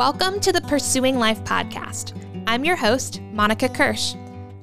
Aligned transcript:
Welcome 0.00 0.40
to 0.40 0.50
the 0.50 0.62
Pursuing 0.62 1.18
Life 1.18 1.44
podcast. 1.44 2.14
I'm 2.46 2.64
your 2.64 2.74
host, 2.74 3.20
Monica 3.34 3.68
Kirsch. 3.68 4.14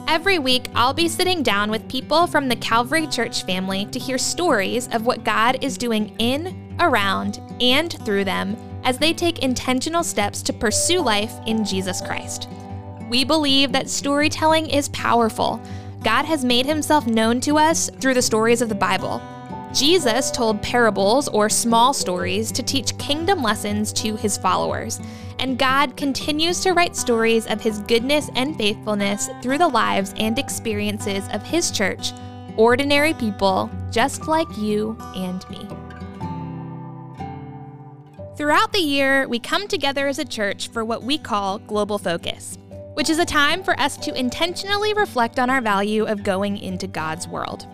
Every 0.07 0.39
week, 0.39 0.67
I'll 0.73 0.95
be 0.95 1.07
sitting 1.07 1.43
down 1.43 1.69
with 1.69 1.87
people 1.87 2.25
from 2.25 2.49
the 2.49 2.55
Calvary 2.55 3.05
Church 3.05 3.43
family 3.43 3.85
to 3.91 3.99
hear 3.99 4.17
stories 4.17 4.87
of 4.87 5.05
what 5.05 5.23
God 5.23 5.63
is 5.63 5.77
doing 5.77 6.15
in, 6.17 6.75
around, 6.79 7.39
and 7.61 7.93
through 8.03 8.23
them 8.23 8.57
as 8.83 8.97
they 8.97 9.13
take 9.13 9.43
intentional 9.43 10.03
steps 10.03 10.41
to 10.41 10.53
pursue 10.53 11.01
life 11.01 11.35
in 11.45 11.63
Jesus 11.63 12.01
Christ. 12.01 12.49
We 13.07 13.23
believe 13.23 13.71
that 13.73 13.91
storytelling 13.91 14.67
is 14.71 14.89
powerful. 14.89 15.61
God 16.03 16.25
has 16.25 16.43
made 16.43 16.65
himself 16.65 17.05
known 17.05 17.41
to 17.41 17.59
us 17.59 17.91
through 18.01 18.15
the 18.15 18.23
stories 18.23 18.63
of 18.63 18.69
the 18.69 18.73
Bible. 18.75 19.21
Jesus 19.71 20.31
told 20.31 20.63
parables 20.63 21.27
or 21.27 21.47
small 21.47 21.93
stories 21.93 22.51
to 22.53 22.63
teach 22.63 22.97
kingdom 22.97 23.43
lessons 23.43 23.93
to 23.93 24.15
his 24.15 24.35
followers, 24.35 24.99
and 25.39 25.57
God 25.57 25.95
continues 25.95 26.61
to 26.61 26.73
write 26.73 26.95
stories 26.95 27.47
of 27.47 27.61
his 27.61 27.79
goodness 27.79 28.29
and 28.35 28.57
faithfulness 28.57 29.29
through 29.41 29.57
the 29.57 29.67
lives 29.67 30.13
and 30.17 30.37
experiences 30.39 31.27
of 31.33 31.43
his 31.43 31.71
church, 31.71 32.11
ordinary 32.55 33.13
people 33.13 33.69
just 33.91 34.27
like 34.27 34.47
you 34.57 34.97
and 35.15 35.47
me. 35.49 35.67
Throughout 38.35 38.71
the 38.71 38.79
year, 38.79 39.27
we 39.27 39.39
come 39.39 39.67
together 39.67 40.07
as 40.07 40.19
a 40.19 40.25
church 40.25 40.67
for 40.69 40.85
what 40.85 41.03
we 41.03 41.17
call 41.17 41.57
Global 41.59 41.97
Focus, 41.97 42.57
which 42.93 43.09
is 43.09 43.19
a 43.19 43.25
time 43.25 43.63
for 43.63 43.79
us 43.79 43.97
to 43.97 44.13
intentionally 44.13 44.93
reflect 44.93 45.39
on 45.39 45.49
our 45.49 45.61
value 45.61 46.05
of 46.05 46.23
going 46.23 46.57
into 46.57 46.85
God's 46.87 47.27
world. 47.27 47.67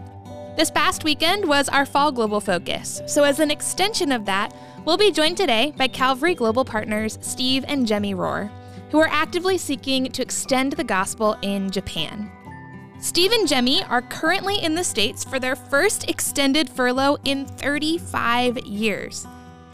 This 0.56 0.70
past 0.70 1.04
weekend 1.04 1.46
was 1.46 1.68
our 1.68 1.84
fall 1.84 2.12
Global 2.12 2.40
Focus, 2.40 3.02
so 3.08 3.24
as 3.24 3.40
an 3.40 3.50
extension 3.50 4.12
of 4.12 4.26
that, 4.26 4.54
we'll 4.86 4.98
be 4.98 5.12
joined 5.12 5.36
today 5.36 5.74
by 5.76 5.88
Calvary 5.88 6.36
Global 6.36 6.64
partners 6.64 7.18
Steve 7.22 7.66
and 7.68 7.88
Jemi 7.88 8.14
Rohrer, 8.14 8.52
who 8.92 9.00
are 9.00 9.08
actively 9.08 9.58
seeking 9.58 10.12
to 10.12 10.22
extend 10.22 10.74
the 10.74 10.84
gospel 10.84 11.36
in 11.42 11.72
Japan. 11.72 12.32
Steve 13.00 13.32
and 13.32 13.48
Jemi 13.48 13.84
are 13.90 14.04
currently 14.04 14.64
in 14.64 14.76
the 14.76 14.84
States 14.84 15.24
for 15.24 15.40
their 15.40 15.56
first 15.56 16.08
extended 16.08 16.70
furlough 16.70 17.18
in 17.26 17.48
35 17.48 18.60
years. 18.60 19.26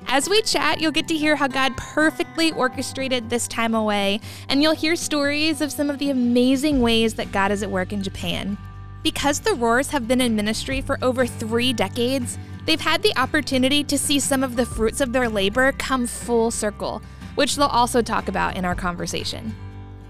As 0.07 0.29
we 0.29 0.41
chat, 0.43 0.79
you'll 0.79 0.93
get 0.93 1.09
to 1.09 1.17
hear 1.17 1.35
how 1.35 1.49
God 1.49 1.75
perfectly 1.75 2.53
orchestrated 2.53 3.29
this 3.29 3.49
time 3.49 3.75
away, 3.75 4.21
and 4.47 4.63
you'll 4.63 4.73
hear 4.73 4.95
stories 4.95 5.59
of 5.59 5.73
some 5.73 5.89
of 5.89 5.99
the 5.99 6.09
amazing 6.09 6.79
ways 6.79 7.15
that 7.15 7.33
God 7.33 7.51
is 7.51 7.63
at 7.63 7.69
work 7.69 7.91
in 7.91 8.01
Japan. 8.01 8.57
Because 9.01 9.39
the 9.39 9.51
Rohrers 9.51 9.89
have 9.91 10.07
been 10.07 10.19
in 10.19 10.35
ministry 10.35 10.81
for 10.81 10.97
over 11.01 11.25
three 11.25 11.71
decades, 11.71 12.37
they've 12.65 12.81
had 12.81 13.01
the 13.01 13.17
opportunity 13.17 13.83
to 13.85 13.97
see 13.97 14.19
some 14.19 14.43
of 14.43 14.55
the 14.55 14.65
fruits 14.65 14.99
of 14.99 15.13
their 15.13 15.29
labor 15.29 15.71
come 15.73 16.05
full 16.05 16.51
circle, 16.51 17.01
which 17.35 17.55
they'll 17.55 17.67
also 17.67 18.01
talk 18.01 18.27
about 18.27 18.57
in 18.57 18.65
our 18.65 18.75
conversation. 18.75 19.55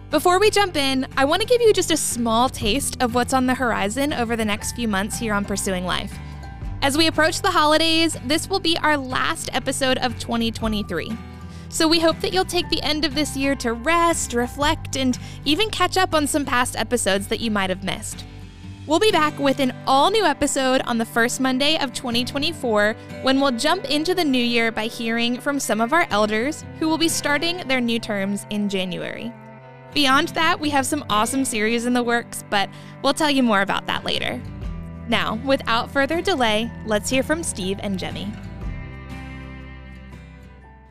Before 0.10 0.40
we 0.40 0.50
jump 0.50 0.76
in, 0.76 1.06
I 1.18 1.26
want 1.26 1.44
to 1.44 1.48
give 1.48 1.62
you 1.62 1.72
just 1.72 1.92
a 1.92 1.98
small 1.98 2.50
taste 2.50 2.98
of 3.00 3.14
what's 3.14 3.34
on 3.34 3.46
the 3.46 3.54
horizon 3.54 4.12
over 4.12 4.36
the 4.36 4.44
next 4.46 4.72
few 4.72 4.88
months 4.88 5.20
here 5.20 5.36
on 5.36 5.46
Pursuing 5.46 5.86
Life. 5.86 6.18
As 6.82 6.98
we 6.98 7.06
approach 7.06 7.44
the 7.44 7.52
holidays, 7.52 8.18
this 8.26 8.50
will 8.50 8.60
be 8.60 8.76
our 8.80 8.98
last 8.98 9.52
episode 9.54 10.00
of 10.00 10.18
2023. 10.18 11.16
So 11.68 11.88
we 11.88 12.00
hope 12.00 12.20
that 12.22 12.34
you'll 12.34 12.46
take 12.46 12.68
the 12.70 12.82
end 12.82 13.06
of 13.06 13.14
this 13.14 13.38
year 13.38 13.54
to 13.58 13.74
rest, 13.74 14.34
reflect, 14.34 14.96
and 14.96 15.20
even 15.46 15.70
catch 15.70 15.96
up 15.96 16.16
on 16.16 16.26
some 16.26 16.44
past 16.44 16.76
episodes 16.76 17.28
that 17.28 17.40
you 17.40 17.52
might 17.52 17.70
have 17.70 17.84
missed. 17.84 18.26
We'll 18.90 18.98
be 18.98 19.12
back 19.12 19.38
with 19.38 19.60
an 19.60 19.72
all 19.86 20.10
new 20.10 20.26
episode 20.26 20.82
on 20.88 20.98
the 20.98 21.06
first 21.06 21.40
Monday 21.40 21.78
of 21.78 21.94
2024 21.94 22.96
when 23.22 23.40
we'll 23.40 23.52
jump 23.52 23.86
into 23.86 24.16
the 24.16 24.24
new 24.24 24.44
year 24.44 24.72
by 24.72 24.88
hearing 24.88 25.40
from 25.40 25.60
some 25.60 25.80
of 25.80 25.94
our 25.94 26.08
elders 26.10 26.66
who 26.80 26.90
will 26.90 26.98
be 26.98 27.08
starting 27.08 27.58
their 27.68 27.82
new 27.82 28.00
terms 28.00 28.48
in 28.50 28.68
January. 28.68 29.32
Beyond 29.94 30.30
that, 30.30 30.60
we 30.60 30.72
have 30.72 30.88
some 30.88 31.06
awesome 31.08 31.46
series 31.46 31.86
in 31.86 31.94
the 31.94 32.02
works, 32.02 32.44
but 32.50 32.68
we'll 33.04 33.14
tell 33.14 33.30
you 33.30 33.44
more 33.44 33.62
about 33.62 33.86
that 33.86 34.06
later. 34.06 34.42
Now, 35.08 35.36
without 35.46 35.92
further 35.92 36.20
delay, 36.20 36.72
let's 36.88 37.12
hear 37.12 37.22
from 37.22 37.44
Steve 37.44 37.80
and 37.84 38.00
Jemi. 38.00 38.36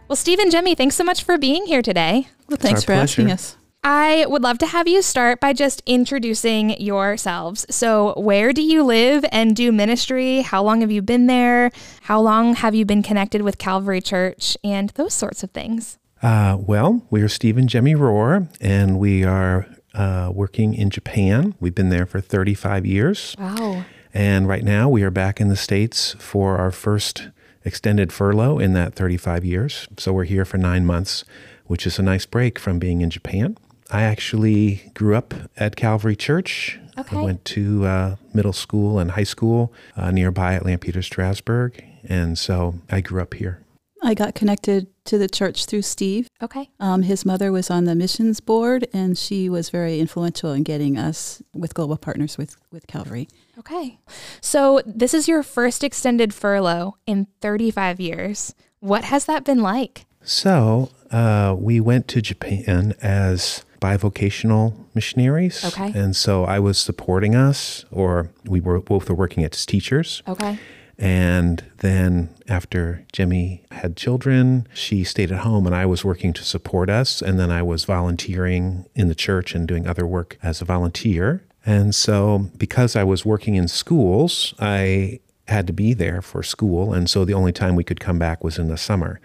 Well, 0.07 0.15
Steve 0.15 0.39
and 0.39 0.53
Jemi, 0.53 0.77
thanks 0.77 0.95
so 0.95 1.03
much 1.03 1.25
for 1.25 1.37
being 1.37 1.67
here 1.67 1.83
today. 1.83 2.29
Well, 2.49 2.59
thanks 2.59 2.83
Our 2.83 2.87
for 2.87 2.93
asking 2.93 3.33
us. 3.33 3.58
I 3.85 4.27
would 4.29 4.43
love 4.43 4.59
to 4.59 4.67
have 4.67 4.89
you 4.89 5.03
start 5.03 5.41
by 5.41 5.53
just 5.53 5.83
introducing 5.87 6.81
yourselves. 6.81 7.65
So, 7.71 8.13
where 8.17 8.53
do 8.53 8.63
you 8.63 8.83
live 8.83 9.25
and 9.31 9.55
do 9.55 9.73
ministry? 9.73 10.43
How 10.43 10.63
long 10.63 10.81
have 10.81 10.91
you 10.91 11.01
been 11.01 11.27
there? 11.27 11.71
How 12.03 12.21
long 12.21 12.55
have 12.55 12.75
you 12.75 12.85
been 12.85 13.03
connected 13.03 13.43
with 13.43 13.59
Calvary 13.59 14.01
Church? 14.01 14.57
And 14.65 14.91
those 14.91 15.15
sorts 15.15 15.43
of 15.43 15.53
things. 15.53 15.99
Uh, 16.23 16.57
well, 16.59 17.07
we 17.11 17.23
are 17.23 17.29
Steve 17.29 17.57
and 17.57 17.69
Jemi 17.69 17.95
Rohrer, 17.95 18.49
and 18.61 18.99
we 18.99 19.25
are 19.25 19.67
uh, 19.95 20.31
working 20.35 20.75
in 20.75 20.91
Japan. 20.91 21.55
We've 21.61 21.75
been 21.75 21.91
there 21.91 22.07
for 22.07 22.21
35 22.21 22.85
years. 22.85 23.37
Wow. 23.39 23.85
And 24.13 24.49
right 24.49 24.65
now 24.65 24.89
we 24.89 25.03
are 25.03 25.11
back 25.11 25.41
in 25.41 25.49
the 25.49 25.57
States 25.57 26.17
for 26.19 26.57
our 26.57 26.73
first 26.73 27.29
extended 27.65 28.13
furlough 28.13 28.59
in 28.59 28.73
that 28.73 28.95
35 28.95 29.45
years. 29.45 29.87
So 29.99 30.13
we're 30.13 30.25
here 30.25 30.45
for 30.45 30.59
nine 30.59 30.85
months, 30.85 31.25
which 31.67 31.87
is 31.87 31.99
a 31.99 32.03
nice 32.03 32.27
break 32.27 32.59
from 32.59 32.79
being 32.79 33.01
in 33.01 33.11
Japan. 33.11 33.57
I 33.91 34.03
actually 34.03 34.91
grew 34.95 35.15
up 35.17 35.35
at 35.57 35.77
Calvary 35.77 36.17
Church. 36.17 36.79
Okay. 36.99 37.17
I 37.17 37.23
went 37.23 37.45
to 37.47 37.87
uh, 37.87 38.17
middle 38.35 38.53
school 38.53 38.99
and 38.99 39.13
high 39.13 39.25
school 39.25 39.73
uh, 39.97 40.11
nearby 40.11 40.55
at 40.55 40.65
Lampeter-Strasburg. 40.65 41.83
And 42.05 42.37
so 42.39 42.75
I 42.91 43.01
grew 43.01 43.23
up 43.23 43.35
here. 43.35 43.63
I 44.03 44.15
got 44.15 44.35
connected 44.35 44.87
to 45.07 45.19
the 45.19 45.29
church 45.29 45.67
through 45.67 45.83
Steve. 45.83 46.29
Okay. 46.41 46.71
Um, 46.79 47.03
his 47.03 47.25
mother 47.25 47.51
was 47.51 47.71
on 47.71 47.85
the 47.85 47.95
missions 47.95 48.41
board, 48.41 48.87
and 48.93 49.19
she 49.19 49.49
was 49.49 49.71
very 49.71 49.99
influential 49.99 50.53
in 50.53 50.63
getting 50.63 50.97
us 50.97 51.43
with 51.53 51.75
global 51.75 51.97
partners 51.97 52.39
with, 52.39 52.57
with 52.71 52.87
Calvary. 52.87 53.29
Okay. 53.59 53.99
So, 54.41 54.81
this 54.87 55.15
is 55.15 55.27
your 55.27 55.43
first 55.43 55.83
extended 55.83 56.33
furlough 56.33 56.97
in 57.07 57.27
35 57.41 57.99
years. 57.99 58.55
What 58.79 59.05
has 59.05 59.25
that 59.25 59.45
been 59.45 59.63
like? 59.63 60.07
So 60.23 60.91
uh, 61.11 61.55
we 61.59 61.81
went 61.81 62.09
to 62.09 62.23
Japan 62.23 62.95
as 63.03 63.65
bivocational 63.81 64.75
missionaries. 64.95 65.65
Okay. 65.65 65.93
And 65.95 66.15
so 66.17 66.45
I 66.45 66.59
was 66.59 66.79
supporting 66.79 67.35
us, 67.35 67.85
or 67.91 68.31
we 68.45 68.61
were 68.61 68.81
both 68.81 69.09
were 69.09 69.15
working 69.15 69.45
as 69.45 69.65
teachers. 69.65 70.23
Okay. 70.27 70.59
And 70.99 71.65
then 71.79 72.35
after 72.49 73.05
Jemi 73.13 73.61
had 73.71 73.97
children, 73.97 74.67
she 74.75 75.05
stayed 75.05 75.31
at 75.31 75.41
home 75.41 75.65
and 75.65 75.75
I 75.75 75.87
was 75.87 76.05
working 76.05 76.33
to 76.33 76.43
support 76.43 76.91
us. 76.91 77.23
And 77.23 77.39
then 77.39 77.53
I 77.53 77.63
was 77.63 77.85
volunteering 77.85 78.87
in 78.97 79.07
the 79.07 79.15
church 79.15 79.55
and 79.55 79.69
doing 79.69 79.87
other 79.87 80.07
work 80.07 80.39
as 80.43 80.61
a 80.61 80.65
volunteer. 80.65 81.45
And 81.65 81.95
so 81.95 82.51
because 82.57 82.97
I 82.97 83.05
was 83.05 83.25
working 83.25 83.55
in 83.55 83.69
schools, 83.69 84.55
I 84.59 85.21
had 85.49 85.67
to 85.67 85.73
be 85.73 85.95
there 85.95 86.21
for 86.21 86.43
school. 86.43 86.93
And 86.93 87.09
so 87.09 87.25
the 87.25 87.35
only 87.35 87.53
time 87.53 87.75
we 87.75 87.85
could 87.85 88.01
come 88.01 88.19
back 88.19 88.45
was 88.45 88.59
in 88.59 88.69
the 88.69 88.77
summer. 88.77 89.21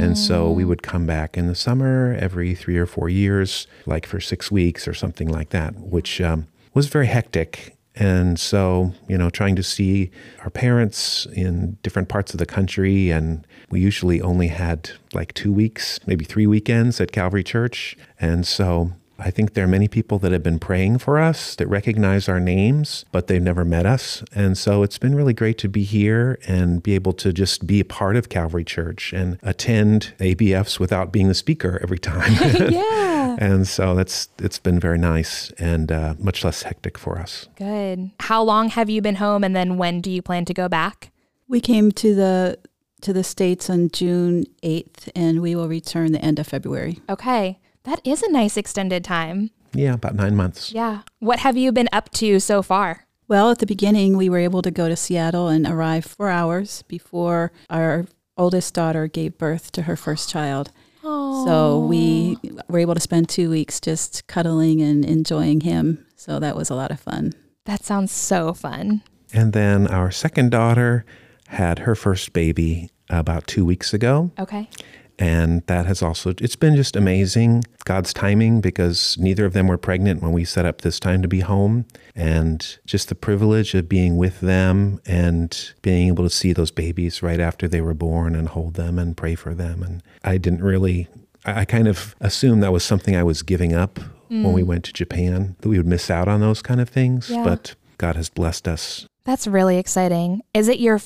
And 0.00 0.16
so 0.18 0.50
we 0.50 0.64
would 0.64 0.82
come 0.82 1.06
back 1.06 1.36
in 1.36 1.46
the 1.48 1.54
summer 1.54 2.16
every 2.18 2.54
three 2.54 2.78
or 2.78 2.86
four 2.86 3.08
years, 3.08 3.66
like 3.84 4.06
for 4.06 4.20
six 4.20 4.50
weeks 4.50 4.88
or 4.88 4.94
something 4.94 5.28
like 5.28 5.50
that, 5.50 5.74
which 5.76 6.20
um, 6.20 6.46
was 6.74 6.88
very 6.88 7.06
hectic. 7.06 7.76
And 7.94 8.38
so, 8.38 8.92
you 9.08 9.16
know, 9.16 9.30
trying 9.30 9.56
to 9.56 9.62
see 9.62 10.10
our 10.40 10.50
parents 10.50 11.26
in 11.32 11.78
different 11.82 12.08
parts 12.08 12.32
of 12.34 12.38
the 12.38 12.46
country. 12.46 13.10
And 13.10 13.46
we 13.70 13.80
usually 13.80 14.20
only 14.20 14.48
had 14.48 14.90
like 15.12 15.32
two 15.34 15.52
weeks, 15.52 16.00
maybe 16.06 16.24
three 16.24 16.46
weekends 16.46 17.00
at 17.00 17.12
Calvary 17.12 17.44
Church. 17.44 17.96
And 18.20 18.46
so 18.46 18.92
I 19.18 19.30
think 19.30 19.54
there 19.54 19.64
are 19.64 19.68
many 19.68 19.88
people 19.88 20.18
that 20.20 20.32
have 20.32 20.42
been 20.42 20.58
praying 20.58 20.98
for 20.98 21.18
us 21.18 21.54
that 21.56 21.66
recognize 21.68 22.28
our 22.28 22.40
names, 22.40 23.04
but 23.12 23.26
they've 23.26 23.42
never 23.42 23.64
met 23.64 23.86
us. 23.86 24.22
And 24.34 24.56
so 24.56 24.82
it's 24.82 24.98
been 24.98 25.14
really 25.14 25.32
great 25.32 25.58
to 25.58 25.68
be 25.68 25.84
here 25.84 26.38
and 26.46 26.82
be 26.82 26.94
able 26.94 27.12
to 27.14 27.32
just 27.32 27.66
be 27.66 27.80
a 27.80 27.84
part 27.84 28.16
of 28.16 28.28
Calvary 28.28 28.64
Church 28.64 29.12
and 29.12 29.38
attend 29.42 30.14
ABFs 30.18 30.78
without 30.78 31.12
being 31.12 31.28
the 31.28 31.34
speaker 31.34 31.78
every 31.82 31.98
time. 31.98 32.32
Yeah. 32.66 33.36
and 33.38 33.66
so 33.68 33.94
that's 33.94 34.28
it's 34.38 34.58
been 34.58 34.80
very 34.80 34.98
nice 34.98 35.50
and 35.52 35.92
uh, 35.92 36.14
much 36.18 36.44
less 36.44 36.62
hectic 36.62 36.98
for 36.98 37.18
us. 37.18 37.48
Good. 37.56 38.10
How 38.20 38.42
long 38.42 38.70
have 38.70 38.90
you 38.90 39.00
been 39.00 39.16
home 39.16 39.44
and 39.44 39.54
then 39.54 39.76
when 39.76 40.00
do 40.00 40.10
you 40.10 40.22
plan 40.22 40.44
to 40.46 40.54
go 40.54 40.68
back? 40.68 41.12
We 41.48 41.60
came 41.60 41.92
to 41.92 42.14
the 42.14 42.58
to 43.02 43.12
the 43.12 43.22
states 43.22 43.70
on 43.70 43.90
June 43.90 44.46
eighth, 44.62 45.08
and 45.14 45.40
we 45.40 45.54
will 45.54 45.68
return 45.68 46.12
the 46.12 46.20
end 46.20 46.38
of 46.38 46.46
February. 46.46 47.00
Okay. 47.08 47.58
That 47.86 48.00
is 48.04 48.22
a 48.22 48.30
nice 48.30 48.56
extended 48.56 49.04
time. 49.04 49.50
Yeah, 49.72 49.94
about 49.94 50.16
nine 50.16 50.34
months. 50.34 50.72
Yeah. 50.72 51.02
What 51.20 51.38
have 51.38 51.56
you 51.56 51.70
been 51.70 51.88
up 51.92 52.10
to 52.14 52.40
so 52.40 52.60
far? 52.60 53.06
Well, 53.28 53.50
at 53.50 53.60
the 53.60 53.66
beginning, 53.66 54.16
we 54.16 54.28
were 54.28 54.38
able 54.38 54.60
to 54.62 54.70
go 54.72 54.88
to 54.88 54.96
Seattle 54.96 55.48
and 55.48 55.66
arrive 55.66 56.04
four 56.04 56.28
hours 56.28 56.82
before 56.82 57.52
our 57.70 58.06
oldest 58.36 58.74
daughter 58.74 59.06
gave 59.06 59.38
birth 59.38 59.70
to 59.72 59.82
her 59.82 59.96
first 59.96 60.28
child. 60.28 60.70
So 61.02 61.86
we 61.88 62.36
were 62.68 62.80
able 62.80 62.94
to 62.94 63.00
spend 63.00 63.28
two 63.28 63.48
weeks 63.50 63.80
just 63.80 64.26
cuddling 64.26 64.82
and 64.82 65.04
enjoying 65.04 65.60
him. 65.60 66.04
So 66.16 66.40
that 66.40 66.56
was 66.56 66.68
a 66.68 66.74
lot 66.74 66.90
of 66.90 66.98
fun. 66.98 67.32
That 67.66 67.84
sounds 67.84 68.10
so 68.10 68.52
fun. 68.52 69.02
And 69.32 69.52
then 69.52 69.86
our 69.86 70.10
second 70.10 70.50
daughter 70.50 71.04
had 71.46 71.80
her 71.80 71.94
first 71.94 72.32
baby 72.32 72.90
about 73.08 73.46
two 73.46 73.64
weeks 73.64 73.94
ago. 73.94 74.32
Okay. 74.40 74.68
And 75.18 75.62
that 75.66 75.86
has 75.86 76.02
also, 76.02 76.34
it's 76.38 76.56
been 76.56 76.76
just 76.76 76.94
amazing, 76.94 77.64
God's 77.84 78.12
timing, 78.12 78.60
because 78.60 79.16
neither 79.18 79.46
of 79.46 79.54
them 79.54 79.66
were 79.66 79.78
pregnant 79.78 80.22
when 80.22 80.32
we 80.32 80.44
set 80.44 80.66
up 80.66 80.82
this 80.82 81.00
time 81.00 81.22
to 81.22 81.28
be 81.28 81.40
home. 81.40 81.86
And 82.14 82.78
just 82.84 83.08
the 83.08 83.14
privilege 83.14 83.74
of 83.74 83.88
being 83.88 84.16
with 84.16 84.40
them 84.40 85.00
and 85.06 85.72
being 85.82 86.08
able 86.08 86.24
to 86.24 86.30
see 86.30 86.52
those 86.52 86.70
babies 86.70 87.22
right 87.22 87.40
after 87.40 87.66
they 87.66 87.80
were 87.80 87.94
born 87.94 88.34
and 88.34 88.48
hold 88.48 88.74
them 88.74 88.98
and 88.98 89.16
pray 89.16 89.34
for 89.34 89.54
them. 89.54 89.82
And 89.82 90.02
I 90.22 90.36
didn't 90.36 90.62
really, 90.62 91.08
I 91.44 91.64
kind 91.64 91.88
of 91.88 92.14
assumed 92.20 92.62
that 92.62 92.72
was 92.72 92.84
something 92.84 93.16
I 93.16 93.22
was 93.22 93.42
giving 93.42 93.72
up 93.72 93.94
mm. 94.30 94.44
when 94.44 94.52
we 94.52 94.62
went 94.62 94.84
to 94.84 94.92
Japan, 94.92 95.56
that 95.60 95.68
we 95.68 95.78
would 95.78 95.86
miss 95.86 96.10
out 96.10 96.28
on 96.28 96.40
those 96.40 96.60
kind 96.60 96.80
of 96.80 96.88
things. 96.88 97.30
Yeah. 97.30 97.42
But 97.42 97.74
God 97.98 98.16
has 98.16 98.28
blessed 98.28 98.68
us. 98.68 99.06
That's 99.24 99.46
really 99.46 99.78
exciting. 99.78 100.42
Is 100.54 100.68
it 100.68 100.78
your 100.78 100.98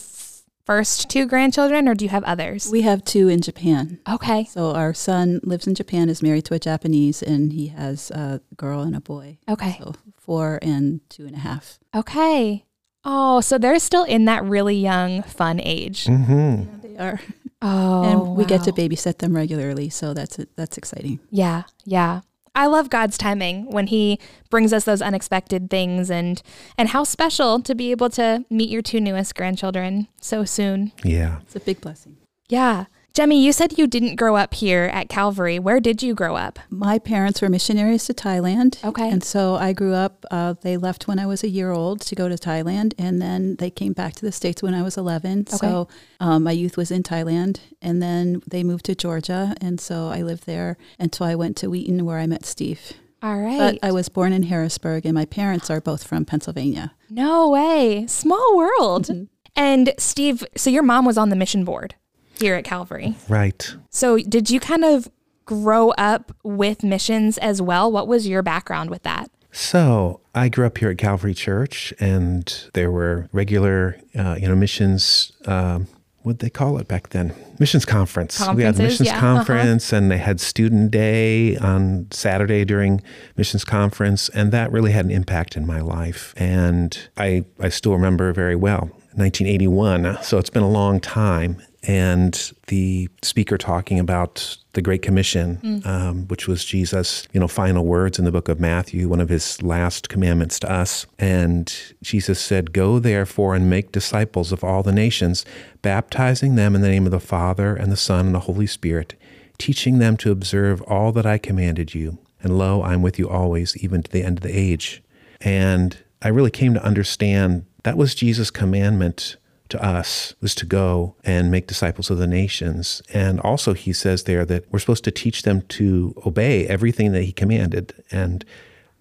first 0.71 1.11
two 1.11 1.27
grandchildren, 1.27 1.89
or 1.89 1.95
do 1.97 2.05
you 2.05 2.11
have 2.11 2.23
others? 2.23 2.71
We 2.71 2.83
have 2.83 3.03
two 3.03 3.29
in 3.29 3.41
Japan. 3.41 3.99
Okay. 4.09 4.45
So 4.45 4.73
our 4.73 4.95
son 4.95 5.41
lives 5.43 5.67
in 5.67 5.75
Japan, 5.75 6.09
is 6.09 6.23
married 6.23 6.45
to 6.45 6.55
a 6.55 6.61
Japanese, 6.61 7.25
and 7.25 7.53
he 7.53 7.69
has 7.69 8.13
a 8.13 8.41
girl 8.57 8.83
and 8.83 8.95
a 8.95 9.01
boy. 9.01 9.39
Okay. 9.49 9.77
So 9.81 9.97
four 10.17 10.61
and 10.63 11.01
two 11.11 11.27
and 11.27 11.35
a 11.35 11.41
half. 11.41 11.81
Okay. 11.93 12.67
Oh, 13.05 13.41
so 13.41 13.59
they're 13.59 13.81
still 13.81 14.05
in 14.05 14.27
that 14.27 14.45
really 14.45 14.77
young, 14.77 15.25
fun 15.25 15.59
age. 15.59 16.05
Mm-hmm. 16.05 16.63
Yeah, 16.63 16.79
they 16.83 16.97
are. 16.99 17.21
Oh, 17.63 18.05
and 18.05 18.37
we 18.37 18.45
wow. 18.45 18.49
get 18.49 18.63
to 18.65 18.73
babysit 18.73 19.19
them 19.19 19.35
regularly, 19.35 19.91
so 19.91 20.15
that's 20.15 20.39
that's 20.55 20.79
exciting. 20.79 21.19
Yeah, 21.31 21.65
yeah. 21.85 22.21
I 22.55 22.67
love 22.67 22.91
God's 22.91 23.17
timing 23.17 23.71
when 23.71 23.87
he 23.87 24.19
brings 24.51 24.73
us 24.73 24.85
those 24.85 25.01
unexpected 25.01 25.71
things 25.71 26.11
and 26.11 26.43
and 26.77 26.89
how 26.89 27.05
special 27.05 27.61
to 27.61 27.75
be 27.75 27.91
able 27.91 28.11
to 28.11 28.45
meet 28.51 28.71
your 28.71 28.83
two 28.83 29.01
newest 29.01 29.35
grandchildren 29.35 30.09
so 30.21 30.45
soon. 30.45 30.93
Yeah. 31.05 31.41
It's 31.43 31.57
a 31.57 31.61
big 31.61 31.81
blessing. 31.81 32.17
Yeah. 32.49 32.87
Jemi, 33.13 33.43
you 33.43 33.53
said 33.53 33.77
you 33.77 33.89
didn't 33.89 34.15
grow 34.15 34.37
up 34.37 34.55
here 34.55 34.85
at 34.93 35.09
Calvary. 35.09 35.59
Where 35.59 35.81
did 35.81 36.01
you 36.01 36.15
grow 36.15 36.37
up? 36.37 36.61
My 36.71 36.99
parents 36.99 37.43
were 37.43 37.49
missionaries 37.49 38.05
to 38.05 38.15
Thailand. 38.15 38.83
Okay. 38.85 39.11
And 39.11 39.25
so 39.25 39.57
I 39.57 39.73
grew 39.73 39.95
up, 39.95 40.25
uh, 40.31 40.55
they 40.61 40.77
left 40.77 41.09
when 41.09 41.19
I 41.19 41.27
was 41.27 41.43
a 41.43 41.49
year 41.49 41.73
old 41.73 42.01
to 42.03 42.15
go 42.15 42.29
to 42.29 42.37
Thailand, 42.37 42.95
and 42.99 43.21
then 43.21 43.57
they 43.57 43.69
came 43.69 43.95
back 43.95 44.15
to 44.15 44.25
the 44.25 44.31
States 44.31 44.63
when 44.63 44.75
I 44.75 44.83
was 44.83 44.97
11. 44.97 45.47
Okay. 45.49 45.57
So 45.57 45.89
um, 46.21 46.45
my 46.45 46.53
youth 46.53 46.77
was 46.77 46.93
in 46.93 47.03
Thailand, 47.03 47.59
and 47.83 48.01
then 48.01 48.43
they 48.47 48.63
moved 48.63 48.85
to 48.85 48.95
Georgia, 48.95 49.57
and 49.61 49.81
so 49.81 50.09
I 50.09 50.23
lived 50.23 50.47
there 50.47 50.77
until 51.01 51.27
I 51.27 51.35
went 51.35 51.57
to 51.59 51.69
Wheaton 51.69 52.05
where 52.05 52.19
I 52.19 52.29
met 52.29 52.47
Steve. 52.47 52.93
All 53.23 53.41
right. 53.41 53.59
But 53.59 53.79
I 53.83 53.91
was 53.91 54.09
born 54.09 54.33
in 54.33 54.45
Harrisburg, 54.45 55.05
and 55.05 55.15
my 55.15 55.25
parents 55.25 55.69
are 55.69 55.81
both 55.81 56.05
from 56.05 56.25
Pennsylvania. 56.25 56.95
No 57.11 57.49
way. 57.49 58.07
Small 58.07 58.57
world. 58.57 59.07
Mm-hmm. 59.07 59.25
And 59.57 59.95
Steve, 59.99 60.45
so 60.57 60.71
your 60.71 60.85
mom 60.85 61.05
was 61.05 61.19
on 61.19 61.29
the 61.29 61.37
mission 61.37 61.65
board 61.65 61.97
here 62.41 62.55
at 62.55 62.65
Calvary. 62.65 63.15
Right. 63.29 63.75
So, 63.91 64.19
did 64.19 64.51
you 64.51 64.61
kind 64.61 64.85
of 64.85 65.11
grow 65.45 65.91
up 65.91 66.33
with 66.43 66.83
missions 66.83 67.39
as 67.39 67.61
well? 67.61 67.91
What 67.91 68.07
was 68.07 68.29
your 68.29 68.43
background 68.43 68.91
with 68.91 69.03
that? 69.03 69.31
So 69.53 70.21
I 70.35 70.49
grew 70.49 70.67
up 70.67 70.79
here 70.79 70.91
at 70.91 70.99
Calvary 70.99 71.35
Church, 71.35 71.93
and 71.99 72.71
there 72.75 72.91
were 72.91 73.29
regular, 73.33 73.99
uh, 74.17 74.37
you 74.41 74.49
know, 74.49 74.55
missions. 74.55 75.33
Um, 75.47 75.89
what 76.23 76.41
they 76.41 76.51
call 76.51 76.77
it 76.77 76.87
back 76.87 77.09
then? 77.09 77.35
Missions 77.59 77.87
conference. 77.87 78.47
We 78.55 78.63
had 78.63 78.77
missions 78.77 79.09
yeah. 79.09 79.17
Uh-huh. 79.17 79.37
conference, 79.37 79.91
uh-huh. 79.91 80.03
and 80.03 80.11
they 80.11 80.19
had 80.19 80.39
student 80.39 80.91
day 80.91 81.57
on 81.57 82.09
Saturday 82.11 82.65
during 82.65 83.01
missions 83.37 83.65
conference, 83.65 84.29
and 84.29 84.53
that 84.53 84.71
really 84.71 84.93
had 84.93 85.07
an 85.07 85.11
impact 85.11 85.57
in 85.57 85.67
my 85.67 85.81
life. 85.81 86.35
And 86.37 86.97
I 87.17 87.45
I 87.59 87.71
still 87.71 87.93
remember 87.93 88.33
very 88.33 88.57
well. 88.57 88.91
1981, 89.15 90.23
so 90.23 90.39
it's 90.39 90.51
been 90.51 90.63
a 90.63 90.71
long 90.71 91.01
time, 91.01 91.61
and 91.83 92.53
the 92.67 93.09
speaker 93.23 93.57
talking 93.57 93.99
about 93.99 94.57
the 94.75 94.83
Great 94.83 95.03
Commission, 95.03 95.59
mm. 95.63 95.87
um, 95.87 96.29
which 96.29 96.47
was 96.47 96.65
Jesus' 96.65 97.27
you 97.33 97.41
know 97.41 97.49
final 97.49 97.87
words 97.87 98.19
in 98.19 98.25
the 98.25 98.33
book 98.33 98.49
of 98.49 98.61
Matthew, 98.61 99.09
one 99.09 99.21
of 99.21 99.29
his 99.29 99.63
last 99.63 100.09
commandments 100.09 100.59
to 100.61 100.71
us. 100.71 101.07
And 101.19 101.75
Jesus 102.03 102.39
said, 102.41 102.73
"Go 102.73 102.99
therefore 102.99 103.55
and 103.55 103.71
make 103.71 103.93
disciples 103.93 104.53
of 104.53 104.63
all 104.63 104.83
the 104.83 104.93
nations, 104.93 105.45
baptizing 105.83 106.55
them 106.55 106.75
in 106.75 106.83
the 106.83 106.89
name 106.89 107.07
of 107.07 107.13
the 107.13 107.21
Father 107.21 107.75
and 107.75 107.91
the 107.91 107.97
Son 107.97 108.27
and 108.27 108.35
the 108.35 108.41
Holy 108.41 108.67
Spirit, 108.67 109.15
teaching 109.59 109.99
them 109.99 110.17
to 110.19 110.31
observe 110.31 110.83
all 110.83 111.13
that 111.13 111.27
I 111.27 111.39
commanded 111.39 111.95
you. 111.95 112.19
And 112.43 112.57
lo, 112.57 112.83
I 112.83 112.95
am 112.95 113.03
with 113.03 113.19
you 113.19 113.29
always, 113.29 113.77
even 113.79 114.03
to 114.03 114.11
the 114.11 114.23
end 114.23 114.39
of 114.39 114.43
the 114.43 114.57
age." 114.57 115.03
And 115.41 115.97
I 116.23 116.29
really 116.29 116.51
came 116.51 116.75
to 116.75 116.85
understand 116.85 117.65
that 117.83 117.97
was 117.97 118.15
Jesus' 118.15 118.51
commandment 118.51 119.37
to 119.71 119.85
us 119.85 120.35
was 120.41 120.55
to 120.57 120.67
go 120.67 121.17
and 121.25 121.51
make 121.51 121.67
disciples 121.67 122.11
of 122.11 122.19
the 122.19 122.27
nations. 122.27 123.03
And 123.13 123.41
also, 123.41 123.73
he 123.75 123.93
says 123.93 124.25
there 124.25 124.45
that 124.47 124.71
we're 124.71 124.79
supposed 124.79 125.05
to 125.05 125.11
teach 125.11 125.43
them 125.43 125.63
to 125.63 126.15
obey 126.27 126.67
everything 126.67 127.13
that 127.13 127.23
he 127.23 127.33
commanded. 127.33 127.95
And 128.11 128.45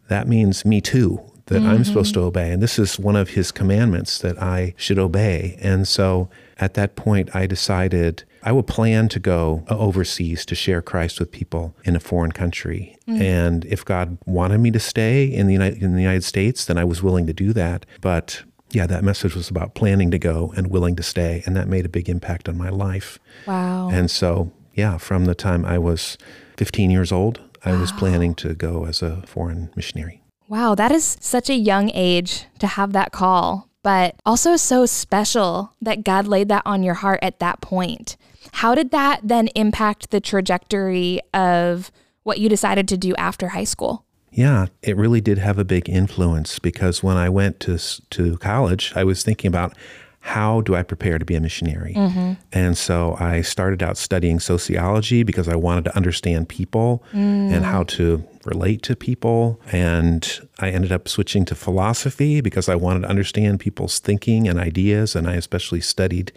that 0.08 0.28
means 0.28 0.66
me 0.66 0.82
too, 0.82 1.22
that 1.48 1.60
mm-hmm. 1.60 1.70
I'm 1.70 1.84
supposed 1.84 2.14
to 2.16 2.22
obey. 2.22 2.52
And 2.52 2.62
this 2.62 2.80
is 2.80 3.00
one 3.00 3.16
of 3.16 3.30
his 3.30 3.52
commandments 3.52 4.20
that 4.20 4.42
I 4.42 4.74
should 4.78 5.00
obey. 5.00 5.58
And 5.62 5.88
so 5.88 6.30
at 6.58 6.74
that 6.76 6.96
point, 6.96 7.36
I 7.36 7.48
decided 7.48 8.24
I 8.42 8.52
would 8.52 8.68
plan 8.68 9.10
to 9.10 9.20
go 9.20 9.66
overseas 9.70 10.46
to 10.46 10.56
share 10.56 10.82
Christ 10.82 11.20
with 11.20 11.32
people 11.32 11.76
in 11.84 11.96
a 11.96 12.00
foreign 12.00 12.32
country. 12.32 12.98
Mm. 13.08 13.22
And 13.22 13.66
if 13.66 13.84
God 13.84 14.18
wanted 14.26 14.60
me 14.60 14.72
to 14.72 14.80
stay 14.80 15.26
in 15.26 15.48
the 15.48 15.54
United, 15.54 15.84
in 15.84 15.96
the 15.96 16.02
United 16.02 16.24
States, 16.24 16.66
then 16.66 16.78
I 16.78 16.86
was 16.86 17.04
willing 17.04 17.28
to 17.28 17.34
do 17.34 17.54
that. 17.54 17.86
But 18.02 18.44
yeah, 18.72 18.86
that 18.88 19.04
message 19.04 19.36
was 19.36 19.50
about 19.50 19.74
planning 19.74 20.12
to 20.12 20.20
go 20.20 20.54
and 20.56 20.68
willing 20.68 20.96
to 20.96 21.04
stay. 21.04 21.44
And 21.46 21.56
that 21.56 21.68
made 21.68 21.86
a 21.86 21.90
big 21.90 22.10
impact 22.10 22.48
on 22.48 22.58
my 22.58 22.70
life. 22.70 23.20
Wow. 23.46 23.90
And 23.90 24.10
so, 24.12 24.52
yeah, 24.74 24.98
from 24.98 25.26
the 25.26 25.36
time 25.36 25.66
I 25.66 25.78
was 25.78 26.18
15 26.58 26.92
years 26.92 27.12
old, 27.12 27.42
I 27.66 27.74
wow. 27.74 27.82
was 27.82 27.92
planning 27.92 28.36
to 28.36 28.54
go 28.54 28.86
as 28.86 29.02
a 29.02 29.22
foreign 29.26 29.72
missionary. 29.76 30.22
Wow, 30.48 30.76
that 30.76 30.92
is 30.92 31.18
such 31.20 31.50
a 31.50 31.56
young 31.56 31.92
age 31.94 32.46
to 32.60 32.68
have 32.68 32.94
that 32.94 33.12
call, 33.12 33.70
but 33.84 34.16
also 34.26 34.56
so 34.56 34.86
special 34.86 35.74
that 35.82 36.04
God 36.04 36.28
laid 36.28 36.48
that 36.50 36.64
on 36.66 36.82
your 36.82 36.96
heart 36.96 37.20
at 37.22 37.40
that 37.40 37.62
point. 37.62 38.18
How 38.54 38.74
did 38.74 38.92
that 38.92 39.22
then 39.24 39.50
impact 39.50 40.10
the 40.10 40.20
trajectory 40.20 41.22
of 41.34 41.92
what 42.24 42.40
you 42.40 42.50
decided 42.50 42.88
to 42.88 42.98
do 42.98 43.16
after 43.16 43.50
high 43.50 43.64
school? 43.64 44.06
Yeah, 44.32 44.68
it 44.84 44.96
really 44.96 45.22
did 45.22 45.38
have 45.38 45.58
a 45.58 45.66
big 45.66 45.90
influence 45.90 46.60
because 46.60 47.04
when 47.04 47.18
I 47.18 47.30
went 47.30 47.60
to 47.62 47.78
to 48.12 48.38
college, 48.38 48.94
I 48.96 49.04
was 49.04 49.24
thinking 49.24 49.48
about 49.48 49.74
how 50.22 50.62
do 50.62 50.76
I 50.76 50.84
prepare 50.84 51.18
to 51.18 51.26
be 51.26 51.36
a 51.36 51.40
missionary? 51.40 51.94
Mm-hmm. 51.94 52.34
And 52.52 52.78
so 52.78 53.16
I 53.20 53.42
started 53.42 53.82
out 53.82 53.98
studying 53.98 54.40
sociology 54.40 55.24
because 55.24 55.48
I 55.48 55.56
wanted 55.56 55.86
to 55.86 55.96
understand 55.96 56.50
people 56.50 57.04
mm. 57.14 57.52
and 57.52 57.64
how 57.64 57.84
to 57.84 58.24
relate 58.46 58.82
to 58.84 58.96
people. 58.96 59.62
And 59.72 60.48
I 60.60 60.72
ended 60.72 60.92
up 60.92 61.08
switching 61.08 61.46
to 61.46 61.56
philosophy 61.56 62.42
because 62.42 62.68
I 62.68 62.76
wanted 62.76 63.02
to 63.02 63.10
understand 63.10 63.62
people's 63.62 64.00
thinking 64.00 64.48
and 64.48 64.60
ideas. 64.60 65.16
And 65.16 65.28
I 65.28 65.36
especially 65.36 65.82
studied 65.82 66.34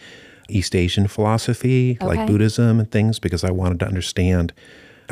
East 0.49 0.77
Asian 0.77 1.09
philosophy, 1.09 1.99
okay. 2.01 2.07
like 2.07 2.27
Buddhism 2.27 2.79
and 2.79 2.91
things, 2.91 3.19
because 3.19 3.43
I 3.43 3.51
wanted 3.51 3.81
to 3.81 3.87
understand 3.87 4.53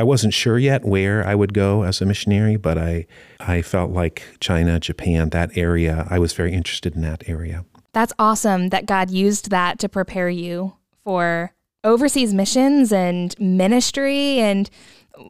I 0.01 0.03
wasn't 0.03 0.33
sure 0.33 0.59
yet 0.59 0.83
where 0.83 1.27
I 1.27 1.35
would 1.35 1.53
go 1.53 1.83
as 1.83 2.01
a 2.01 2.07
missionary, 2.07 2.57
but 2.57 2.79
I 2.79 3.07
I 3.39 3.61
felt 3.61 3.91
like 3.91 4.23
China, 4.41 4.81
Japan, 4.81 5.29
that 5.29 5.55
area, 5.59 6.07
I 6.09 6.19
was 6.19 6.33
very 6.33 6.55
interested 6.55 6.95
in 6.95 7.03
that 7.03 7.29
area. 7.29 7.67
That's 7.93 8.15
awesome 8.19 8.71
that 8.71 8.87
God 8.87 9.11
used 9.11 9.51
that 9.51 9.79
to 9.81 9.91
prepare 9.91 10.31
you 10.31 10.73
for 11.05 11.53
overseas 11.85 12.33
missions 12.33 12.95
and 12.95 13.39
ministry 13.39 14.39
and 14.39 14.71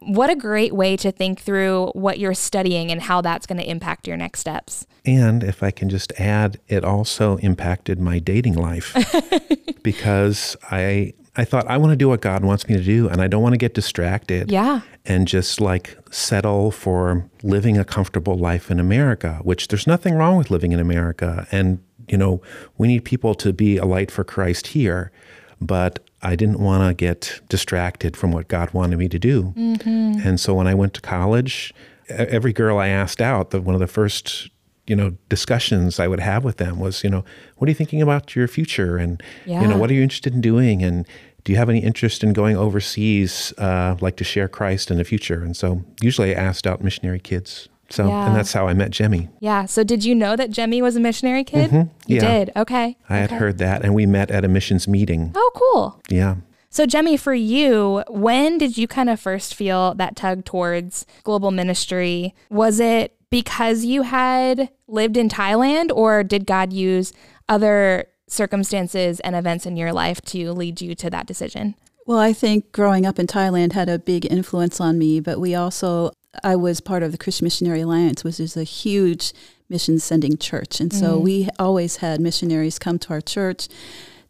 what 0.03 0.29
a 0.29 0.37
great 0.37 0.73
way 0.73 0.95
to 0.95 1.11
think 1.11 1.41
through 1.41 1.87
what 1.87 2.17
you're 2.17 2.33
studying 2.33 2.93
and 2.93 3.01
how 3.01 3.19
that's 3.19 3.45
going 3.45 3.59
to 3.59 3.69
impact 3.69 4.07
your 4.07 4.15
next 4.15 4.39
steps. 4.39 4.87
And 5.03 5.43
if 5.43 5.61
I 5.61 5.71
can 5.71 5.89
just 5.89 6.13
add, 6.17 6.61
it 6.69 6.85
also 6.85 7.35
impacted 7.37 7.99
my 7.99 8.19
dating 8.19 8.53
life 8.53 8.95
because 9.83 10.55
I 10.71 11.11
I 11.35 11.45
thought 11.45 11.67
I 11.67 11.77
want 11.77 11.91
to 11.91 11.95
do 11.95 12.09
what 12.09 12.21
God 12.21 12.43
wants 12.43 12.67
me 12.67 12.75
to 12.75 12.83
do 12.83 13.07
and 13.07 13.21
I 13.21 13.27
don't 13.27 13.41
want 13.41 13.53
to 13.53 13.57
get 13.57 13.73
distracted. 13.73 14.51
Yeah. 14.51 14.81
And 15.05 15.27
just 15.27 15.61
like 15.61 15.97
settle 16.11 16.71
for 16.71 17.29
living 17.41 17.77
a 17.77 17.85
comfortable 17.85 18.37
life 18.37 18.69
in 18.69 18.79
America, 18.79 19.39
which 19.43 19.69
there's 19.69 19.87
nothing 19.87 20.15
wrong 20.15 20.37
with 20.37 20.51
living 20.51 20.71
in 20.71 20.79
America 20.79 21.47
and 21.51 21.79
you 22.07 22.17
know, 22.17 22.41
we 22.77 22.87
need 22.87 23.05
people 23.05 23.33
to 23.35 23.53
be 23.53 23.77
a 23.77 23.85
light 23.85 24.11
for 24.11 24.23
Christ 24.23 24.67
here, 24.67 25.11
but 25.61 25.99
I 26.21 26.35
didn't 26.35 26.59
want 26.59 26.87
to 26.87 26.93
get 26.93 27.41
distracted 27.47 28.17
from 28.17 28.31
what 28.31 28.47
God 28.47 28.73
wanted 28.73 28.99
me 28.99 29.07
to 29.07 29.17
do. 29.17 29.53
Mm-hmm. 29.55 30.27
And 30.27 30.39
so 30.39 30.53
when 30.53 30.67
I 30.67 30.73
went 30.73 30.93
to 30.95 31.01
college, 31.01 31.73
every 32.09 32.53
girl 32.53 32.77
I 32.77 32.89
asked 32.89 33.21
out, 33.21 33.51
the 33.51 33.61
one 33.61 33.75
of 33.75 33.79
the 33.79 33.87
first 33.87 34.49
you 34.87 34.95
know 34.95 35.15
discussions 35.29 35.99
I 35.99 36.07
would 36.07 36.19
have 36.19 36.43
with 36.43 36.57
them 36.57 36.79
was 36.79 37.03
you 37.03 37.09
know 37.09 37.23
what 37.57 37.67
are 37.67 37.71
you 37.71 37.75
thinking 37.75 38.01
about 38.01 38.35
your 38.35 38.47
future 38.47 38.97
and 38.97 39.21
yeah. 39.45 39.61
you 39.61 39.67
know 39.67 39.77
what 39.77 39.89
are 39.89 39.93
you 39.93 40.01
interested 40.01 40.33
in 40.33 40.41
doing 40.41 40.83
and 40.83 41.07
do 41.43 41.51
you 41.51 41.57
have 41.57 41.69
any 41.69 41.79
interest 41.79 42.23
in 42.23 42.33
going 42.33 42.55
overseas 42.55 43.53
uh, 43.57 43.95
like 43.99 44.15
to 44.17 44.23
share 44.23 44.47
Christ 44.47 44.91
in 44.91 44.97
the 44.97 45.03
future 45.03 45.43
and 45.43 45.55
so 45.55 45.83
usually 46.01 46.35
I 46.35 46.39
asked 46.39 46.67
out 46.67 46.83
missionary 46.83 47.19
kids 47.19 47.69
so 47.89 48.07
yeah. 48.07 48.27
and 48.27 48.35
that's 48.35 48.53
how 48.53 48.67
I 48.67 48.73
met 48.73 48.91
Jemi. 48.91 49.29
Yeah. 49.41 49.65
So 49.65 49.83
did 49.83 50.05
you 50.05 50.15
know 50.15 50.37
that 50.37 50.49
Jemi 50.49 50.81
was 50.81 50.95
a 50.95 50.99
missionary 50.99 51.43
kid? 51.43 51.69
Mm-hmm. 51.69 51.89
You 52.07 52.15
yeah. 52.15 52.37
did. 52.37 52.51
Okay. 52.55 52.97
I 53.09 53.15
okay. 53.15 53.21
had 53.21 53.31
heard 53.31 53.57
that 53.57 53.83
and 53.83 53.93
we 53.93 54.05
met 54.05 54.31
at 54.31 54.45
a 54.45 54.47
missions 54.47 54.87
meeting. 54.87 55.33
Oh, 55.35 55.51
cool. 55.55 56.01
Yeah. 56.09 56.37
So, 56.73 56.85
Jemi, 56.85 57.19
for 57.19 57.33
you, 57.33 58.01
when 58.07 58.57
did 58.57 58.77
you 58.77 58.87
kind 58.87 59.09
of 59.09 59.19
first 59.19 59.55
feel 59.55 59.93
that 59.95 60.15
tug 60.15 60.45
towards 60.45 61.05
global 61.23 61.51
ministry? 61.51 62.33
Was 62.49 62.79
it 62.79 63.13
because 63.31 63.83
you 63.85 64.03
had 64.03 64.69
lived 64.87 65.17
in 65.17 65.29
Thailand, 65.29 65.89
or 65.91 66.23
did 66.23 66.45
God 66.45 66.71
use 66.71 67.13
other 67.49 68.05
circumstances 68.27 69.19
and 69.21 69.35
events 69.35 69.65
in 69.65 69.75
your 69.75 69.91
life 69.91 70.21
to 70.21 70.51
lead 70.51 70.81
you 70.81 70.93
to 70.95 71.09
that 71.09 71.25
decision? 71.25 71.75
Well, 72.05 72.19
I 72.19 72.33
think 72.33 72.71
growing 72.71 73.05
up 73.05 73.17
in 73.19 73.27
Thailand 73.27 73.73
had 73.73 73.89
a 73.89 73.99
big 73.99 74.25
influence 74.31 74.79
on 74.79 74.97
me, 74.97 75.19
but 75.19 75.39
we 75.39 75.55
also, 75.55 76.11
I 76.43 76.55
was 76.55 76.81
part 76.81 77.03
of 77.03 77.11
the 77.11 77.17
Christian 77.17 77.45
Missionary 77.45 77.81
Alliance, 77.81 78.23
which 78.23 78.39
is 78.39 78.57
a 78.57 78.63
huge 78.63 79.33
mission 79.69 79.99
sending 79.99 80.37
church. 80.37 80.79
And 80.79 80.91
so 80.91 81.17
mm. 81.17 81.21
we 81.21 81.49
always 81.57 81.97
had 81.97 82.19
missionaries 82.19 82.79
come 82.79 82.99
to 82.99 83.13
our 83.13 83.21
church 83.21 83.69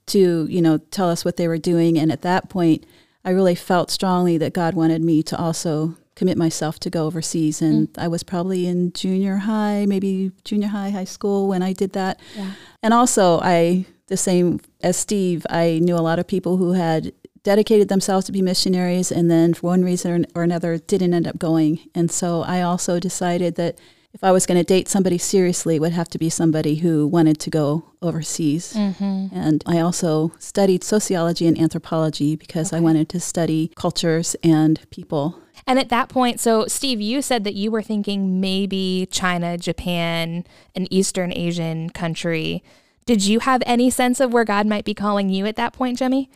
to, 0.08 0.46
you 0.50 0.62
know, 0.62 0.78
tell 0.78 1.10
us 1.10 1.26
what 1.26 1.38
they 1.38 1.48
were 1.48 1.58
doing. 1.58 1.98
And 1.98 2.12
at 2.12 2.22
that 2.22 2.50
point, 2.50 2.86
I 3.24 3.32
really 3.32 3.56
felt 3.56 3.90
strongly 3.90 4.38
that 4.38 4.54
God 4.54 4.74
wanted 4.76 5.02
me 5.02 5.24
to 5.24 5.38
also 5.38 5.96
commit 6.22 6.38
myself 6.38 6.80
to 6.80 6.90
go 6.92 7.08
overseas. 7.08 7.64
And 7.64 7.92
mm. 7.92 8.04
I 8.04 8.08
was 8.08 8.22
probably 8.22 8.68
in 8.68 8.94
junior 8.94 9.38
high, 9.38 9.88
maybe 9.88 10.32
junior 10.44 10.68
high, 10.68 10.92
high 10.92 11.10
school 11.16 11.48
when 11.48 11.64
I 11.64 11.74
did 11.74 11.94
that. 11.94 12.20
Yeah. 12.36 12.52
And 12.84 12.94
also, 12.94 13.40
I, 13.42 13.88
the 14.06 14.18
same 14.18 14.60
as 14.82 14.98
Steve, 14.98 15.48
I 15.50 15.80
knew 15.82 15.96
a 15.96 16.06
lot 16.10 16.20
of 16.20 16.28
people 16.28 16.58
who 16.58 16.74
had 16.74 17.12
dedicated 17.42 17.90
themselves 17.90 18.28
to 18.28 18.32
be 18.32 18.44
missionaries 18.44 19.12
and 19.12 19.32
then 19.32 19.56
for 19.56 19.66
one 19.66 19.84
reason 19.84 20.28
or 20.36 20.44
another 20.44 20.78
didn't 20.78 21.16
end 21.16 21.28
up 21.28 21.40
going. 21.40 21.80
And 21.96 22.12
so 22.12 22.44
I 22.44 22.62
also 22.62 23.00
decided 23.00 23.56
that 23.56 23.80
if 24.14 24.24
I 24.24 24.32
was 24.32 24.46
going 24.46 24.60
to 24.60 24.64
date 24.64 24.88
somebody 24.88 25.18
seriously, 25.18 25.78
it 25.78 25.80
would 25.80 25.94
have 25.94 26.10
to 26.10 26.20
be 26.20 26.30
somebody 26.30 26.76
who 26.76 27.08
wanted 27.08 27.40
to 27.40 27.50
go 27.50 27.86
overseas. 28.02 28.74
Mm-hmm. 28.74 29.28
And 29.36 29.64
I 29.66 29.80
also 29.80 30.34
studied 30.38 30.84
sociology 30.84 31.48
and 31.48 31.58
anthropology 31.58 32.36
because 32.36 32.72
okay. 32.72 32.78
I 32.78 32.82
wanted 32.82 33.10
to 33.10 33.20
study 33.20 33.72
cultures 33.76 34.36
and 34.44 34.80
people. 34.92 35.40
And 35.68 35.80
at 35.80 35.90
that 35.90 36.10
point, 36.10 36.40
so 36.40 36.66
Steve, 36.68 37.02
you 37.02 37.22
said 37.22 37.44
that 37.44 37.54
you 37.54 37.72
were 37.72 37.82
thinking 37.82 38.42
maybe 38.42 39.08
China, 39.12 39.58
Japan, 39.58 40.46
an 40.76 40.88
Eastern 40.92 41.32
Asian 41.34 41.90
country. 41.90 42.64
Did 43.06 43.26
you 43.26 43.40
have 43.40 43.64
any 43.66 43.90
sense 43.90 44.20
of 44.20 44.34
where 44.34 44.46
God 44.46 44.68
might 44.68 44.86
be 44.86 44.94
calling 44.94 45.30
you 45.30 45.46
at 45.46 45.56
that 45.56 45.74
point, 45.74 46.00
Jemi? 46.00 46.28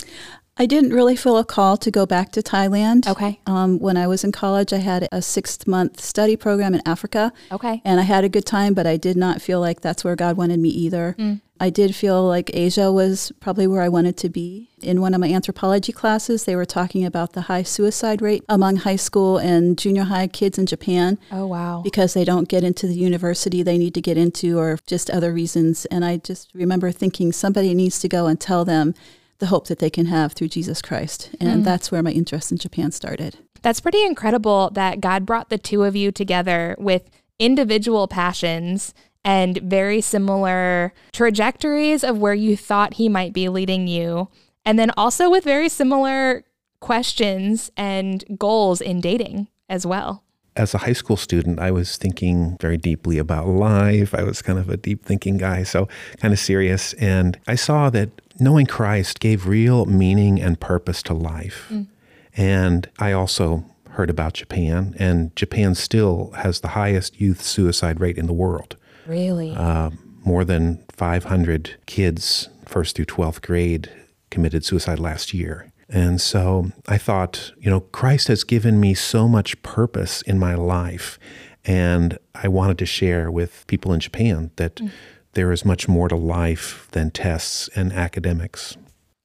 I 0.58 0.66
didn't 0.66 0.92
really 0.92 1.18
feel 1.18 1.38
a 1.38 1.44
call 1.44 1.76
to 1.78 1.92
go 1.92 2.06
back 2.06 2.32
to 2.32 2.42
Thailand. 2.42 3.08
Okay. 3.08 3.40
Um, 3.46 3.78
when 3.80 3.98
I 3.98 4.08
was 4.08 4.24
in 4.24 4.32
college, 4.32 4.72
I 4.72 4.78
had 4.78 5.08
a 5.12 5.22
six 5.22 5.68
month 5.68 6.00
study 6.00 6.38
program 6.38 6.74
in 6.74 6.82
Africa. 6.86 7.34
Okay. 7.52 7.82
And 7.84 8.00
I 8.00 8.04
had 8.04 8.24
a 8.24 8.30
good 8.30 8.46
time, 8.46 8.74
but 8.74 8.88
I 8.88 8.96
did 8.96 9.18
not 9.18 9.42
feel 9.42 9.60
like 9.60 9.82
that's 9.82 10.06
where 10.06 10.16
God 10.16 10.38
wanted 10.38 10.60
me 10.60 10.70
either. 10.70 11.16
Mm. 11.20 11.42
I 11.60 11.70
did 11.70 11.96
feel 11.96 12.26
like 12.26 12.52
Asia 12.54 12.92
was 12.92 13.32
probably 13.40 13.66
where 13.68 13.82
I 13.82 13.90
wanted 13.90 14.18
to 14.18 14.30
be. 14.30 14.70
In 14.82 15.02
one 15.02 15.14
of 15.14 15.22
my 15.22 15.30
anthropology 15.30 15.92
classes, 15.92 16.44
they 16.44 16.56
were 16.56 16.66
talking 16.66 17.06
about 17.06 17.34
the 17.34 17.42
high 17.42 17.64
suicide 17.64 18.22
rate 18.22 18.44
among 18.50 18.78
high 18.78 18.98
school 18.98 19.38
and 19.38 19.78
junior 19.78 20.04
high 20.04 20.28
kids 20.28 20.58
in 20.58 20.66
Japan. 20.66 21.18
Oh, 21.32 21.48
wow. 21.48 21.82
Because 21.82 22.14
they 22.14 22.26
don't 22.26 22.50
get 22.50 22.64
into 22.64 22.88
the 22.88 22.94
university 22.94 23.64
they 23.64 23.78
need 23.78 23.94
to 23.94 24.02
get 24.02 24.18
into 24.18 24.58
or 24.58 24.80
just 24.86 25.10
other 25.10 25.34
reasons. 25.34 25.86
And 25.86 26.04
I 26.04 26.18
just 26.18 26.54
remember 26.54 26.92
thinking 26.92 27.32
somebody 27.32 27.74
needs 27.74 28.00
to 28.00 28.10
go 28.10 28.28
and 28.28 28.40
tell 28.40 28.64
them 28.66 28.94
the 29.40 29.48
hope 29.48 29.68
that 29.68 29.80
they 29.80 29.90
can 29.90 30.06
have 30.08 30.34
through 30.34 30.48
Jesus 30.50 30.82
Christ. 30.82 31.32
And 31.40 31.62
mm. 31.62 31.66
that's 31.66 31.92
where 31.92 32.04
my 32.04 32.12
interest 32.12 32.52
in 32.52 32.58
Japan 32.58 32.92
started. 32.92 33.38
That's 33.62 33.80
pretty 33.80 34.04
incredible 34.04 34.70
that 34.74 35.02
God 35.02 35.26
brought 35.26 35.50
the 35.50 35.58
two 35.58 35.84
of 35.84 35.96
you 35.96 36.12
together 36.12 36.76
with 36.78 37.10
individual 37.40 38.08
passions 38.08 38.94
and 39.24 39.58
very 39.58 40.02
similar 40.02 40.94
trajectories 41.12 42.04
of 42.04 42.20
where 42.20 42.36
you 42.36 42.56
thought 42.56 42.94
he 42.94 43.10
might 43.10 43.34
be 43.34 43.50
leading 43.50 43.88
you. 43.88 44.30
And 44.64 44.78
then 44.78 44.92
also 44.96 45.30
with 45.30 45.44
very 45.44 45.68
similar 45.68 46.44
questions 46.80 47.72
and 47.76 48.24
goals 48.38 48.82
in 48.82 49.02
dating 49.02 49.48
as 49.68 49.86
well. 49.86 50.24
As 50.56 50.74
a 50.74 50.78
high 50.78 50.94
school 50.94 51.18
student, 51.18 51.60
I 51.60 51.72
was 51.72 51.98
thinking 51.98 52.56
very 52.62 52.78
deeply 52.78 53.18
about 53.18 53.48
life. 53.48 54.14
I 54.14 54.24
was 54.24 54.42
kind 54.42 54.58
of 54.58 54.70
a 54.70 54.78
deep 54.78 55.04
thinking 55.04 55.38
guy, 55.38 55.64
so 55.64 55.90
kind 56.18 56.34
of 56.34 56.40
serious. 56.40 56.94
And 56.94 57.38
I 57.48 57.56
saw 57.56 57.90
that 57.90 58.10
knowing 58.40 58.66
Christ 58.66 59.20
gave 59.20 59.48
real 59.48 59.86
meaning 59.86 60.42
and 60.42 60.60
purpose 60.60 61.02
to 61.04 61.14
life. 61.14 61.68
Mm. 61.70 61.88
And 62.36 62.90
I 63.00 63.12
also 63.12 63.66
heard 63.92 64.10
about 64.10 64.34
Japan, 64.34 64.94
and 65.00 65.34
Japan 65.36 65.74
still 65.74 66.32
has 66.38 66.60
the 66.60 66.70
highest 66.70 67.20
youth 67.20 67.42
suicide 67.42 68.02
rate 68.02 68.18
in 68.18 68.28
the 68.28 68.34
world. 68.34 68.76
Really? 69.06 69.56
Uh, 69.56 69.92
more 70.24 70.44
than 70.44 70.84
500 70.92 71.78
kids, 71.86 72.50
first 72.66 72.96
through 72.96 73.06
12th 73.06 73.42
grade, 73.42 73.90
committed 74.32 74.66
suicide 74.66 75.00
last 75.00 75.34
year. 75.34 75.72
And 75.88 76.20
so 76.20 76.72
I 76.88 76.98
thought, 76.98 77.54
you 77.58 77.70
know, 77.70 77.82
Christ 77.82 78.28
has 78.28 78.44
given 78.44 78.80
me 78.80 78.96
so 78.96 79.28
much 79.28 79.62
purpose 79.62 80.24
in 80.24 80.40
my 80.40 80.56
life. 80.56 81.20
And 81.64 82.18
I 82.34 82.48
wanted 82.48 82.78
to 82.80 82.86
share 82.86 83.32
with 83.32 83.66
people 83.68 83.94
in 83.94 84.00
Japan 84.00 84.52
that 84.58 84.76
mm 84.76 84.92
there 85.36 85.52
is 85.52 85.64
much 85.64 85.88
more 85.88 86.08
to 86.08 86.16
life 86.16 86.88
than 86.92 87.12
tests 87.12 87.70
and 87.76 87.94
academics. 87.94 88.76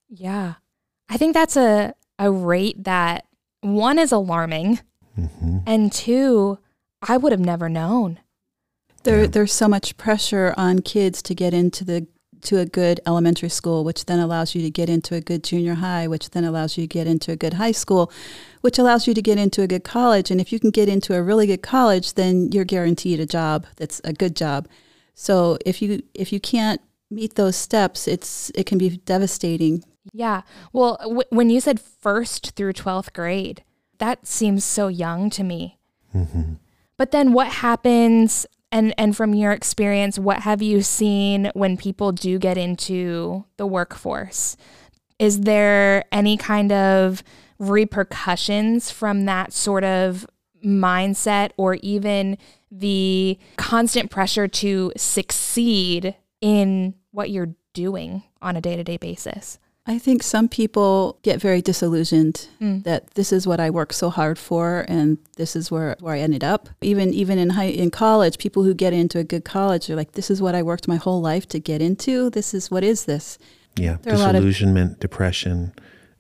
Yeah. 0.08 0.54
I 1.08 1.16
think 1.16 1.34
that's 1.34 1.56
a, 1.56 1.94
a 2.18 2.30
rate 2.30 2.84
that 2.84 3.24
one 3.62 3.98
is 3.98 4.12
alarming, 4.12 4.80
mm-hmm. 5.18 5.58
and 5.66 5.92
two, 5.92 6.58
I 7.02 7.16
would 7.16 7.32
have 7.32 7.40
never 7.40 7.68
known. 7.68 8.20
There, 9.02 9.22
yeah. 9.22 9.26
There's 9.26 9.52
so 9.52 9.68
much 9.68 9.96
pressure 9.96 10.54
on 10.56 10.80
kids 10.80 11.22
to 11.22 11.34
get 11.34 11.54
into 11.54 11.84
the 11.84 12.06
to 12.42 12.58
a 12.58 12.64
good 12.64 13.00
elementary 13.06 13.50
school, 13.50 13.84
which 13.84 14.06
then 14.06 14.18
allows 14.18 14.54
you 14.54 14.62
to 14.62 14.70
get 14.70 14.88
into 14.88 15.14
a 15.14 15.20
good 15.20 15.44
junior 15.44 15.74
high, 15.74 16.08
which 16.08 16.30
then 16.30 16.44
allows 16.44 16.78
you 16.78 16.84
to 16.84 16.88
get 16.88 17.06
into 17.06 17.32
a 17.32 17.36
good 17.36 17.54
high 17.54 17.72
school, 17.72 18.10
which 18.62 18.78
allows 18.78 19.06
you 19.06 19.12
to 19.12 19.20
get 19.20 19.38
into 19.38 19.60
a 19.60 19.66
good 19.66 19.84
college. 19.84 20.30
And 20.30 20.40
if 20.40 20.50
you 20.50 20.58
can 20.58 20.70
get 20.70 20.88
into 20.88 21.14
a 21.14 21.22
really 21.22 21.46
good 21.46 21.62
college, 21.62 22.14
then 22.14 22.50
you're 22.50 22.64
guaranteed 22.64 23.20
a 23.20 23.26
job 23.26 23.66
that's 23.76 24.00
a 24.04 24.14
good 24.14 24.34
job. 24.34 24.68
So 25.14 25.58
if 25.64 25.82
you 25.82 26.02
if 26.14 26.32
you 26.32 26.40
can't 26.40 26.80
meet 27.10 27.34
those 27.34 27.56
steps, 27.56 28.06
it's 28.06 28.50
it 28.54 28.66
can 28.66 28.78
be 28.78 28.90
devastating. 28.98 29.84
Yeah. 30.12 30.42
Well, 30.72 30.96
w- 31.02 31.22
when 31.30 31.50
you 31.50 31.60
said 31.60 31.80
first 31.80 32.52
through 32.56 32.72
12th 32.72 33.12
grade, 33.12 33.64
that 33.98 34.26
seems 34.26 34.64
so 34.64 34.88
young 34.88 35.30
to 35.30 35.44
me. 35.44 35.78
Mm-hmm. 36.14 36.54
But 36.96 37.10
then 37.10 37.32
what 37.32 37.48
happens 37.48 38.46
and 38.72 38.94
and 38.96 39.16
from 39.16 39.34
your 39.34 39.52
experience, 39.52 40.18
what 40.18 40.40
have 40.40 40.62
you 40.62 40.82
seen 40.82 41.50
when 41.54 41.76
people 41.76 42.12
do 42.12 42.38
get 42.38 42.56
into 42.56 43.44
the 43.56 43.66
workforce? 43.66 44.56
Is 45.18 45.40
there 45.40 46.04
any 46.12 46.36
kind 46.36 46.72
of 46.72 47.22
repercussions 47.58 48.90
from 48.90 49.26
that 49.26 49.52
sort 49.52 49.84
of 49.84 50.26
mindset 50.64 51.50
or 51.56 51.74
even 51.76 52.38
the 52.70 53.38
constant 53.56 54.10
pressure 54.10 54.48
to 54.48 54.92
succeed 54.96 56.14
in 56.40 56.94
what 57.10 57.30
you're 57.30 57.54
doing 57.72 58.22
on 58.42 58.56
a 58.56 58.60
day 58.60 58.76
to 58.76 58.84
day 58.84 58.96
basis? 58.96 59.58
I 59.86 59.98
think 59.98 60.22
some 60.22 60.48
people 60.48 61.18
get 61.22 61.40
very 61.40 61.62
disillusioned 61.62 62.48
mm. 62.60 62.84
that 62.84 63.10
this 63.14 63.32
is 63.32 63.46
what 63.46 63.58
I 63.58 63.70
worked 63.70 63.94
so 63.94 64.10
hard 64.10 64.38
for 64.38 64.84
and 64.88 65.18
this 65.36 65.56
is 65.56 65.70
where, 65.70 65.96
where 66.00 66.14
I 66.14 66.20
ended 66.20 66.44
up. 66.44 66.68
Even 66.80 67.12
even 67.12 67.38
in 67.38 67.50
high 67.50 67.64
in 67.64 67.90
college, 67.90 68.38
people 68.38 68.62
who 68.62 68.74
get 68.74 68.92
into 68.92 69.18
a 69.18 69.24
good 69.24 69.44
college 69.44 69.90
are 69.90 69.96
like, 69.96 70.12
This 70.12 70.30
is 70.30 70.40
what 70.40 70.54
I 70.54 70.62
worked 70.62 70.86
my 70.86 70.96
whole 70.96 71.20
life 71.20 71.48
to 71.48 71.58
get 71.58 71.82
into. 71.82 72.30
This 72.30 72.54
is 72.54 72.70
what 72.70 72.84
is 72.84 73.06
this? 73.06 73.38
Yeah. 73.76 73.96
There 74.02 74.14
disillusionment, 74.14 74.92
of, 74.92 75.00
depression 75.00 75.72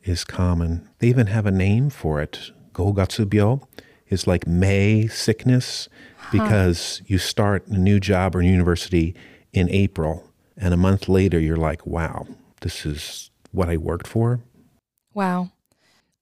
is 0.02 0.24
common. 0.24 0.88
They 0.98 1.08
even 1.08 1.28
have 1.28 1.46
a 1.46 1.50
name 1.52 1.90
for 1.90 2.20
it. 2.20 2.50
Gogatsubyo 2.72 3.66
is 4.10 4.26
like 4.26 4.46
May 4.46 5.06
sickness 5.06 5.88
because 6.30 7.02
you 7.06 7.18
start 7.18 7.66
a 7.68 7.78
new 7.78 7.98
job 7.98 8.36
or 8.36 8.42
university 8.42 9.14
in 9.52 9.68
April, 9.70 10.30
and 10.56 10.72
a 10.74 10.76
month 10.76 11.08
later, 11.08 11.40
you're 11.40 11.56
like, 11.56 11.86
wow, 11.86 12.26
this 12.60 12.86
is 12.86 13.30
what 13.50 13.68
I 13.68 13.76
worked 13.76 14.06
for. 14.06 14.40
Wow. 15.14 15.50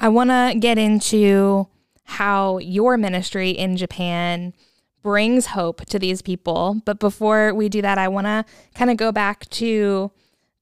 I 0.01 0.09
want 0.09 0.31
to 0.31 0.55
get 0.59 0.79
into 0.79 1.67
how 2.05 2.59
your 2.59 2.97
ministry 2.97 3.51
in 3.51 3.77
Japan 3.77 4.55
brings 5.03 5.47
hope 5.47 5.85
to 5.87 5.99
these 5.99 6.23
people. 6.23 6.81
But 6.85 6.99
before 6.99 7.53
we 7.53 7.69
do 7.69 7.83
that, 7.83 7.99
I 7.99 8.09
want 8.09 8.27
to 8.27 8.45
kind 8.75 8.91
of 8.91 8.97
go 8.97 9.13
back 9.13 9.49
to 9.51 10.11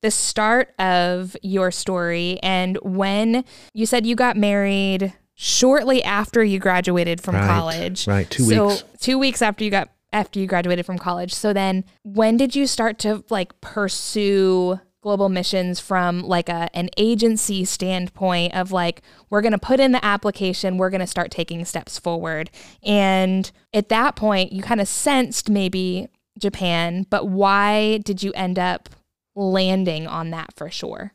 the 0.02 0.10
start 0.10 0.74
of 0.78 1.36
your 1.42 1.70
story 1.70 2.38
and 2.42 2.78
when 2.82 3.44
you 3.72 3.86
said 3.86 4.06
you 4.06 4.14
got 4.14 4.36
married 4.36 5.12
shortly 5.36 6.02
after 6.02 6.42
you 6.42 6.58
graduated 6.58 7.20
from 7.20 7.36
right, 7.36 7.46
college. 7.46 8.08
Right, 8.08 8.28
two 8.28 8.44
so 8.44 8.68
weeks. 8.68 8.84
two 8.98 9.18
weeks 9.18 9.42
after 9.42 9.62
you 9.62 9.70
got 9.70 9.90
after 10.12 10.40
you 10.40 10.46
graduated 10.46 10.84
from 10.84 10.98
college. 10.98 11.32
So 11.32 11.52
then, 11.52 11.84
when 12.02 12.36
did 12.36 12.56
you 12.56 12.66
start 12.66 12.98
to 13.00 13.22
like 13.30 13.60
pursue 13.60 14.80
global 15.02 15.28
missions 15.28 15.78
from 15.78 16.22
like 16.22 16.48
a 16.48 16.68
an 16.74 16.90
agency 16.96 17.64
standpoint 17.64 18.54
of 18.54 18.72
like 18.72 19.02
we're 19.30 19.42
going 19.42 19.52
to 19.52 19.58
put 19.58 19.78
in 19.78 19.92
the 19.92 20.04
application, 20.04 20.78
we're 20.78 20.90
going 20.90 21.00
to 21.00 21.06
start 21.06 21.30
taking 21.30 21.64
steps 21.64 21.98
forward. 21.98 22.50
And 22.82 23.48
at 23.72 23.88
that 23.90 24.16
point, 24.16 24.52
you 24.52 24.62
kind 24.62 24.80
of 24.80 24.88
sensed 24.88 25.48
maybe 25.48 26.08
Japan, 26.40 27.06
but 27.08 27.28
why 27.28 27.98
did 27.98 28.22
you 28.22 28.32
end 28.32 28.58
up 28.58 28.88
landing 29.36 30.06
on 30.06 30.30
that 30.30 30.52
for 30.56 30.70
sure? 30.70 31.12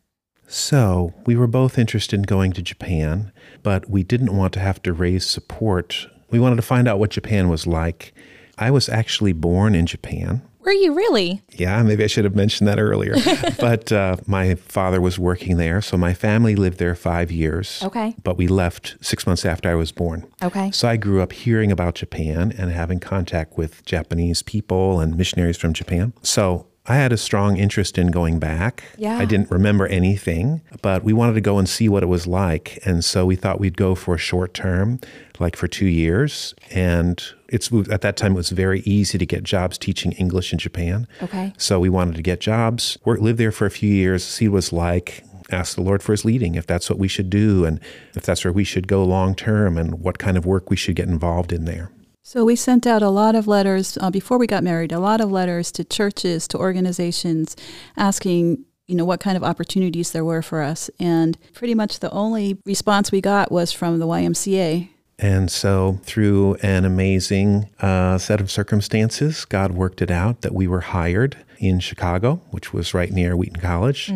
So 0.48 1.14
we 1.26 1.36
were 1.36 1.48
both 1.48 1.78
interested 1.78 2.18
in 2.20 2.24
going 2.24 2.52
to 2.54 2.62
Japan, 2.62 3.32
but 3.64 3.90
we 3.90 4.04
didn't 4.04 4.36
want 4.36 4.54
to 4.54 4.60
have 4.60 4.82
to 4.84 4.94
raise 4.94 5.26
support. 5.26 6.08
We 6.30 6.40
wanted 6.40 6.58
to 6.58 6.62
find 6.62 6.88
out 6.88 7.00
what 7.00 7.12
Japan 7.12 7.50
was 7.50 7.66
like. 7.66 8.14
I 8.58 8.70
was 8.70 8.90
actually 8.90 9.34
born 9.34 9.76
in 9.76 9.86
Japan. 9.86 10.42
Were 10.64 10.72
you 10.72 10.94
really? 10.94 11.42
Yeah, 11.50 11.82
maybe 11.82 12.04
I 12.04 12.08
should 12.08 12.24
have 12.24 12.36
mentioned 12.36 12.68
that 12.68 12.80
earlier. 12.80 13.16
but 13.60 13.92
uh, 13.92 14.18
my 14.28 14.56
father 14.56 15.02
was 15.02 15.18
working 15.18 15.58
there, 15.58 15.82
so 15.82 15.98
my 15.98 16.14
family 16.14 16.56
lived 16.56 16.78
there 16.78 16.94
five 16.94 17.32
years. 17.32 17.82
Okay. 17.82 18.16
But 18.24 18.38
we 18.38 18.48
left 18.48 18.96
six 19.02 19.26
months 19.26 19.44
after 19.44 19.70
I 19.70 19.76
was 19.76 19.92
born. 19.92 20.28
Okay. 20.44 20.70
So 20.72 20.88
I 20.88 20.98
grew 20.98 21.22
up 21.22 21.34
hearing 21.34 21.72
about 21.72 21.96
Japan 21.96 22.54
and 22.58 22.72
having 22.72 23.00
contact 23.00 23.58
with 23.58 23.84
Japanese 23.86 24.44
people 24.44 25.00
and 25.00 25.18
missionaries 25.18 25.58
from 25.58 25.74
Japan. 25.74 26.14
So 26.22 26.68
I 26.88 26.96
had 26.96 27.12
a 27.12 27.18
strong 27.18 27.58
interest 27.58 27.98
in 27.98 28.08
going 28.10 28.40
back. 28.40 28.84
Yeah. 28.98 29.18
I 29.18 29.26
didn't 29.26 29.52
remember 29.52 29.86
anything, 29.88 30.62
but 30.82 31.04
we 31.04 31.14
wanted 31.14 31.34
to 31.34 31.42
go 31.42 31.60
and 31.60 31.70
see 31.70 31.88
what 31.88 32.02
it 32.02 32.08
was 32.08 32.26
like. 32.26 32.80
And 32.86 33.06
so 33.06 33.26
we 33.26 33.36
thought 33.36 33.60
we'd 33.60 33.78
go 33.78 33.94
for 33.94 34.16
a 34.16 34.18
short 34.18 34.56
term, 34.56 35.00
like 35.40 35.56
for 35.56 35.68
two 35.68 35.86
years. 35.86 36.56
And 36.72 37.24
it's 37.50 37.72
at 37.92 38.02
that 38.02 38.18
time 38.18 38.32
it 38.32 38.36
was 38.36 38.50
very 38.50 38.80
easy 38.82 39.20
to 39.20 39.26
get 39.26 39.44
jobs 39.44 39.78
teaching 39.78 40.12
English 40.14 40.52
in 40.52 40.58
Japan. 40.58 41.08
Okay. 41.22 41.54
So 41.58 41.80
we 41.80 41.90
wanted 41.90 42.16
to 42.16 42.24
get 42.24 42.40
jobs, 42.40 42.98
work, 43.06 43.20
live 43.20 43.38
there 43.38 43.52
for 43.52 43.68
a 43.68 43.72
few 43.72 43.94
years, 43.94 44.24
see 44.24 44.48
what 44.48 44.54
it 44.54 44.56
was 44.56 44.74
like, 44.74 45.24
ask 45.52 45.76
the 45.76 45.82
Lord 45.82 46.02
for 46.02 46.14
his 46.14 46.26
leading, 46.26 46.56
if 46.56 46.66
that's 46.66 46.90
what 46.90 46.98
we 46.98 47.08
should 47.08 47.30
do, 47.30 47.64
and 47.64 47.80
if 48.16 48.24
that's 48.24 48.44
where 48.44 48.54
we 48.54 48.64
should 48.64 48.88
go 48.88 49.04
long 49.04 49.36
term, 49.36 49.78
and 49.78 50.00
what 50.00 50.18
kind 50.18 50.38
of 50.38 50.46
work 50.46 50.70
we 50.70 50.76
should 50.76 50.96
get 50.96 51.08
involved 51.08 51.54
in 51.54 51.66
there. 51.66 51.92
So 52.24 52.46
we 52.46 52.56
sent 52.56 52.86
out 52.86 53.02
a 53.02 53.10
lot 53.10 53.34
of 53.34 53.48
letters 53.48 53.98
uh, 54.00 54.12
before 54.12 54.38
we 54.38 54.46
got 54.46 54.64
married, 54.64 54.92
a 54.92 55.00
lot 55.00 55.22
of 55.22 55.32
letters 55.32 55.72
to 55.74 55.84
churches, 55.84 56.48
to 56.50 56.58
organizations, 56.58 57.56
asking, 57.98 58.64
you 58.88 58.96
know, 58.96 59.06
what 59.06 59.20
kind 59.20 59.36
of 59.36 59.44
opportunities 59.44 60.12
there 60.12 60.24
were 60.24 60.44
for 60.44 60.62
us. 60.62 60.90
And 61.00 61.36
pretty 61.54 61.74
much 61.74 62.00
the 62.00 62.12
only 62.12 62.60
response 62.64 63.12
we 63.12 63.22
got 63.22 63.52
was 63.52 63.72
from 63.72 63.98
the 63.98 64.06
YMCA. 64.06 64.90
And 65.18 65.52
so, 65.52 66.00
through 66.04 66.56
an 66.64 66.86
amazing 66.86 67.70
uh, 67.80 68.18
set 68.18 68.40
of 68.40 68.50
circumstances, 68.50 69.46
God 69.46 69.72
worked 69.72 70.02
it 70.02 70.10
out 70.10 70.42
that 70.42 70.54
we 70.54 70.68
were 70.68 70.82
hired 70.82 71.38
in 71.60 71.80
Chicago, 71.80 72.42
which 72.50 72.74
was 72.74 72.94
right 72.94 73.12
near 73.12 73.36
Wheaton 73.36 73.60
College. 73.62 74.12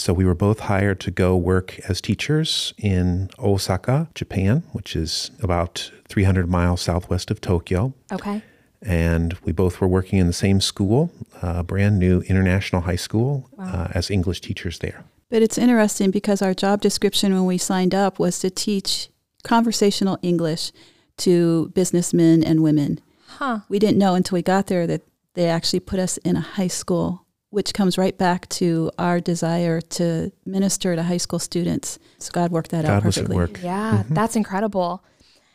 So, 0.00 0.14
we 0.14 0.24
were 0.24 0.34
both 0.34 0.60
hired 0.60 0.98
to 1.00 1.10
go 1.10 1.36
work 1.36 1.78
as 1.80 2.00
teachers 2.00 2.72
in 2.78 3.28
Osaka, 3.38 4.08
Japan, 4.14 4.62
which 4.72 4.96
is 4.96 5.30
about 5.42 5.90
300 6.08 6.48
miles 6.48 6.80
southwest 6.80 7.30
of 7.30 7.42
Tokyo. 7.42 7.92
Okay. 8.10 8.42
And 8.80 9.36
we 9.44 9.52
both 9.52 9.78
were 9.78 9.86
working 9.86 10.18
in 10.18 10.26
the 10.26 10.32
same 10.32 10.62
school, 10.62 11.12
a 11.42 11.62
brand 11.62 11.98
new 11.98 12.22
international 12.22 12.82
high 12.82 12.96
school, 12.96 13.50
uh, 13.58 13.88
as 13.94 14.10
English 14.10 14.40
teachers 14.40 14.78
there. 14.78 15.04
But 15.28 15.42
it's 15.42 15.58
interesting 15.58 16.10
because 16.10 16.40
our 16.40 16.54
job 16.54 16.80
description 16.80 17.34
when 17.34 17.44
we 17.44 17.58
signed 17.58 17.94
up 17.94 18.18
was 18.18 18.38
to 18.38 18.48
teach 18.48 19.10
conversational 19.44 20.18
English 20.22 20.72
to 21.18 21.68
businessmen 21.74 22.42
and 22.42 22.62
women. 22.62 23.00
Huh. 23.36 23.60
We 23.68 23.78
didn't 23.78 23.98
know 23.98 24.14
until 24.14 24.36
we 24.36 24.42
got 24.42 24.66
there 24.68 24.86
that 24.86 25.02
they 25.34 25.48
actually 25.48 25.80
put 25.80 25.98
us 25.98 26.16
in 26.18 26.36
a 26.36 26.40
high 26.40 26.68
school, 26.68 27.26
which 27.50 27.74
comes 27.74 27.98
right 27.98 28.16
back 28.16 28.48
to 28.48 28.90
our 28.98 29.20
desire 29.20 29.80
to 29.80 30.32
minister 30.46 30.96
to 30.96 31.02
high 31.02 31.16
school 31.16 31.38
students. 31.38 31.98
So 32.18 32.30
God 32.32 32.50
worked 32.50 32.70
that 32.70 32.84
out 32.84 33.02
God 33.02 33.04
was 33.04 33.18
at 33.18 33.26
perfectly. 33.26 33.36
work. 33.36 33.62
Yeah, 33.62 33.98
mm-hmm. 33.98 34.14
that's 34.14 34.36
incredible. 34.36 35.04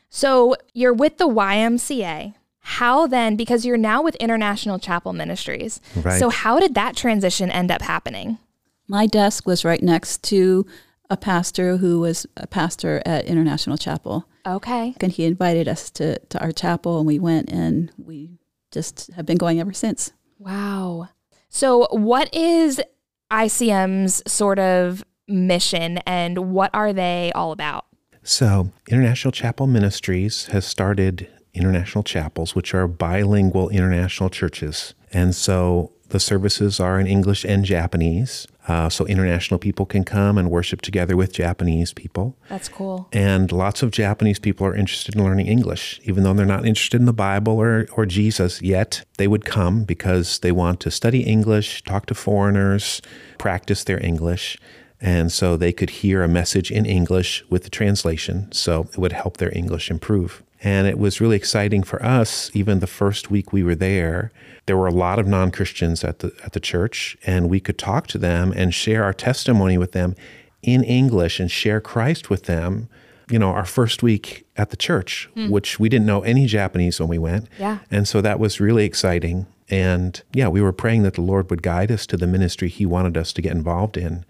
So 0.10 0.56
you're 0.74 0.94
with 0.94 1.18
the 1.18 1.28
YMCA. 1.28 2.36
How 2.68 3.06
then, 3.06 3.36
because 3.36 3.64
you're 3.64 3.78
now 3.78 4.02
with 4.02 4.16
International 4.16 4.80
Chapel 4.80 5.14
Ministries. 5.14 5.80
Right. 5.96 6.20
So 6.20 6.30
how 6.30 6.60
did 6.60 6.74
that 6.74 6.96
transition 6.96 7.52
end 7.52 7.70
up 7.70 7.84
happening? 7.84 8.40
My 8.88 9.06
desk 9.06 9.46
was 9.46 9.64
right 9.64 9.84
next 9.84 10.24
to 10.24 10.66
a 11.10 11.16
pastor 11.16 11.78
who 11.78 12.00
was 12.00 12.26
a 12.36 12.48
pastor 12.48 13.04
at 13.06 13.26
International 13.26 13.78
Chapel. 13.78 14.28
Okay. 14.48 14.96
And 15.00 15.12
he 15.12 15.26
invited 15.26 15.68
us 15.68 15.92
to, 15.92 16.18
to 16.18 16.42
our 16.42 16.52
chapel, 16.52 16.98
and 16.98 17.06
we 17.06 17.20
went, 17.20 17.52
and 17.52 17.92
we 17.98 18.40
just 18.72 19.12
have 19.16 19.28
been 19.28 19.38
going 19.38 19.60
ever 19.60 19.74
since. 19.74 20.12
Wow. 20.40 21.10
So 21.50 21.88
what 21.92 22.34
is 22.34 22.82
ICM's 23.32 24.22
sort 24.32 24.60
of 24.60 25.04
mission 25.28 25.98
and 26.00 26.52
what 26.52 26.70
are 26.74 26.94
they 26.94 27.32
all 27.34 27.52
about? 27.52 27.86
So, 28.24 28.72
International 28.90 29.32
Chapel 29.32 29.68
Ministries 29.68 30.48
has 30.48 30.66
started 30.66 31.30
international 31.54 32.04
chapels, 32.04 32.56
which 32.56 32.74
are 32.74 32.88
bilingual 32.88 33.70
international 33.70 34.30
churches. 34.30 34.96
And 35.14 35.36
so 35.36 35.94
the 36.10 36.20
services 36.20 36.80
are 36.80 37.00
in 37.00 37.08
English 37.08 37.44
and 37.44 37.66
Japanese. 37.66 38.48
Uh, 38.68 38.90
so 38.90 39.06
international 39.06 39.60
people 39.60 39.86
can 39.86 40.04
come 40.04 40.38
and 40.38 40.50
worship 40.50 40.82
together 40.82 41.16
with 41.16 41.32
Japanese 41.32 41.94
people. 41.94 42.36
That's 42.50 42.68
cool. 42.68 43.08
And 43.14 43.52
lots 43.52 43.84
of 43.84 43.92
Japanese 43.92 44.40
people 44.40 44.66
are 44.66 44.76
interested 44.76 45.16
in 45.16 45.24
learning 45.24 45.48
English. 45.48 46.00
Even 46.04 46.24
though 46.24 46.34
they're 46.34 46.46
not 46.46 46.66
interested 46.66 47.00
in 47.00 47.06
the 47.06 47.14
Bible 47.14 47.60
or, 47.60 47.88
or 47.94 48.06
Jesus 48.06 48.62
yet, 48.62 49.04
they 49.18 49.28
would 49.28 49.46
come 49.46 49.84
because 49.84 50.40
they 50.40 50.52
want 50.52 50.80
to 50.82 50.92
study 50.92 51.22
English, 51.22 51.84
talk 51.84 52.08
to 52.08 52.16
foreigners, 52.16 53.02
practice 53.38 53.84
their 53.84 54.04
English. 54.04 54.58
And 55.00 55.32
so 55.32 55.58
they 55.58 55.72
could 55.72 55.90
hear 55.90 56.24
a 56.24 56.28
message 56.28 56.72
in 56.72 56.86
English 56.86 57.44
with 57.50 57.64
the 57.64 57.70
translation. 57.70 58.52
So 58.52 58.88
it 58.94 58.98
would 58.98 59.12
help 59.12 59.38
their 59.38 59.56
English 59.56 59.92
improve. 59.92 60.42
And 60.66 60.88
it 60.88 60.98
was 60.98 61.22
really 61.22 61.36
exciting 61.36 61.84
for 61.84 62.04
us. 62.04 62.50
Even 62.56 62.80
the 62.80 62.88
first 62.88 63.30
week 63.30 63.54
we 63.54 63.62
were 63.62 63.76
there, 63.76 64.32
there 64.66 64.76
were 64.76 64.88
a 64.88 64.92
lot 64.92 65.20
of 65.20 65.28
non 65.28 65.52
Christians 65.52 66.04
at 66.04 66.20
the, 66.20 66.34
at 66.44 66.54
the 66.54 66.60
church, 66.60 67.16
and 67.24 67.52
we 67.52 67.60
could 67.60 67.78
talk 67.78 68.08
to 68.08 68.18
them 68.18 68.52
and 68.52 68.74
share 68.74 69.04
our 69.04 69.14
testimony 69.14 69.78
with 69.78 69.92
them 69.92 70.16
in 70.64 70.84
English 70.84 71.40
and 71.40 71.52
share 71.52 71.80
Christ 71.80 72.32
with 72.32 72.46
them. 72.46 72.90
You 73.30 73.38
know, 73.38 73.50
our 73.50 73.66
first 73.66 74.02
week 74.02 74.48
at 74.58 74.72
the 74.72 74.76
church, 74.76 75.30
hmm. 75.36 75.50
which 75.50 75.80
we 75.80 75.88
didn't 75.88 76.08
know 76.08 76.22
any 76.22 76.48
Japanese 76.48 77.00
when 77.00 77.10
we 77.10 77.20
went. 77.20 77.48
Yeah. 77.60 77.80
And 77.92 78.08
so 78.08 78.20
that 78.22 78.40
was 78.40 78.60
really 78.60 78.86
exciting. 78.86 79.46
And 79.70 80.20
yeah, 80.34 80.48
we 80.48 80.62
were 80.62 80.74
praying 80.74 81.04
that 81.04 81.14
the 81.14 81.22
Lord 81.22 81.50
would 81.52 81.62
guide 81.62 81.92
us 81.92 82.08
to 82.08 82.18
the 82.18 82.28
ministry 82.28 82.70
He 82.70 82.88
wanted 82.88 83.18
us 83.18 83.34
to 83.34 83.42
get 83.42 83.52
involved 83.52 83.98
in. 83.98 84.26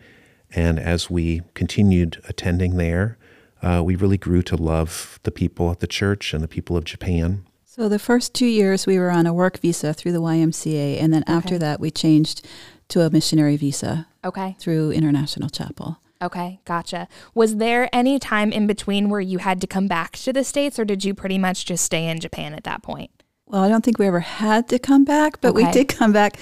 And 0.51 0.79
as 0.79 1.09
we 1.09 1.43
continued 1.53 2.21
attending 2.27 2.75
there, 2.75 3.17
uh, 3.61 3.81
we 3.83 3.95
really 3.95 4.17
grew 4.17 4.41
to 4.43 4.55
love 4.55 5.19
the 5.23 5.31
people 5.31 5.71
at 5.71 5.79
the 5.79 5.87
church 5.87 6.33
and 6.33 6.43
the 6.43 6.47
people 6.47 6.77
of 6.77 6.83
Japan. 6.83 7.45
So 7.65 7.89
the 7.89 7.99
first 7.99 8.33
two 8.33 8.45
years 8.45 8.85
we 8.87 8.97
were 8.97 9.09
on 9.11 9.25
a 9.25 9.33
work 9.33 9.59
visa 9.59 9.93
through 9.93 10.13
the 10.13 10.21
YMCA, 10.21 11.01
and 11.01 11.13
then 11.13 11.23
after 11.27 11.57
that 11.57 11.79
we 11.79 11.91
changed 11.91 12.45
to 12.89 13.01
a 13.01 13.09
missionary 13.09 13.57
visa 13.57 14.07
Okay. 14.23 14.55
through 14.59 14.91
International 14.91 15.49
Chapel. 15.49 15.97
Okay. 16.21 16.59
Gotcha. 16.63 17.07
Was 17.33 17.57
there 17.57 17.89
any 17.93 18.17
time 18.19 18.51
in 18.53 18.65
between 18.67 19.09
where 19.09 19.19
you 19.19 19.39
had 19.39 19.59
to 19.61 19.67
come 19.67 19.87
back 19.87 20.13
to 20.19 20.31
the 20.31 20.43
States 20.45 20.79
or 20.79 20.85
did 20.85 21.03
you 21.03 21.13
pretty 21.13 21.37
much 21.37 21.65
just 21.65 21.83
stay 21.83 22.07
in 22.07 22.19
Japan 22.21 22.53
at 22.53 22.63
that 22.63 22.81
point? 22.81 23.11
Well, 23.47 23.61
I 23.63 23.69
don't 23.69 23.83
think 23.83 23.99
we 23.99 24.07
ever 24.07 24.21
had 24.21 24.69
to 24.69 24.79
come 24.79 25.03
back, 25.05 25.39
but 25.41 25.53
we 25.53 25.69
did 25.71 25.87
come 25.89 26.11
back. 26.13 26.37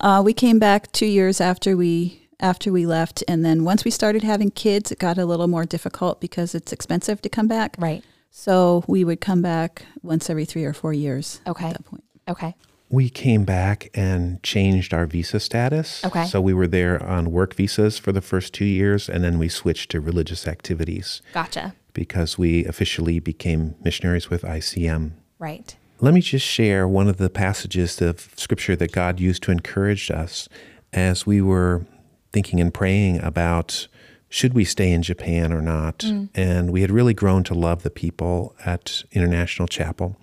Uh, 0.00 0.22
we 0.24 0.32
came 0.32 0.58
back 0.58 0.90
two 0.92 1.06
years 1.06 1.40
after 1.40 1.76
we 1.76 2.27
after 2.40 2.72
we 2.72 2.86
left, 2.86 3.24
and 3.26 3.44
then 3.44 3.64
once 3.64 3.84
we 3.84 3.90
started 3.90 4.22
having 4.22 4.50
kids, 4.50 4.92
it 4.92 4.98
got 4.98 5.18
a 5.18 5.26
little 5.26 5.48
more 5.48 5.64
difficult 5.64 6.20
because 6.20 6.54
it's 6.54 6.72
expensive 6.72 7.20
to 7.22 7.28
come 7.28 7.48
back. 7.48 7.76
Right. 7.78 8.04
So 8.30 8.84
we 8.86 9.04
would 9.04 9.20
come 9.20 9.42
back 9.42 9.84
once 10.02 10.30
every 10.30 10.44
three 10.44 10.64
or 10.64 10.72
four 10.72 10.92
years. 10.92 11.40
Okay. 11.46 11.66
At 11.66 11.72
that 11.78 11.84
point. 11.84 12.04
Okay. 12.28 12.54
We 12.90 13.10
came 13.10 13.44
back 13.44 13.90
and 13.94 14.42
changed 14.42 14.94
our 14.94 15.04
visa 15.04 15.40
status. 15.40 16.04
Okay. 16.04 16.24
So 16.24 16.40
we 16.40 16.54
were 16.54 16.66
there 16.66 17.02
on 17.04 17.30
work 17.30 17.54
visas 17.54 17.98
for 17.98 18.12
the 18.12 18.22
first 18.22 18.54
two 18.54 18.64
years, 18.64 19.08
and 19.08 19.22
then 19.22 19.38
we 19.38 19.48
switched 19.48 19.90
to 19.90 20.00
religious 20.00 20.46
activities 20.46 21.20
Gotcha. 21.34 21.74
because 21.92 22.38
we 22.38 22.64
officially 22.64 23.18
became 23.18 23.74
missionaries 23.82 24.30
with 24.30 24.42
ICM. 24.42 25.12
Right. 25.38 25.76
Let 26.00 26.14
me 26.14 26.20
just 26.20 26.46
share 26.46 26.86
one 26.86 27.08
of 27.08 27.16
the 27.16 27.28
passages 27.28 28.00
of 28.00 28.32
scripture 28.36 28.76
that 28.76 28.92
God 28.92 29.20
used 29.20 29.42
to 29.44 29.50
encourage 29.50 30.10
us 30.10 30.48
as 30.92 31.26
we 31.26 31.42
were 31.42 31.84
thinking 32.32 32.60
and 32.60 32.72
praying 32.72 33.20
about 33.22 33.88
should 34.28 34.54
we 34.54 34.64
stay 34.64 34.92
in 34.92 35.02
Japan 35.02 35.52
or 35.52 35.62
not. 35.62 36.00
Mm. 36.00 36.28
And 36.34 36.70
we 36.70 36.82
had 36.82 36.90
really 36.90 37.14
grown 37.14 37.44
to 37.44 37.54
love 37.54 37.82
the 37.82 37.90
people 37.90 38.54
at 38.64 39.04
International 39.12 39.66
Chapel. 39.66 40.16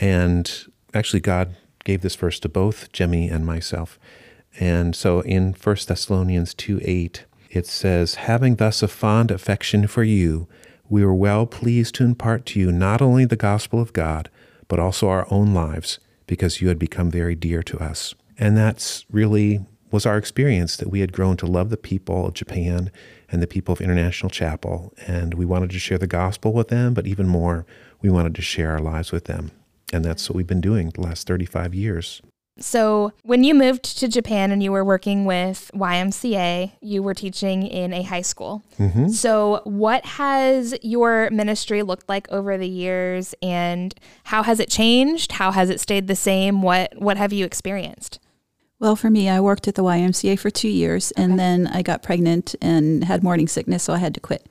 And 0.00 0.50
actually, 0.92 1.20
God 1.20 1.54
gave 1.84 2.02
this 2.02 2.16
verse 2.16 2.40
to 2.40 2.48
both 2.48 2.90
Jemi 2.92 3.32
and 3.32 3.46
myself. 3.46 3.98
And 4.58 4.96
so 4.96 5.20
in 5.20 5.52
1 5.52 5.76
Thessalonians 5.86 6.54
2 6.54 6.80
8, 6.82 7.24
it 7.50 7.66
says, 7.66 8.16
Having 8.16 8.56
thus 8.56 8.82
a 8.82 8.88
fond 8.88 9.30
affection 9.30 9.86
for 9.86 10.02
you, 10.02 10.48
we 10.88 11.04
were 11.04 11.14
well 11.14 11.46
pleased 11.46 11.94
to 11.96 12.04
impart 12.04 12.46
to 12.46 12.60
you 12.60 12.72
not 12.72 13.02
only 13.02 13.24
the 13.24 13.36
gospel 13.36 13.80
of 13.80 13.92
God, 13.92 14.30
but 14.68 14.78
also 14.78 15.08
our 15.08 15.26
own 15.30 15.54
lives, 15.54 15.98
because 16.26 16.60
you 16.60 16.68
had 16.68 16.78
become 16.78 17.10
very 17.10 17.34
dear 17.34 17.62
to 17.62 17.78
us. 17.78 18.14
And 18.38 18.56
that's 18.56 19.04
really 19.10 19.64
was 19.90 20.06
our 20.06 20.16
experience 20.16 20.76
that 20.76 20.90
we 20.90 21.00
had 21.00 21.12
grown 21.12 21.36
to 21.38 21.46
love 21.46 21.70
the 21.70 21.76
people 21.76 22.26
of 22.26 22.34
Japan 22.34 22.90
and 23.30 23.42
the 23.42 23.46
people 23.46 23.72
of 23.72 23.80
International 23.80 24.30
Chapel. 24.30 24.92
And 25.06 25.34
we 25.34 25.44
wanted 25.44 25.70
to 25.70 25.78
share 25.78 25.98
the 25.98 26.06
gospel 26.06 26.52
with 26.52 26.68
them, 26.68 26.94
but 26.94 27.06
even 27.06 27.28
more, 27.28 27.66
we 28.02 28.10
wanted 28.10 28.34
to 28.34 28.42
share 28.42 28.72
our 28.72 28.80
lives 28.80 29.12
with 29.12 29.24
them. 29.24 29.50
And 29.92 30.04
that's 30.04 30.28
what 30.28 30.36
we've 30.36 30.46
been 30.46 30.60
doing 30.60 30.90
the 30.90 31.00
last 31.00 31.26
35 31.26 31.74
years. 31.74 32.20
So, 32.58 33.12
when 33.22 33.44
you 33.44 33.54
moved 33.54 33.98
to 33.98 34.08
Japan 34.08 34.50
and 34.50 34.62
you 34.62 34.72
were 34.72 34.84
working 34.84 35.26
with 35.26 35.70
YMCA, 35.74 36.72
you 36.80 37.02
were 37.02 37.12
teaching 37.12 37.66
in 37.66 37.92
a 37.92 38.02
high 38.02 38.22
school. 38.22 38.62
Mm-hmm. 38.78 39.08
So, 39.08 39.60
what 39.64 40.06
has 40.06 40.74
your 40.80 41.28
ministry 41.30 41.82
looked 41.82 42.08
like 42.08 42.26
over 42.30 42.56
the 42.56 42.68
years 42.68 43.34
and 43.42 43.94
how 44.24 44.42
has 44.42 44.58
it 44.58 44.70
changed? 44.70 45.32
How 45.32 45.50
has 45.52 45.68
it 45.68 45.80
stayed 45.80 46.06
the 46.06 46.16
same? 46.16 46.62
What 46.62 46.94
what 46.96 47.18
have 47.18 47.30
you 47.30 47.44
experienced? 47.44 48.20
Well, 48.78 48.94
for 48.96 49.08
me, 49.08 49.28
I 49.28 49.40
worked 49.40 49.68
at 49.68 49.74
the 49.74 49.82
YMCA 49.82 50.38
for 50.38 50.50
two 50.50 50.68
years, 50.68 51.10
and 51.12 51.38
then 51.38 51.66
I 51.66 51.80
got 51.82 52.02
pregnant 52.02 52.54
and 52.60 53.04
had 53.04 53.22
morning 53.22 53.48
sickness, 53.48 53.82
so 53.84 53.94
I 53.94 53.98
had 53.98 54.14
to 54.14 54.20
quit. 54.20 54.46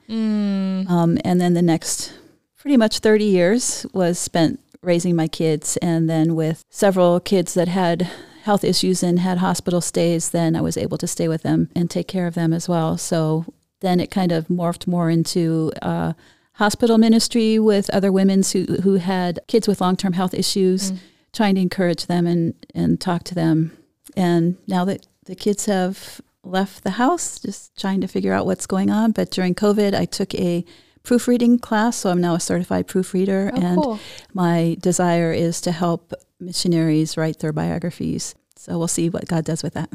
Um, 0.89 1.19
and 1.23 1.39
then 1.39 1.53
the 1.53 1.61
next 1.61 2.11
pretty 2.57 2.77
much 2.77 2.99
30 2.99 3.23
years 3.25 3.85
was 3.93 4.17
spent 4.17 4.59
raising 4.81 5.15
my 5.15 5.27
kids, 5.27 5.77
and 5.77 6.09
then 6.09 6.35
with 6.35 6.63
several 6.71 7.19
kids 7.19 7.53
that 7.53 7.67
had 7.67 8.09
health 8.43 8.63
issues 8.63 9.03
and 9.03 9.19
had 9.19 9.39
hospital 9.39 9.81
stays, 9.81 10.29
then 10.31 10.55
I 10.55 10.61
was 10.61 10.77
able 10.77 10.97
to 10.99 11.07
stay 11.07 11.27
with 11.27 11.43
them 11.43 11.69
and 11.75 11.89
take 11.89 12.07
care 12.07 12.27
of 12.27 12.33
them 12.35 12.53
as 12.53 12.67
well. 12.69 12.97
So 12.97 13.45
then 13.81 13.99
it 13.99 14.11
kind 14.11 14.31
of 14.31 14.47
morphed 14.47 14.87
more 14.87 15.09
into 15.09 15.71
uh, 15.81 16.13
hospital 16.53 16.97
ministry 16.97 17.59
with 17.59 17.89
other 17.91 18.11
women 18.11 18.41
who, 18.51 18.65
who 18.83 18.95
had 18.95 19.39
kids 19.47 19.67
with 19.67 19.81
long 19.81 19.95
term 19.97 20.13
health 20.13 20.33
issues, 20.33 20.91
trying 21.33 21.55
to 21.55 21.61
encourage 21.61 22.05
them 22.07 22.25
and, 22.25 22.53
and 22.73 22.99
talk 23.01 23.23
to 23.25 23.35
them. 23.35 23.71
And 24.15 24.57
now 24.67 24.85
that 24.85 25.07
the 25.25 25.35
kids 25.35 25.65
have 25.65 26.21
left 26.43 26.83
the 26.83 26.91
house, 26.91 27.39
just 27.39 27.79
trying 27.79 28.01
to 28.01 28.07
figure 28.07 28.33
out 28.33 28.45
what's 28.45 28.67
going 28.67 28.89
on. 28.89 29.11
But 29.11 29.31
during 29.31 29.55
COVID, 29.55 29.93
I 29.93 30.05
took 30.05 30.33
a 30.35 30.63
proofreading 31.03 31.59
class, 31.59 31.97
so 31.97 32.09
I'm 32.09 32.21
now 32.21 32.35
a 32.35 32.39
certified 32.39 32.87
proofreader. 32.87 33.51
Oh, 33.53 33.57
and 33.59 33.81
cool. 33.81 33.99
my 34.33 34.77
desire 34.79 35.31
is 35.31 35.61
to 35.61 35.71
help 35.71 36.13
missionaries 36.39 37.17
write 37.17 37.39
their 37.39 37.53
biographies. 37.53 38.35
So 38.55 38.77
we'll 38.77 38.87
see 38.87 39.09
what 39.09 39.27
God 39.27 39.45
does 39.45 39.63
with 39.63 39.73
that. 39.73 39.89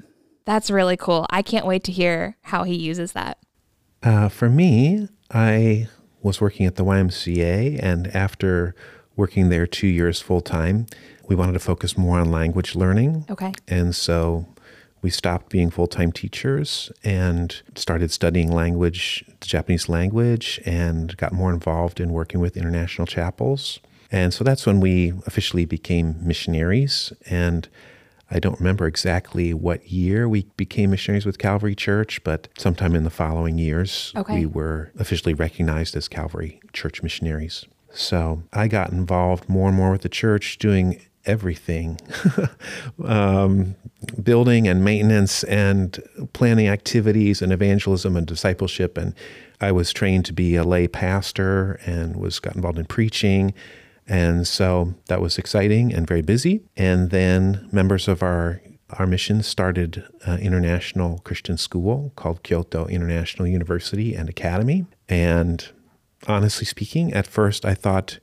That's 0.45 0.71
really 0.71 0.97
cool. 0.97 1.27
I 1.31 1.43
can't 1.43 1.67
wait 1.67 1.85
to 1.85 1.93
hear 1.93 2.37
how 2.43 2.65
he 2.65 2.75
uses 2.75 3.13
that. 3.13 3.39
Uh, 4.03 4.29
for 4.29 4.49
me, 4.49 5.09
I 5.31 5.89
was 6.23 6.41
working 6.41 6.67
at 6.67 6.77
the 6.77 6.85
YMCA, 6.85 7.79
and 7.83 8.09
after 8.09 8.75
working 9.17 9.49
there 9.49 9.67
two 9.67 9.87
years 9.87 10.21
full 10.21 10.41
time, 10.41 10.87
we 11.31 11.37
wanted 11.37 11.53
to 11.53 11.61
focus 11.61 11.97
more 11.97 12.19
on 12.19 12.31
language 12.31 12.75
learning. 12.75 13.25
Okay. 13.31 13.53
And 13.69 13.95
so 13.95 14.47
we 15.01 15.11
stopped 15.11 15.49
being 15.49 15.71
full 15.71 15.87
time 15.87 16.11
teachers 16.11 16.91
and 17.05 17.63
started 17.77 18.11
studying 18.11 18.51
language, 18.51 19.25
the 19.39 19.47
Japanese 19.47 19.89
language, 19.89 20.61
and 20.67 21.17
got 21.17 21.33
more 21.33 21.53
involved 21.53 22.01
in 22.01 22.13
working 22.13 22.41
with 22.41 22.57
international 22.57 23.07
chapels. 23.07 23.79
And 24.11 24.35
so 24.35 24.43
that's 24.43 24.67
when 24.67 24.81
we 24.81 25.13
officially 25.25 25.65
became 25.65 26.17
missionaries. 26.21 27.13
And 27.31 27.69
I 28.29 28.41
don't 28.41 28.59
remember 28.59 28.89
exactly 28.89 29.55
what 29.55 29.89
year 29.89 30.29
we 30.29 30.47
became 30.57 30.91
missionaries 30.91 31.25
with 31.25 31.39
Calvary 31.39 31.77
Church, 31.77 32.23
but 32.25 32.49
sometime 32.59 32.97
in 32.97 33.05
the 33.05 33.11
following 33.11 33.57
years, 33.57 34.13
Okay. 34.17 34.41
we 34.41 34.47
were 34.47 34.91
officially 34.99 35.35
recognized 35.35 35.95
as 35.97 36.09
Calvary 36.09 36.61
Church 36.73 37.05
missionaries. 37.05 37.67
So 37.93 38.43
I 38.53 38.67
got 38.67 38.91
involved 38.91 39.49
more 39.49 39.69
and 39.69 39.77
more 39.77 39.93
with 39.93 40.03
the 40.03 40.09
church, 40.09 40.59
doing 40.59 41.01
everything 41.27 41.99
um, 43.05 43.75
building 44.23 44.67
and 44.67 44.85
maintenance 44.85 45.45
and 45.45 46.03
planning 46.33 46.69
activities 46.69 47.43
and 47.43 47.53
evangelism 47.53 48.17
and 48.17 48.27
discipleship. 48.27 48.97
And 48.97 49.15
I 49.61 49.73
was 49.73 49.93
trained 49.93 50.25
to 50.27 50.33
be 50.33 50.57
a 50.57 50.65
lay 50.65 50.89
pastor 50.89 51.81
and 51.85 52.17
was 52.17 52.39
got 52.39 52.57
involved 52.57 52.79
in 52.79 52.87
preaching. 52.87 53.53
And 54.07 54.47
so 54.47 54.95
that 55.07 55.21
was 55.21 55.39
exciting 55.39 55.93
and 55.93 56.07
very 56.07 56.23
busy. 56.23 56.63
And 56.77 57.11
then 57.11 57.69
members 57.71 58.09
of 58.09 58.23
our 58.23 58.61
our 58.99 59.07
mission 59.07 59.41
started 59.41 60.05
an 60.25 60.41
international 60.41 61.19
Christian 61.19 61.57
school 61.57 62.13
called 62.17 62.43
Kyoto 62.43 62.87
International 62.87 63.47
University 63.47 64.17
and 64.17 64.29
Academy. 64.29 64.85
And 65.09 65.69
honestly 66.27 66.67
speaking, 66.67 67.13
at 67.13 67.27
first 67.27 67.65
I 67.65 67.75
thought, 67.75 68.19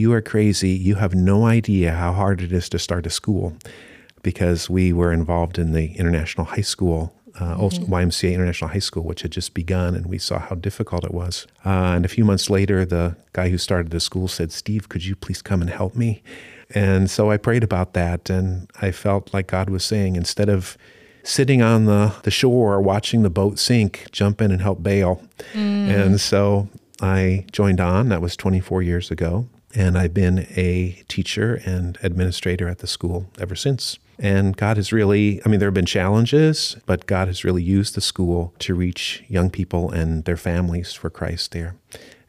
you 0.00 0.12
are 0.14 0.22
crazy. 0.22 0.70
You 0.70 0.96
have 0.96 1.14
no 1.14 1.44
idea 1.44 1.92
how 1.92 2.12
hard 2.12 2.40
it 2.40 2.52
is 2.52 2.68
to 2.70 2.78
start 2.78 3.06
a 3.06 3.10
school 3.10 3.54
because 4.22 4.70
we 4.70 4.92
were 4.92 5.12
involved 5.12 5.58
in 5.58 5.72
the 5.72 5.92
international 5.96 6.46
high 6.46 6.62
school, 6.62 7.14
uh, 7.40 7.56
also 7.56 7.82
YMCA 7.82 8.34
International 8.34 8.70
High 8.70 8.80
School, 8.80 9.04
which 9.04 9.22
had 9.22 9.30
just 9.30 9.54
begun, 9.54 9.94
and 9.94 10.06
we 10.06 10.18
saw 10.18 10.38
how 10.38 10.54
difficult 10.54 11.04
it 11.04 11.14
was. 11.14 11.46
Uh, 11.64 11.94
and 11.94 12.04
a 12.04 12.08
few 12.08 12.24
months 12.24 12.50
later, 12.50 12.84
the 12.84 13.16
guy 13.32 13.50
who 13.50 13.58
started 13.58 13.90
the 13.92 14.00
school 14.00 14.26
said, 14.26 14.52
Steve, 14.52 14.88
could 14.88 15.04
you 15.04 15.14
please 15.14 15.42
come 15.42 15.60
and 15.60 15.70
help 15.70 15.94
me? 15.94 16.22
And 16.70 17.10
so 17.10 17.30
I 17.30 17.36
prayed 17.36 17.64
about 17.64 17.92
that, 17.94 18.30
and 18.30 18.70
I 18.80 18.90
felt 18.92 19.32
like 19.32 19.46
God 19.48 19.70
was 19.70 19.84
saying, 19.84 20.16
instead 20.16 20.48
of 20.48 20.76
sitting 21.22 21.60
on 21.62 21.84
the, 21.84 22.14
the 22.22 22.30
shore 22.30 22.80
watching 22.80 23.22
the 23.22 23.30
boat 23.30 23.58
sink, 23.58 24.06
jump 24.12 24.40
in 24.40 24.50
and 24.50 24.62
help 24.62 24.82
bail. 24.82 25.22
And 25.54 26.20
so 26.20 26.68
I 27.00 27.44
joined 27.52 27.80
on. 27.80 28.08
That 28.08 28.22
was 28.22 28.36
24 28.36 28.82
years 28.82 29.10
ago. 29.10 29.46
And 29.74 29.96
I've 29.96 30.14
been 30.14 30.46
a 30.56 31.02
teacher 31.08 31.60
and 31.64 31.98
administrator 32.02 32.68
at 32.68 32.78
the 32.78 32.86
school 32.86 33.26
ever 33.38 33.54
since. 33.54 33.98
And 34.18 34.56
God 34.56 34.76
has 34.76 34.92
really, 34.92 35.40
I 35.44 35.48
mean, 35.48 35.60
there 35.60 35.68
have 35.68 35.74
been 35.74 35.86
challenges, 35.86 36.76
but 36.86 37.06
God 37.06 37.28
has 37.28 37.44
really 37.44 37.62
used 37.62 37.94
the 37.94 38.00
school 38.00 38.54
to 38.58 38.74
reach 38.74 39.24
young 39.28 39.48
people 39.48 39.90
and 39.90 40.24
their 40.24 40.36
families 40.36 40.92
for 40.92 41.08
Christ 41.08 41.52
there. 41.52 41.76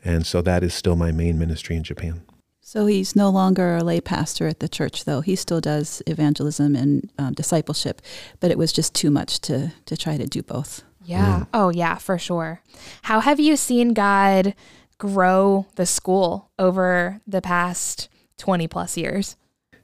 And 0.04 0.26
so 0.26 0.42
that 0.42 0.64
is 0.64 0.74
still 0.74 0.96
my 0.96 1.12
main 1.12 1.38
ministry 1.38 1.76
in 1.76 1.84
Japan. 1.84 2.22
So 2.62 2.86
he's 2.86 3.16
no 3.18 3.30
longer 3.30 3.76
a 3.76 3.84
lay 3.84 4.00
pastor 4.00 4.48
at 4.48 4.62
the 4.62 4.70
church, 4.70 5.04
though. 5.04 5.20
He 5.20 5.36
still 5.36 5.60
does 5.60 6.02
evangelism 6.08 6.76
and 6.76 7.10
um, 7.18 7.34
discipleship, 7.34 8.02
but 8.40 8.52
it 8.52 8.58
was 8.58 8.72
just 8.72 8.96
too 8.96 9.12
much 9.12 9.42
to, 9.42 9.74
to 9.88 9.98
try 9.98 10.16
to 10.16 10.26
do 10.26 10.42
both. 10.42 10.84
Yeah. 11.04 11.46
Oh, 11.54 11.70
yeah, 11.70 11.96
for 11.96 12.18
sure. 12.18 12.62
How 13.02 13.20
have 13.20 13.40
you 13.40 13.58
seen 13.58 13.94
God 13.94 14.56
grow 15.02 15.66
the 15.78 15.86
school 15.88 16.52
over 16.60 17.20
the 17.26 17.42
past 17.42 18.08
20 18.38 18.68
plus 18.68 18.96
years? 18.98 19.36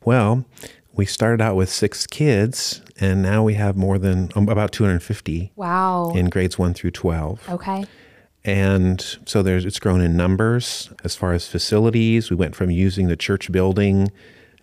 Well, 0.06 0.45
we 0.93 1.08
started 1.08 1.41
out 1.41 1.56
with 1.56 1.69
six 1.69 2.06
kids, 2.06 2.82
and 2.99 3.23
now 3.23 3.43
we 3.43 3.56
have 3.56 3.75
more 3.75 3.97
than 3.97 4.30
um, 4.36 4.47
about 4.47 4.71
250 4.71 5.51
Wow. 5.56 6.12
in 6.15 6.30
grades 6.30 6.60
one 6.60 6.75
through 6.75 6.91
12. 6.91 7.49
Okay. 7.49 7.86
And 8.45 9.03
so 9.25 9.41
there's 9.41 9.65
it's 9.65 9.80
grown 9.80 10.01
in 10.01 10.15
numbers 10.15 10.91
as 11.03 11.15
far 11.15 11.34
as 11.34 11.47
facilities. 11.47 12.30
We 12.30 12.36
went 12.36 12.56
from 12.56 12.69
using 12.69 13.08
the 13.08 13.17
church 13.17 13.51
building 13.51 14.12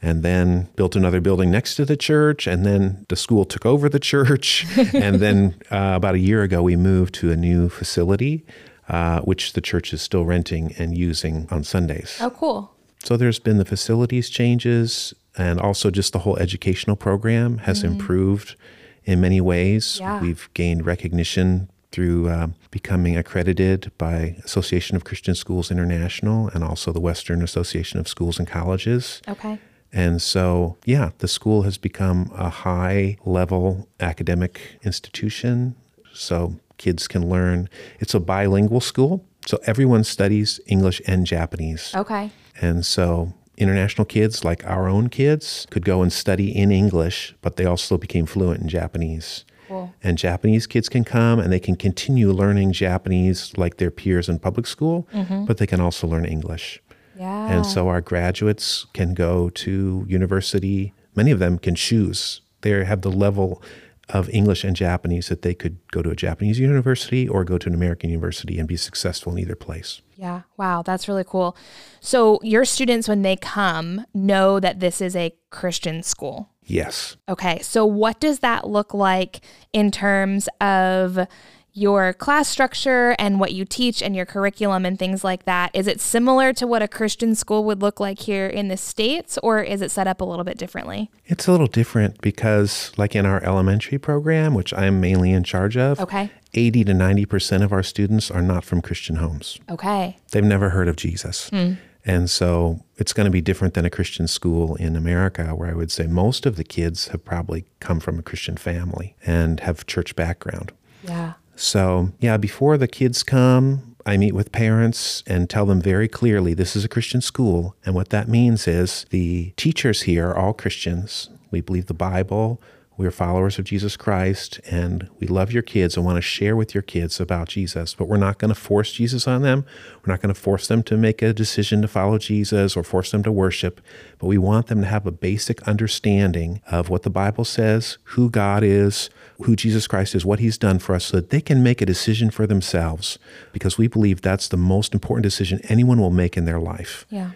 and 0.00 0.22
then 0.22 0.68
built 0.76 0.94
another 0.94 1.20
building 1.20 1.50
next 1.50 1.74
to 1.76 1.84
the 1.84 1.96
church 1.96 2.46
and 2.46 2.64
then 2.64 3.04
the 3.08 3.16
school 3.16 3.44
took 3.44 3.66
over 3.66 3.88
the 3.88 3.98
church 4.12 4.64
and 4.94 5.16
then 5.16 5.54
uh, 5.70 5.94
about 5.96 6.14
a 6.14 6.18
year 6.18 6.42
ago 6.42 6.62
we 6.62 6.76
moved 6.76 7.14
to 7.14 7.30
a 7.30 7.36
new 7.36 7.68
facility 7.68 8.44
uh, 8.88 9.20
which 9.20 9.52
the 9.52 9.60
church 9.60 9.92
is 9.92 10.02
still 10.02 10.24
renting 10.24 10.74
and 10.78 10.96
using 10.96 11.48
on 11.50 11.64
Sundays. 11.64 12.18
Oh, 12.20 12.30
cool. 12.30 12.74
So 13.02 13.16
there's 13.16 13.38
been 13.38 13.58
the 13.58 13.64
facilities 13.64 14.30
changes 14.30 15.14
and 15.36 15.60
also 15.60 15.90
just 15.90 16.12
the 16.12 16.20
whole 16.20 16.36
educational 16.38 16.96
program 16.96 17.58
has 17.58 17.82
improved 17.82 18.56
in 19.04 19.20
many 19.20 19.40
ways. 19.40 19.98
Yeah. 20.00 20.20
We've 20.20 20.48
gained 20.54 20.86
recognition 20.86 21.68
through 21.92 22.28
uh, 22.28 22.48
becoming 22.70 23.16
accredited 23.16 23.92
by 23.98 24.36
Association 24.44 24.96
of 24.96 25.04
Christian 25.04 25.34
Schools 25.34 25.70
International 25.70 26.48
and 26.48 26.64
also 26.64 26.92
the 26.92 27.00
Western 27.00 27.42
Association 27.42 28.00
of 28.00 28.08
Schools 28.08 28.38
and 28.38 28.48
Colleges. 28.48 29.22
Okay. 29.28 29.58
And 29.92 30.20
so, 30.20 30.76
yeah, 30.84 31.10
the 31.18 31.28
school 31.28 31.62
has 31.62 31.78
become 31.78 32.32
a 32.34 32.48
high 32.48 33.16
level 33.24 33.88
academic 34.00 34.80
institution. 34.82 35.76
So 36.12 36.58
kids 36.78 37.08
can 37.08 37.28
learn. 37.28 37.68
It's 38.00 38.14
a 38.14 38.20
bilingual 38.20 38.80
school. 38.80 39.24
So 39.46 39.58
everyone 39.64 40.04
studies 40.04 40.60
English 40.66 41.02
and 41.06 41.26
Japanese. 41.26 41.92
Okay. 41.94 42.30
And 42.60 42.84
so 42.84 43.34
international 43.56 44.04
kids, 44.04 44.44
like 44.44 44.64
our 44.64 44.88
own 44.88 45.08
kids, 45.08 45.66
could 45.70 45.84
go 45.84 46.02
and 46.02 46.12
study 46.12 46.54
in 46.54 46.70
English, 46.70 47.34
but 47.42 47.56
they 47.56 47.64
also 47.64 47.98
became 47.98 48.26
fluent 48.26 48.60
in 48.62 48.68
Japanese. 48.68 49.44
Cool. 49.68 49.94
And 50.02 50.18
Japanese 50.18 50.66
kids 50.66 50.88
can 50.88 51.04
come 51.04 51.38
and 51.38 51.52
they 51.52 51.60
can 51.60 51.76
continue 51.76 52.32
learning 52.32 52.72
Japanese 52.72 53.56
like 53.56 53.76
their 53.76 53.90
peers 53.90 54.28
in 54.28 54.38
public 54.38 54.66
school, 54.66 55.08
mm-hmm. 55.12 55.44
but 55.46 55.58
they 55.58 55.66
can 55.66 55.80
also 55.80 56.06
learn 56.06 56.24
English. 56.24 56.82
Yeah. 57.18 57.50
And 57.50 57.64
so 57.64 57.88
our 57.88 58.00
graduates 58.00 58.86
can 58.92 59.14
go 59.14 59.48
to 59.50 60.04
university. 60.08 60.92
Many 61.14 61.30
of 61.30 61.38
them 61.38 61.58
can 61.58 61.74
choose. 61.74 62.40
They 62.62 62.84
have 62.84 63.02
the 63.02 63.10
level 63.10 63.62
of 64.08 64.28
English 64.30 64.64
and 64.64 64.76
Japanese 64.76 65.28
that 65.28 65.42
they 65.42 65.54
could 65.54 65.78
go 65.90 66.02
to 66.02 66.10
a 66.10 66.16
Japanese 66.16 66.58
university 66.58 67.28
or 67.28 67.44
go 67.44 67.58
to 67.58 67.68
an 67.68 67.74
American 67.74 68.10
university 68.10 68.58
and 68.58 68.68
be 68.68 68.76
successful 68.76 69.32
in 69.32 69.38
either 69.38 69.54
place. 69.54 70.02
Yeah. 70.16 70.42
Wow. 70.56 70.82
That's 70.82 71.08
really 71.08 71.24
cool. 71.24 71.56
So, 72.00 72.38
your 72.42 72.64
students, 72.64 73.08
when 73.08 73.22
they 73.22 73.36
come, 73.36 74.04
know 74.14 74.60
that 74.60 74.80
this 74.80 75.00
is 75.00 75.16
a 75.16 75.34
Christian 75.50 76.02
school. 76.02 76.50
Yes. 76.62 77.16
Okay. 77.28 77.60
So, 77.60 77.84
what 77.84 78.20
does 78.20 78.40
that 78.40 78.68
look 78.68 78.94
like 78.94 79.40
in 79.72 79.90
terms 79.90 80.48
of 80.60 81.26
your 81.74 82.12
class 82.12 82.48
structure 82.48 83.16
and 83.18 83.40
what 83.40 83.52
you 83.52 83.64
teach 83.64 84.00
and 84.00 84.14
your 84.14 84.24
curriculum 84.24 84.86
and 84.86 84.96
things 84.98 85.24
like 85.24 85.44
that, 85.44 85.70
is 85.74 85.86
it 85.88 86.00
similar 86.00 86.52
to 86.54 86.66
what 86.66 86.82
a 86.82 86.88
Christian 86.88 87.34
school 87.34 87.64
would 87.64 87.82
look 87.82 87.98
like 87.98 88.20
here 88.20 88.46
in 88.46 88.68
the 88.68 88.76
States, 88.76 89.38
or 89.42 89.60
is 89.60 89.82
it 89.82 89.90
set 89.90 90.06
up 90.06 90.20
a 90.20 90.24
little 90.24 90.44
bit 90.44 90.56
differently? 90.56 91.10
It's 91.26 91.48
a 91.48 91.50
little 91.52 91.66
different 91.66 92.20
because, 92.20 92.92
like 92.96 93.16
in 93.16 93.26
our 93.26 93.42
elementary 93.42 93.98
program, 93.98 94.54
which 94.54 94.72
I'm 94.72 95.00
mainly 95.00 95.32
in 95.32 95.42
charge 95.42 95.76
of, 95.76 95.98
Okay. 96.00 96.30
80 96.54 96.84
to 96.84 96.92
90% 96.92 97.64
of 97.64 97.72
our 97.72 97.82
students 97.82 98.30
are 98.30 98.42
not 98.42 98.64
from 98.64 98.80
Christian 98.80 99.16
homes. 99.16 99.58
Okay. 99.68 100.16
They've 100.30 100.44
never 100.44 100.70
heard 100.70 100.86
of 100.86 100.94
Jesus. 100.94 101.48
Hmm. 101.48 101.72
And 102.06 102.30
so 102.30 102.84
it's 102.96 103.12
going 103.12 103.24
to 103.24 103.30
be 103.30 103.40
different 103.40 103.74
than 103.74 103.84
a 103.84 103.90
Christian 103.90 104.28
school 104.28 104.76
in 104.76 104.94
America, 104.94 105.46
where 105.56 105.70
I 105.70 105.74
would 105.74 105.90
say 105.90 106.06
most 106.06 106.46
of 106.46 106.54
the 106.54 106.62
kids 106.62 107.08
have 107.08 107.24
probably 107.24 107.64
come 107.80 107.98
from 107.98 108.18
a 108.18 108.22
Christian 108.22 108.56
family 108.56 109.16
and 109.26 109.58
have 109.60 109.86
church 109.86 110.14
background. 110.14 110.70
Yeah. 111.02 111.32
So, 111.56 112.12
yeah, 112.18 112.36
before 112.36 112.76
the 112.76 112.88
kids 112.88 113.22
come, 113.22 113.94
I 114.06 114.16
meet 114.16 114.34
with 114.34 114.52
parents 114.52 115.22
and 115.26 115.48
tell 115.48 115.66
them 115.66 115.80
very 115.80 116.08
clearly 116.08 116.52
this 116.52 116.76
is 116.76 116.84
a 116.84 116.88
Christian 116.88 117.20
school. 117.20 117.74
And 117.86 117.94
what 117.94 118.10
that 118.10 118.28
means 118.28 118.68
is 118.68 119.06
the 119.10 119.52
teachers 119.56 120.02
here 120.02 120.28
are 120.28 120.36
all 120.36 120.52
Christians. 120.52 121.30
We 121.50 121.60
believe 121.60 121.86
the 121.86 121.94
Bible. 121.94 122.60
We're 122.96 123.10
followers 123.10 123.58
of 123.58 123.64
Jesus 123.64 123.96
Christ 123.96 124.60
and 124.70 125.08
we 125.18 125.26
love 125.26 125.50
your 125.50 125.64
kids 125.64 125.96
and 125.96 126.06
want 126.06 126.16
to 126.16 126.22
share 126.22 126.54
with 126.54 126.74
your 126.74 126.82
kids 126.82 127.18
about 127.18 127.48
Jesus, 127.48 127.92
but 127.92 128.06
we're 128.06 128.18
not 128.18 128.38
going 128.38 128.50
to 128.50 128.60
force 128.60 128.92
Jesus 128.92 129.26
on 129.26 129.42
them. 129.42 129.66
We're 130.04 130.12
not 130.12 130.20
going 130.20 130.32
to 130.32 130.40
force 130.40 130.68
them 130.68 130.84
to 130.84 130.96
make 130.96 131.20
a 131.20 131.32
decision 131.32 131.82
to 131.82 131.88
follow 131.88 132.18
Jesus 132.18 132.76
or 132.76 132.84
force 132.84 133.10
them 133.10 133.24
to 133.24 133.32
worship, 133.32 133.80
but 134.18 134.28
we 134.28 134.38
want 134.38 134.68
them 134.68 134.80
to 134.82 134.86
have 134.86 135.06
a 135.06 135.12
basic 135.12 135.60
understanding 135.66 136.62
of 136.70 136.88
what 136.88 137.02
the 137.02 137.10
Bible 137.10 137.44
says, 137.44 137.98
who 138.04 138.30
God 138.30 138.62
is, 138.62 139.10
who 139.42 139.56
Jesus 139.56 139.86
Christ 139.86 140.14
is, 140.14 140.24
what 140.24 140.38
he's 140.38 140.58
done 140.58 140.78
for 140.78 140.94
us, 140.94 141.06
so 141.06 141.16
that 141.16 141.30
they 141.30 141.40
can 141.40 141.62
make 141.62 141.80
a 141.80 141.86
decision 141.86 142.30
for 142.30 142.46
themselves 142.46 143.18
because 143.52 143.76
we 143.76 143.88
believe 143.88 144.22
that's 144.22 144.48
the 144.48 144.56
most 144.56 144.94
important 144.94 145.24
decision 145.24 145.60
anyone 145.64 146.00
will 146.00 146.10
make 146.10 146.36
in 146.36 146.44
their 146.44 146.60
life. 146.60 147.04
Yeah. 147.10 147.32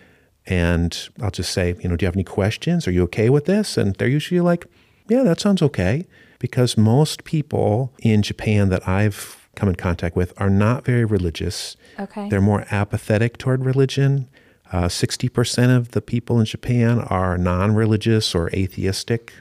And 0.47 1.09
I'll 1.21 1.31
just 1.31 1.53
say, 1.53 1.75
you 1.81 1.89
know, 1.89 1.97
do 1.97 2.05
you 2.05 2.07
have 2.07 2.17
any 2.17 2.25
questions? 2.25 2.89
Are 2.89 2.91
you 2.91 3.03
okay 3.05 3.29
with 3.29 3.45
this? 3.45 3.77
And 3.77 3.95
they're 3.97 4.09
usually 4.09 4.41
like, 4.41 4.67
yeah, 5.09 5.23
that 5.23 5.41
sounds 5.41 5.61
okay. 5.63 6.07
Because 6.39 6.77
most 6.77 7.25
people 7.25 7.93
in 7.99 8.23
Japan 8.23 8.69
that 8.69 8.89
I've 8.89 9.49
come 9.57 9.69
in 9.69 9.75
contact 9.75 10.15
with 10.15 10.33
are 10.41 10.49
not 10.49 10.85
very 10.85 11.05
religious. 11.05 11.77
Okay. 11.99 12.29
They're 12.29 12.41
more 12.41 12.65
apathetic 12.71 13.37
toward 13.39 13.65
religion. 13.65 14.29
Uh, 14.73 14.85
60% 14.85 15.77
of 15.77 15.91
the 15.91 16.01
people 16.01 16.39
in 16.39 16.47
Japan 16.47 17.01
are 17.01 17.37
non 17.37 17.75
religious 17.75 18.35
or 18.35 18.51
atheistic. 18.51 19.33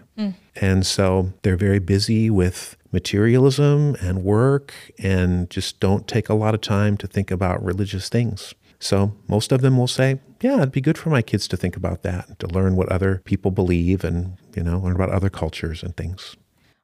And 0.56 0.86
so 0.86 1.34
they're 1.44 1.56
very 1.56 1.80
busy 1.80 2.30
with 2.30 2.76
materialism 2.92 3.96
and 4.02 4.24
work 4.24 4.74
and 4.98 5.50
just 5.50 5.80
don't 5.80 6.08
take 6.08 6.30
a 6.30 6.34
lot 6.34 6.56
of 6.56 6.62
time 6.62 6.98
to 6.98 7.08
think 7.08 7.30
about 7.30 7.64
religious 7.64 8.10
things. 8.10 8.56
So 8.80 9.14
most 9.28 9.52
of 9.52 9.62
them 9.62 9.78
will 9.78 9.88
say, 9.88 10.20
yeah, 10.42 10.58
it'd 10.58 10.72
be 10.72 10.82
good 10.82 10.98
for 10.98 11.10
my 11.10 11.22
kids 11.22 11.48
to 11.50 11.58
think 11.58 11.76
about 11.76 12.04
that, 12.04 12.40
to 12.40 12.48
learn 12.48 12.76
what 12.76 12.90
other 12.90 13.22
people 13.26 13.52
believe 13.52 14.04
and, 14.04 14.38
you 14.56 14.64
know, 14.64 14.80
learn 14.80 14.96
about 14.96 15.10
other 15.10 15.30
cultures 15.30 15.84
and 15.84 15.96
things. 15.96 16.36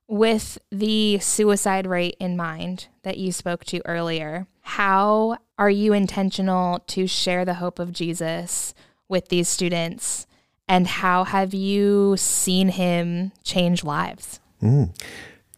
With 0.08 0.58
the 0.72 1.19
suicide 1.19 1.88
rate 1.88 2.17
in 2.19 2.36
mind 2.36 2.88
that 3.04 3.17
you 3.17 3.32
spoke 3.32 3.63
to 3.65 3.82
earlier, 3.86 4.48
how 4.62 5.38
are 5.58 5.69
you 5.69 5.93
intentional 5.93 6.80
to 6.88 7.08
share 7.08 7.46
the 7.46 7.56
hope 7.56 7.80
of 7.80 7.93
Jesus 7.93 8.74
with 9.08 9.30
these 9.30 9.48
students? 9.48 10.28
And 10.73 10.88
how 10.88 11.23
have 11.23 11.53
you 11.53 12.17
seen 12.17 12.69
him 12.69 13.31
change 13.43 13.83
lives? 13.83 14.39
Mm. 14.59 14.89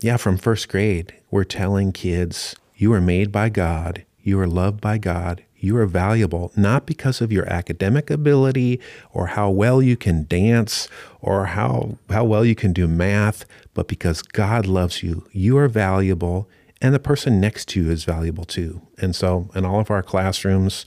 Yeah, 0.01 0.17
from 0.17 0.35
first 0.35 0.67
grade, 0.67 1.13
we're 1.31 1.45
telling 1.45 1.93
kids, 1.93 2.53
you 2.75 2.91
are 2.91 2.99
made 2.99 3.31
by 3.31 3.47
God, 3.47 4.03
you 4.21 4.37
are 4.41 4.45
loved 4.45 4.81
by 4.81 4.97
God, 4.97 5.41
you 5.55 5.77
are 5.77 5.85
valuable, 5.85 6.51
not 6.57 6.85
because 6.85 7.21
of 7.21 7.31
your 7.31 7.47
academic 7.47 8.09
ability 8.09 8.81
or 9.13 9.27
how 9.27 9.49
well 9.49 9.81
you 9.81 9.95
can 9.95 10.25
dance 10.25 10.89
or 11.21 11.45
how, 11.45 11.97
how 12.09 12.25
well 12.25 12.43
you 12.43 12.53
can 12.53 12.73
do 12.73 12.85
math, 12.85 13.45
but 13.73 13.87
because 13.87 14.21
God 14.21 14.65
loves 14.65 15.01
you. 15.01 15.25
You 15.31 15.57
are 15.57 15.69
valuable, 15.69 16.49
and 16.81 16.93
the 16.93 16.99
person 16.99 17.39
next 17.39 17.69
to 17.69 17.85
you 17.85 17.89
is 17.89 18.03
valuable 18.03 18.43
too. 18.43 18.81
And 18.97 19.15
so, 19.15 19.49
in 19.55 19.63
all 19.63 19.79
of 19.79 19.89
our 19.89 20.03
classrooms, 20.03 20.83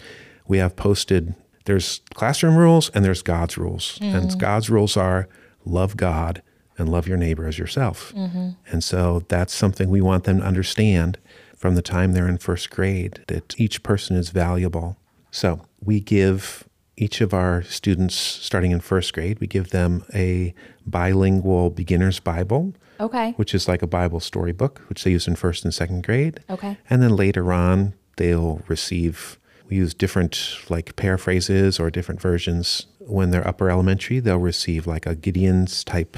we 0.47 0.59
have 0.59 0.77
posted 0.77 1.35
there's 1.69 2.01
classroom 2.15 2.57
rules 2.57 2.89
and 2.91 3.05
there's 3.05 3.23
God's 3.23 3.59
rules. 3.59 3.99
And 4.01 4.31
mm. 4.31 4.39
God's 4.39 4.71
rules 4.71 4.97
are 4.97 5.29
love 5.65 5.97
God 5.97 6.43
and 6.79 6.89
love 6.89 7.07
your 7.07 7.19
neighbor 7.19 7.47
as 7.47 7.59
yourself. 7.59 8.13
Mm-hmm. 8.17 8.51
And 8.73 8.83
so 8.83 9.25
that's 9.29 9.53
something 9.53 9.91
we 9.91 10.01
want 10.01 10.25
them 10.25 10.39
to 10.39 10.45
understand 10.45 11.19
from 11.55 11.75
the 11.75 11.83
time 11.83 12.13
they're 12.13 12.29
in 12.29 12.39
first 12.39 12.71
grade 12.71 13.23
that 13.27 13.55
each 13.61 13.83
person 13.83 14.17
is 14.17 14.31
valuable. 14.31 14.97
So 15.31 15.67
we 15.81 16.01
give 16.01 16.67
each 16.97 17.21
of 17.21 17.35
our 17.35 17.63
students, 17.65 18.15
starting 18.15 18.71
in 18.71 18.81
first 18.81 19.13
grade, 19.13 19.39
we 19.39 19.47
give 19.47 19.69
them 19.71 20.05
a 20.15 20.55
bilingual 20.87 21.69
beginner's 21.71 22.19
Bible, 22.19 22.73
Okay. 22.99 23.33
which 23.37 23.55
is 23.55 23.69
like 23.69 23.83
a 23.83 23.87
Bible 23.87 24.21
storybook, 24.21 24.81
which 24.89 25.05
they 25.05 25.11
use 25.11 25.29
in 25.29 25.37
first 25.37 25.65
and 25.65 25.75
second 25.75 26.03
grade. 26.03 26.41
Okay. 26.49 26.79
And 26.89 27.03
then 27.03 27.15
later 27.15 27.53
on, 27.53 27.93
they'll 28.17 28.63
receive, 28.69 29.39
we 29.69 29.77
use 29.77 29.95
different 29.95 30.57
like 30.69 30.97
paraphrases 30.97 31.79
or 31.79 31.91
different 31.91 32.21
versions. 32.21 32.87
When 33.01 33.31
they're 33.31 33.47
upper 33.47 33.71
elementary, 33.71 34.21
they'll 34.21 34.39
receive 34.39 34.87
like 34.87 35.07
a 35.07 35.15
Gideon's 35.15 35.85
type 35.85 36.17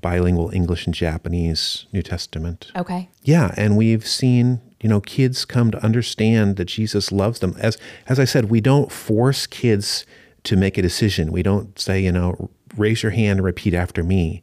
bilingual 0.00 0.50
English 0.50 0.86
and 0.86 0.94
Japanese 0.94 1.86
New 1.92 2.02
Testament. 2.02 2.72
Okay. 2.76 3.10
Yeah, 3.22 3.54
and 3.56 3.76
we've 3.76 4.06
seen, 4.06 4.60
you 4.80 4.88
know, 4.88 5.00
kids 5.00 5.44
come 5.44 5.70
to 5.70 5.84
understand 5.84 6.56
that 6.56 6.66
Jesus 6.66 7.12
loves 7.12 7.40
them. 7.40 7.54
As 7.58 7.76
as 8.06 8.18
I 8.18 8.24
said, 8.24 8.50
we 8.50 8.60
don't 8.60 8.90
force 8.90 9.46
kids 9.46 10.06
to 10.44 10.56
make 10.56 10.78
a 10.78 10.82
decision. 10.82 11.32
We 11.32 11.42
don't 11.42 11.78
say, 11.78 12.00
you 12.00 12.12
know, 12.12 12.50
raise 12.76 13.02
your 13.02 13.12
hand 13.12 13.38
and 13.38 13.44
repeat 13.44 13.74
after 13.74 14.02
me. 14.02 14.42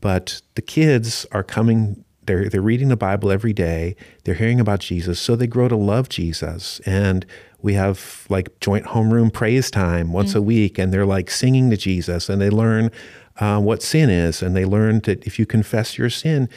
But 0.00 0.42
the 0.54 0.62
kids 0.62 1.26
are 1.32 1.44
coming 1.44 2.04
they're 2.28 2.48
they're 2.48 2.60
reading 2.62 2.88
the 2.88 2.96
Bible 2.96 3.32
every 3.32 3.52
day. 3.52 3.96
They're 4.22 4.34
hearing 4.34 4.60
about 4.60 4.78
Jesus, 4.78 5.18
so 5.18 5.34
they 5.34 5.48
grow 5.48 5.66
to 5.66 5.76
love 5.76 6.08
Jesus. 6.08 6.80
And 6.86 7.26
we 7.60 7.74
have 7.74 8.26
like 8.28 8.60
joint 8.60 8.86
homeroom 8.86 9.32
praise 9.32 9.70
time 9.70 10.12
once 10.12 10.34
a 10.36 10.42
week, 10.42 10.78
and 10.78 10.92
they're 10.92 11.06
like 11.06 11.30
singing 11.30 11.70
to 11.70 11.76
Jesus, 11.76 12.28
and 12.28 12.40
they 12.40 12.50
learn 12.50 12.92
uh, 13.38 13.60
what 13.60 13.82
sin 13.82 14.10
is, 14.10 14.42
and 14.42 14.54
they 14.54 14.64
learn 14.64 15.00
that 15.00 15.26
if 15.26 15.38
you 15.38 15.46
confess 15.46 15.98
your 15.98 16.10
sin, 16.10 16.48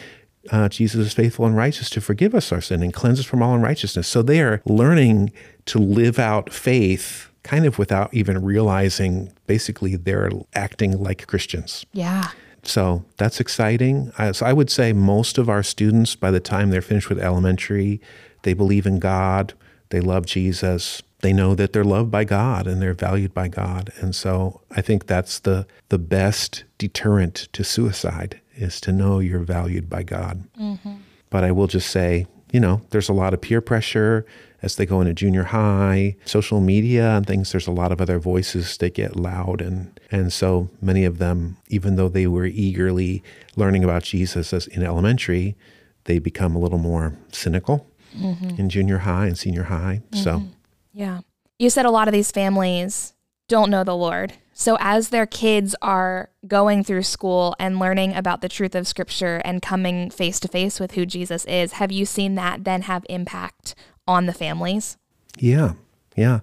uh, 0.52 0.68
Jesus 0.70 1.08
is 1.08 1.14
faithful 1.14 1.46
and 1.46 1.56
righteous 1.56 1.90
to 1.92 2.02
forgive 2.02 2.36
us 2.36 2.52
our 2.52 2.62
sin 2.62 2.84
and 2.84 2.94
cleanse 2.94 3.20
us 3.20 3.26
from 3.26 3.42
all 3.42 3.56
unrighteousness. 3.56 4.08
So 4.08 4.22
they 4.22 4.42
are 4.42 4.62
learning 4.66 5.32
to 5.68 5.80
live 5.80 6.20
out 6.20 6.52
faith 6.52 7.30
kind 7.44 7.66
of 7.66 7.80
without 7.80 8.14
even 8.14 8.44
realizing 8.44 9.32
basically 9.48 9.96
they're 9.96 10.30
acting 10.54 11.02
like 11.02 11.26
Christians. 11.28 11.86
Yeah. 11.94 12.30
So 12.64 13.04
that's 13.18 13.40
exciting. 13.40 14.12
I, 14.18 14.32
so 14.32 14.46
I 14.46 14.54
would 14.54 14.70
say 14.70 14.94
most 14.94 15.38
of 15.38 15.50
our 15.50 15.64
students, 15.64 16.16
by 16.16 16.32
the 16.32 16.40
time 16.40 16.70
they're 16.70 16.82
finished 16.82 17.10
with 17.10 17.20
elementary, 17.20 18.02
they 18.44 18.54
believe 18.54 18.86
in 18.86 19.00
God, 19.00 19.54
they 19.90 20.00
love 20.00 20.26
Jesus, 20.26 21.02
they 21.22 21.34
know 21.34 21.56
that 21.56 21.74
they're 21.74 21.84
loved 21.84 22.12
by 22.12 22.24
God 22.24 22.68
and 22.68 22.82
they're 22.82 22.94
valued 22.94 23.34
by 23.34 23.48
God. 23.48 23.92
And 24.00 24.16
so 24.16 24.62
I 24.72 24.82
think 24.82 25.06
that's 25.06 25.40
the 25.40 25.68
the 25.90 26.00
best 26.00 26.64
deterrent 26.78 27.48
to 27.54 27.64
suicide 27.64 28.40
is 28.56 28.82
to 28.82 28.92
know 28.92 29.20
you're 29.20 29.40
valued 29.40 29.90
by 29.90 30.04
God. 30.04 30.44
Mm-hmm. 30.60 30.96
But 31.30 31.44
I 31.44 31.52
will 31.52 31.68
just 31.68 31.90
say, 31.90 32.26
you 32.52 32.60
know, 32.60 32.82
there's 32.90 33.10
a 33.10 33.14
lot 33.14 33.34
of 33.34 33.42
peer 33.42 33.62
pressure 33.62 34.26
as 34.62 34.76
they 34.76 34.86
go 34.86 35.02
into 35.02 35.14
junior 35.14 35.46
high, 35.46 36.16
social 36.26 36.62
media 36.62 37.18
and 37.18 37.26
things. 37.26 37.52
There's 37.52 37.68
a 37.68 37.72
lot 37.72 37.92
of 37.92 38.00
other 38.00 38.20
voices 38.20 38.78
that 38.78 38.94
get 38.94 39.16
loud, 39.16 39.62
and 39.62 40.00
and 40.12 40.32
so 40.32 40.70
many 40.82 41.06
of 41.06 41.18
them, 41.18 41.58
even 41.70 41.96
though 41.96 42.10
they 42.10 42.28
were 42.28 42.46
eagerly 42.46 43.24
learning 43.56 43.84
about 43.84 44.04
Jesus 44.04 44.54
as 44.54 44.68
in 44.68 44.84
elementary, 44.84 45.56
they 46.04 46.20
become 46.20 46.56
a 46.56 46.60
little 46.60 46.78
more 46.78 47.16
cynical 47.32 47.88
mm-hmm. 48.16 48.60
in 48.60 48.70
junior 48.70 49.00
high 49.00 49.26
and 49.26 49.38
senior 49.38 49.64
high. 49.64 50.02
So 50.14 50.40
mm-hmm. 50.40 50.48
Yeah. 50.94 51.22
You 51.58 51.70
said 51.70 51.86
a 51.86 51.92
lot 51.92 52.08
of 52.08 52.12
these 52.12 52.32
families 52.32 53.14
don't 53.52 53.70
know 53.70 53.84
the 53.84 53.98
Lord. 53.98 54.32
So, 54.54 54.78
as 54.80 55.10
their 55.10 55.26
kids 55.26 55.76
are 55.82 56.30
going 56.48 56.86
through 56.86 57.04
school 57.04 57.54
and 57.60 57.80
learning 57.80 58.16
about 58.16 58.40
the 58.40 58.48
truth 58.48 58.76
of 58.76 58.88
Scripture 58.88 59.42
and 59.44 59.62
coming 59.62 60.10
face 60.10 60.40
to 60.40 60.48
face 60.48 60.80
with 60.80 60.94
who 60.94 61.06
Jesus 61.06 61.44
is, 61.46 61.74
have 61.74 61.92
you 61.92 62.06
seen 62.06 62.36
that 62.36 62.64
then 62.64 62.84
have 62.84 63.06
impact 63.10 63.76
on 64.08 64.26
the 64.26 64.34
families? 64.34 64.96
Yeah, 65.38 65.74
yeah. 66.16 66.40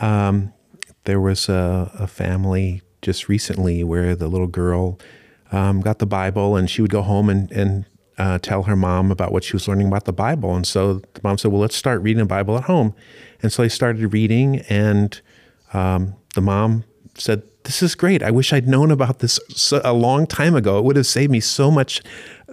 Um, 0.00 0.54
there 1.04 1.20
was 1.20 1.50
a, 1.50 1.90
a 1.98 2.06
family 2.06 2.80
just 3.02 3.28
recently 3.28 3.84
where 3.84 4.16
the 4.16 4.28
little 4.28 4.46
girl 4.46 4.98
um, 5.52 5.82
got 5.82 5.98
the 5.98 6.06
Bible 6.06 6.56
and 6.56 6.70
she 6.70 6.80
would 6.80 6.90
go 6.90 7.02
home 7.02 7.28
and, 7.28 7.52
and 7.52 7.84
uh, 8.16 8.38
tell 8.38 8.62
her 8.62 8.76
mom 8.76 9.10
about 9.10 9.30
what 9.30 9.44
she 9.44 9.52
was 9.52 9.68
learning 9.68 9.88
about 9.88 10.06
the 10.06 10.12
Bible. 10.12 10.56
And 10.56 10.66
so 10.66 11.02
the 11.12 11.20
mom 11.22 11.36
said, 11.36 11.52
Well, 11.52 11.60
let's 11.60 11.76
start 11.76 12.00
reading 12.00 12.20
the 12.20 12.26
Bible 12.26 12.56
at 12.56 12.64
home. 12.64 12.94
And 13.42 13.52
so 13.52 13.60
they 13.60 13.68
started 13.68 14.14
reading, 14.14 14.60
and 14.70 15.20
um, 15.74 16.14
the 16.36 16.40
mom 16.40 16.84
said, 17.16 17.42
This 17.64 17.82
is 17.82 17.96
great. 17.96 18.22
I 18.22 18.30
wish 18.30 18.52
I'd 18.52 18.68
known 18.68 18.92
about 18.92 19.18
this 19.18 19.40
a 19.72 19.92
long 19.92 20.26
time 20.26 20.54
ago. 20.54 20.78
It 20.78 20.84
would 20.84 20.96
have 20.96 21.06
saved 21.06 21.32
me 21.32 21.40
so 21.40 21.70
much 21.70 22.00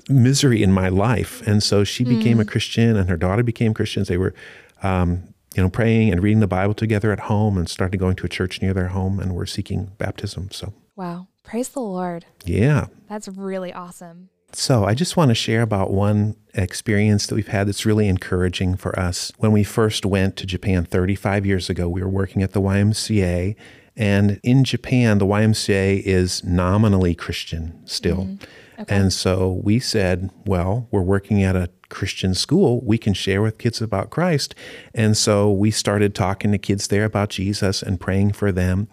misery 0.10 0.64
in 0.64 0.72
my 0.72 0.90
life. 0.90 1.46
And 1.48 1.62
so 1.62 1.84
she 1.84 2.04
became 2.04 2.40
a 2.40 2.46
Christian, 2.46 2.96
and 2.98 3.10
her 3.10 3.18
daughter 3.18 3.44
became 3.44 3.74
Christians. 3.76 4.08
They 4.08 4.18
were, 4.18 4.34
um, 4.82 5.34
you 5.56 5.62
know, 5.62 5.70
praying 5.70 6.12
and 6.12 6.24
reading 6.24 6.40
the 6.40 6.48
Bible 6.48 6.74
together 6.74 7.12
at 7.12 7.20
home, 7.32 7.58
and 7.58 7.70
started 7.70 7.98
going 8.00 8.16
to 8.16 8.26
a 8.26 8.30
church 8.30 8.62
near 8.62 8.74
their 8.74 8.88
home, 8.88 9.20
and 9.20 9.36
were 9.36 9.46
seeking 9.46 9.92
baptism. 10.00 10.50
So, 10.52 10.74
Wow. 10.96 11.28
Praise 11.44 11.70
the 11.70 11.82
Lord. 11.82 12.26
yeah. 12.46 12.88
That's 13.10 13.28
really 13.28 13.72
awesome. 13.74 14.30
So, 14.56 14.86
I 14.86 14.94
just 14.94 15.18
want 15.18 15.30
to 15.30 15.36
share 15.36 15.62
about 15.62 15.92
one 15.92 16.36
experience 16.54 17.26
that 17.28 17.36
we've 17.36 17.48
had 17.48 17.68
that's 17.68 17.86
really 17.86 18.08
encouraging 18.08 18.76
for 18.78 18.98
us. 18.98 19.32
When 19.38 19.52
we 19.52 19.64
first 19.64 20.06
went 20.06 20.38
to 20.38 20.46
Japan 20.46 20.86
35 20.86 21.46
years 21.46 21.70
ago, 21.70 21.90
we 21.90 22.02
were 22.02 22.10
working 22.10 22.44
at 22.44 22.54
the 22.54 22.62
YMCA. 22.62 23.56
And 23.96 24.40
in 24.44 24.64
Japan, 24.64 25.18
the 25.18 25.26
YMCA 25.26 26.02
is 26.04 26.44
nominally 26.44 27.16
Christian 27.16 27.80
still. 27.86 28.26
Mm-hmm. 28.26 28.84
And 28.88 29.14
so 29.14 29.62
we 29.64 29.80
said, 29.80 30.32
well, 30.46 30.88
we're 30.92 31.02
working 31.02 31.44
at 31.44 31.56
a 31.56 31.70
Christian 31.90 32.34
school. 32.34 32.82
We 32.84 32.98
can 32.98 33.14
share 33.14 33.42
with 33.42 33.60
kids 33.60 33.82
about 33.82 34.10
Christ. 34.10 34.56
And 34.94 35.16
so 35.16 35.52
we 35.52 35.70
started 35.72 36.16
talking 36.16 36.52
to 36.52 36.58
kids 36.58 36.88
there 36.88 37.06
about 37.06 37.30
Jesus 37.30 37.84
and 37.84 38.00
praying 38.00 38.34
for 38.34 38.52
them 38.52 38.88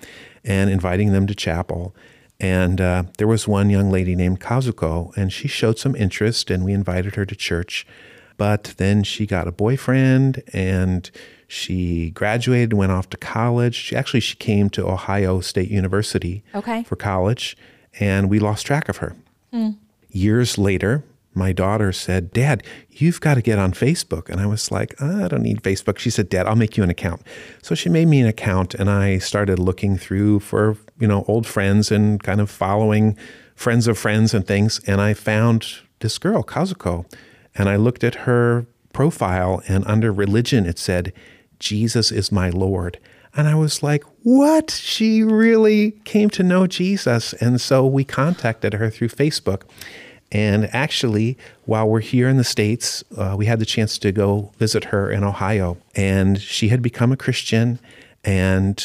and 0.44 0.70
inviting 0.70 1.12
them 1.12 1.26
to 1.26 1.34
chapel. 1.34 1.94
And 2.40 2.80
uh, 2.80 3.04
there 3.18 3.26
was 3.28 3.46
one 3.46 3.68
young 3.70 3.90
lady 3.90 4.16
named 4.16 4.40
Kazuko, 4.40 5.14
and 5.16 5.32
she 5.32 5.46
showed 5.46 5.78
some 5.78 5.94
interest, 5.94 6.50
and 6.50 6.64
we 6.64 6.72
invited 6.72 7.14
her 7.16 7.26
to 7.26 7.36
church. 7.36 7.86
But 8.38 8.72
then 8.78 9.02
she 9.02 9.26
got 9.26 9.46
a 9.46 9.52
boyfriend, 9.52 10.42
and 10.54 11.10
she 11.46 12.10
graduated, 12.12 12.72
went 12.72 12.92
off 12.92 13.10
to 13.10 13.18
college. 13.18 13.74
She 13.74 13.94
actually 13.94 14.20
she 14.20 14.36
came 14.36 14.70
to 14.70 14.88
Ohio 14.88 15.40
State 15.40 15.70
University 15.70 16.42
Okay. 16.54 16.82
for 16.84 16.96
college, 16.96 17.56
and 17.98 18.30
we 18.30 18.38
lost 18.38 18.64
track 18.66 18.88
of 18.88 18.98
her. 18.98 19.14
Years 20.12 20.56
later, 20.58 21.04
my 21.34 21.52
daughter 21.52 21.92
said, 21.92 22.32
Dad, 22.32 22.64
you've 22.90 23.20
got 23.20 23.34
to 23.34 23.42
get 23.42 23.58
on 23.58 23.72
Facebook. 23.72 24.28
And 24.28 24.40
I 24.40 24.46
was 24.46 24.70
like, 24.70 25.00
I 25.00 25.28
don't 25.28 25.42
need 25.42 25.62
Facebook. 25.62 25.98
She 25.98 26.10
said, 26.10 26.28
Dad, 26.28 26.46
I'll 26.46 26.56
make 26.56 26.76
you 26.76 26.82
an 26.82 26.90
account. 26.90 27.22
So 27.62 27.74
she 27.74 27.88
made 27.88 28.08
me 28.08 28.20
an 28.20 28.26
account 28.26 28.74
and 28.74 28.90
I 28.90 29.18
started 29.18 29.58
looking 29.58 29.96
through 29.96 30.40
for, 30.40 30.76
you 30.98 31.06
know, 31.06 31.24
old 31.28 31.46
friends 31.46 31.92
and 31.92 32.22
kind 32.22 32.40
of 32.40 32.50
following 32.50 33.16
friends 33.54 33.86
of 33.86 33.96
friends 33.96 34.34
and 34.34 34.46
things. 34.46 34.80
And 34.86 35.00
I 35.00 35.14
found 35.14 35.66
this 36.00 36.18
girl, 36.18 36.42
Kazuko. 36.42 37.10
And 37.54 37.68
I 37.68 37.76
looked 37.76 38.02
at 38.02 38.14
her 38.26 38.66
profile 38.92 39.62
and 39.68 39.86
under 39.86 40.12
religion 40.12 40.66
it 40.66 40.78
said, 40.78 41.12
Jesus 41.60 42.10
is 42.10 42.32
my 42.32 42.50
Lord. 42.50 42.98
And 43.34 43.46
I 43.46 43.54
was 43.54 43.82
like, 43.82 44.02
what? 44.22 44.70
She 44.70 45.22
really 45.22 45.92
came 46.04 46.30
to 46.30 46.42
know 46.42 46.66
Jesus. 46.66 47.32
And 47.34 47.60
so 47.60 47.86
we 47.86 48.02
contacted 48.02 48.74
her 48.74 48.90
through 48.90 49.08
Facebook. 49.08 49.62
And 50.32 50.72
actually, 50.74 51.36
while 51.64 51.88
we're 51.88 52.00
here 52.00 52.28
in 52.28 52.36
the 52.36 52.44
States, 52.44 53.02
uh, 53.16 53.34
we 53.36 53.46
had 53.46 53.58
the 53.58 53.66
chance 53.66 53.98
to 53.98 54.12
go 54.12 54.52
visit 54.58 54.84
her 54.86 55.10
in 55.10 55.24
Ohio. 55.24 55.76
And 55.96 56.40
she 56.40 56.68
had 56.68 56.82
become 56.82 57.10
a 57.10 57.16
Christian. 57.16 57.80
And 58.24 58.82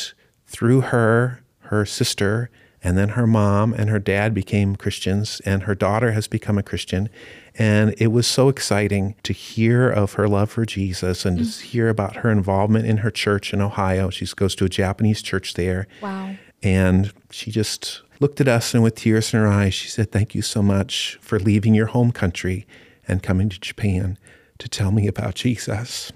through 0.48 0.82
her, 0.82 1.44
her 1.60 1.86
sister, 1.86 2.50
and 2.86 2.98
then 2.98 3.10
her 3.10 3.26
mom 3.26 3.74
and 3.74 3.90
her 3.90 3.98
dad 3.98 4.34
became 4.36 4.76
Christians, 4.76 5.42
and 5.44 5.64
her 5.64 5.74
daughter 5.74 6.12
has 6.12 6.28
become 6.28 6.60
a 6.60 6.64
Christian. 6.64 7.10
And 7.58 7.96
it 7.98 8.08
was 8.08 8.28
so 8.28 8.48
exciting 8.48 9.16
to 9.24 9.34
hear 9.34 9.90
of 9.90 10.14
her 10.14 10.28
love 10.28 10.52
for 10.52 10.66
Jesus 10.66 11.26
and 11.26 11.40
to 11.40 11.66
hear 11.66 11.90
about 11.90 12.18
her 12.18 12.30
involvement 12.30 12.86
in 12.86 12.98
her 12.98 13.10
church 13.10 13.54
in 13.54 13.62
Ohio. 13.62 14.12
She 14.12 14.28
goes 14.36 14.54
to 14.56 14.66
a 14.66 14.70
Japanese 14.70 15.24
church 15.24 15.56
there. 15.56 15.88
Wow. 16.00 16.36
And 16.62 17.12
she 17.32 17.50
just 17.50 18.04
looked 18.20 18.42
at 18.42 18.48
us 18.48 18.74
and 18.74 18.84
with 18.84 18.96
tears 18.96 19.34
in 19.34 19.40
her 19.40 19.48
eyes, 19.48 19.74
she 19.74 19.88
said, 19.88 20.12
Thank 20.12 20.36
you 20.36 20.42
so 20.42 20.62
much 20.62 21.18
for 21.22 21.40
leaving 21.40 21.74
your 21.74 21.88
home 21.88 22.12
country 22.12 22.66
and 23.08 23.24
coming 23.24 23.50
to 23.50 23.60
Japan 23.60 24.18
to 24.58 24.70
tell 24.70 24.92
me 24.92 25.08
about 25.08 25.36
Jesus. 25.36 26.12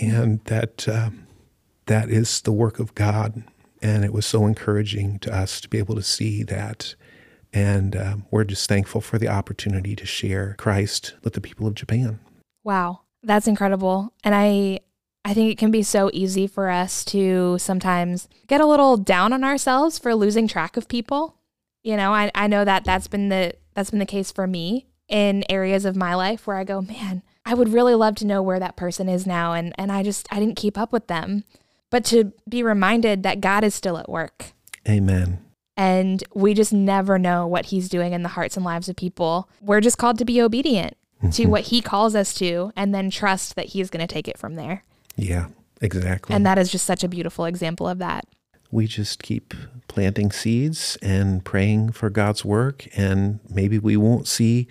And 0.00 0.42
that 0.44 0.88
um, 0.88 1.26
that 1.86 2.10
is 2.10 2.40
the 2.40 2.52
work 2.52 2.78
of 2.78 2.94
God. 2.94 3.44
And 3.82 4.04
it 4.04 4.12
was 4.12 4.26
so 4.26 4.46
encouraging 4.46 5.18
to 5.20 5.34
us 5.34 5.60
to 5.60 5.68
be 5.68 5.78
able 5.78 5.94
to 5.94 6.02
see 6.02 6.42
that. 6.44 6.94
And 7.52 7.94
um, 7.94 8.26
we're 8.30 8.44
just 8.44 8.68
thankful 8.68 9.00
for 9.00 9.18
the 9.18 9.28
opportunity 9.28 9.94
to 9.94 10.06
share 10.06 10.56
Christ 10.58 11.14
with 11.22 11.34
the 11.34 11.40
people 11.40 11.66
of 11.66 11.74
Japan. 11.74 12.18
Wow. 12.64 13.00
That's 13.22 13.46
incredible. 13.46 14.12
And 14.24 14.34
I 14.34 14.80
I 15.24 15.32
think 15.32 15.50
it 15.50 15.58
can 15.58 15.70
be 15.70 15.82
so 15.82 16.10
easy 16.12 16.46
for 16.46 16.68
us 16.68 17.02
to 17.06 17.56
sometimes 17.58 18.28
get 18.46 18.60
a 18.60 18.66
little 18.66 18.98
down 18.98 19.32
on 19.32 19.42
ourselves 19.42 19.98
for 19.98 20.14
losing 20.14 20.46
track 20.46 20.76
of 20.76 20.86
people. 20.86 21.36
You 21.84 21.96
know, 21.96 22.12
I, 22.12 22.30
I 22.34 22.48
know 22.48 22.64
that 22.64 22.84
that's 22.84 23.06
been 23.06 23.28
the 23.28 23.54
that's 23.74 23.90
been 23.90 24.00
the 24.00 24.06
case 24.06 24.32
for 24.32 24.46
me 24.46 24.86
in 25.08 25.44
areas 25.48 25.84
of 25.84 25.94
my 25.94 26.14
life 26.14 26.46
where 26.46 26.56
I 26.56 26.64
go, 26.64 26.80
man, 26.80 27.22
I 27.44 27.54
would 27.54 27.68
really 27.68 27.94
love 27.94 28.14
to 28.16 28.26
know 28.26 28.42
where 28.42 28.58
that 28.58 28.76
person 28.76 29.08
is 29.08 29.26
now 29.26 29.52
and 29.52 29.72
and 29.78 29.92
I 29.92 30.02
just 30.02 30.26
I 30.32 30.40
didn't 30.40 30.56
keep 30.56 30.76
up 30.76 30.92
with 30.92 31.06
them. 31.06 31.44
But 31.90 32.04
to 32.06 32.32
be 32.48 32.62
reminded 32.62 33.22
that 33.22 33.40
God 33.40 33.62
is 33.62 33.74
still 33.74 33.98
at 33.98 34.08
work 34.08 34.46
Amen. 34.88 35.38
and 35.76 36.24
we 36.34 36.52
just 36.52 36.72
never 36.72 37.20
know 37.20 37.46
what 37.46 37.66
he's 37.66 37.88
doing 37.88 38.12
in 38.12 38.24
the 38.24 38.30
hearts 38.30 38.56
and 38.56 38.64
lives 38.64 38.88
of 38.88 38.96
people. 38.96 39.48
We're 39.60 39.80
just 39.80 39.98
called 39.98 40.18
to 40.18 40.24
be 40.24 40.42
obedient 40.42 40.96
to 41.20 41.28
mm-hmm. 41.28 41.50
what 41.50 41.62
he 41.64 41.80
calls 41.80 42.14
us 42.14 42.34
to 42.34 42.72
and 42.76 42.94
then 42.94 43.10
trust 43.10 43.54
that 43.56 43.66
he's 43.66 43.90
going 43.90 44.06
to 44.06 44.12
take 44.12 44.28
it 44.28 44.38
from 44.38 44.56
there. 44.56 44.84
Yeah, 45.16 45.48
exactly. 45.80 46.34
And 46.34 46.44
that 46.46 46.58
is 46.58 46.70
just 46.70 46.84
such 46.84 47.04
a 47.04 47.08
beautiful 47.08 47.44
example 47.44 47.88
of 47.88 47.98
that. 47.98 48.26
We 48.74 48.88
just 48.88 49.22
keep 49.22 49.54
planting 49.86 50.32
seeds 50.32 50.98
and 51.00 51.44
praying 51.44 51.92
for 51.92 52.10
God's 52.10 52.44
work. 52.44 52.88
And 52.96 53.38
maybe 53.48 53.78
we 53.78 53.96
won't 53.96 54.26
see 54.26 54.66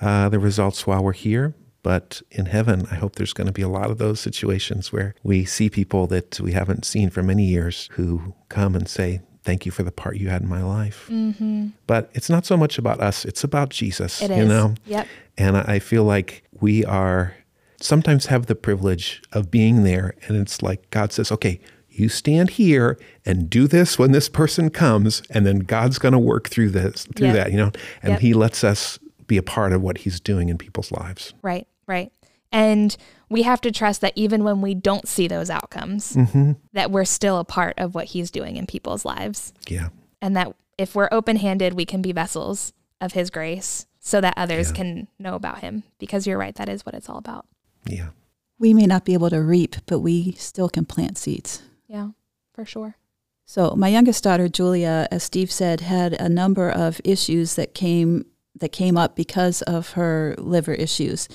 uh, 0.00 0.28
the 0.28 0.38
results 0.38 0.86
while 0.86 1.02
we're 1.02 1.14
here, 1.14 1.54
but 1.82 2.20
in 2.30 2.46
heaven, 2.46 2.86
I 2.90 2.96
hope 2.96 3.14
there's 3.16 3.32
going 3.32 3.46
to 3.46 3.54
be 3.54 3.62
a 3.62 3.68
lot 3.68 3.90
of 3.90 3.96
those 3.96 4.20
situations 4.20 4.92
where 4.92 5.14
we 5.22 5.46
see 5.46 5.70
people 5.70 6.06
that 6.08 6.38
we 6.38 6.52
haven't 6.52 6.84
seen 6.84 7.08
for 7.08 7.22
many 7.22 7.44
years 7.44 7.88
who 7.92 8.34
come 8.50 8.74
and 8.76 8.86
say, 8.88 9.22
Thank 9.42 9.64
you 9.64 9.70
for 9.70 9.84
the 9.84 9.92
part 9.92 10.16
you 10.16 10.28
had 10.28 10.42
in 10.42 10.48
my 10.48 10.64
life. 10.64 11.06
Mm-hmm. 11.08 11.68
But 11.86 12.10
it's 12.14 12.28
not 12.28 12.44
so 12.44 12.56
much 12.56 12.78
about 12.78 13.00
us, 13.00 13.24
it's 13.24 13.44
about 13.44 13.70
Jesus, 13.70 14.20
It 14.20 14.32
you 14.32 14.42
is. 14.42 14.48
know? 14.48 14.74
Yep. 14.86 15.06
And 15.38 15.56
I 15.56 15.64
I 15.76 15.78
feel 15.78 16.02
like 16.02 16.42
we 16.60 16.84
are 16.84 17.36
sometimes 17.80 18.26
have 18.26 18.46
the 18.46 18.54
privilege 18.54 19.22
of 19.32 19.50
being 19.50 19.84
there. 19.84 20.14
And 20.26 20.36
it's 20.36 20.62
like 20.62 20.90
God 20.90 21.12
says, 21.12 21.30
okay, 21.30 21.60
you 21.98 22.08
stand 22.08 22.50
here 22.50 22.98
and 23.24 23.48
do 23.50 23.66
this 23.66 23.98
when 23.98 24.12
this 24.12 24.28
person 24.28 24.70
comes, 24.70 25.22
and 25.30 25.44
then 25.46 25.60
God's 25.60 25.98
going 25.98 26.12
to 26.12 26.18
work 26.18 26.48
through 26.48 26.70
this, 26.70 27.06
through 27.16 27.28
Yep. 27.28 27.36
that, 27.36 27.50
you 27.52 27.56
know? 27.58 27.70
And 28.02 28.12
Yep. 28.12 28.20
He 28.20 28.34
lets 28.34 28.62
us 28.64 28.98
be 29.26 29.36
a 29.36 29.42
part 29.42 29.72
of 29.72 29.82
what 29.82 29.98
He's 29.98 30.20
doing 30.20 30.48
in 30.48 30.58
people's 30.58 30.92
lives. 30.92 31.32
Right, 31.42 31.66
right. 31.86 32.12
And 32.52 32.96
we 33.28 33.42
have 33.42 33.60
to 33.62 33.72
trust 33.72 34.00
that 34.02 34.12
even 34.14 34.44
when 34.44 34.60
we 34.60 34.74
don't 34.74 35.08
see 35.08 35.26
those 35.28 35.50
outcomes, 35.50 36.14
Mm-hmm. 36.14 36.52
that 36.72 36.90
we're 36.90 37.04
still 37.04 37.38
a 37.38 37.44
part 37.44 37.74
of 37.78 37.94
what 37.94 38.06
he's 38.06 38.30
doing 38.30 38.56
in 38.56 38.66
people's 38.66 39.04
lives. 39.04 39.52
Yeah. 39.68 39.88
And 40.22 40.36
that 40.36 40.54
if 40.78 40.94
we're 40.94 41.08
open 41.10 41.36
handed, 41.36 41.74
we 41.74 41.84
can 41.84 42.02
be 42.02 42.12
vessels 42.12 42.72
of 43.00 43.12
his 43.12 43.30
grace 43.30 43.86
so 43.98 44.20
that 44.20 44.34
others 44.36 44.68
Yeah. 44.70 44.76
can 44.76 45.08
know 45.18 45.34
about 45.34 45.58
him. 45.58 45.82
Because 45.98 46.26
you're 46.26 46.38
right, 46.38 46.54
that 46.54 46.68
is 46.68 46.86
what 46.86 46.94
it's 46.94 47.08
all 47.08 47.18
about. 47.18 47.46
Yeah. 47.84 48.10
We 48.58 48.72
may 48.72 48.86
not 48.86 49.04
be 49.04 49.12
able 49.12 49.28
to 49.30 49.42
reap, 49.42 49.76
but 49.86 49.98
we 49.98 50.32
still 50.38 50.68
can 50.68 50.84
plant 50.86 51.18
seeds. 51.18 51.62
Yeah, 51.88 52.10
for 52.52 52.64
sure. 52.64 52.96
So 53.44 53.74
my 53.76 53.88
youngest 53.88 54.24
daughter, 54.24 54.48
Julia, 54.48 55.06
as 55.10 55.22
Steve 55.22 55.52
said, 55.52 55.80
had 55.80 56.14
a 56.14 56.28
number 56.28 56.68
of 56.70 57.00
issues 57.04 57.54
that 57.54 57.74
came 57.74 58.26
that 58.58 58.70
came 58.72 58.96
up 58.96 59.14
because 59.14 59.60
of 59.62 59.92
her 59.92 60.34
liver 60.38 60.72
issues. 60.72 61.28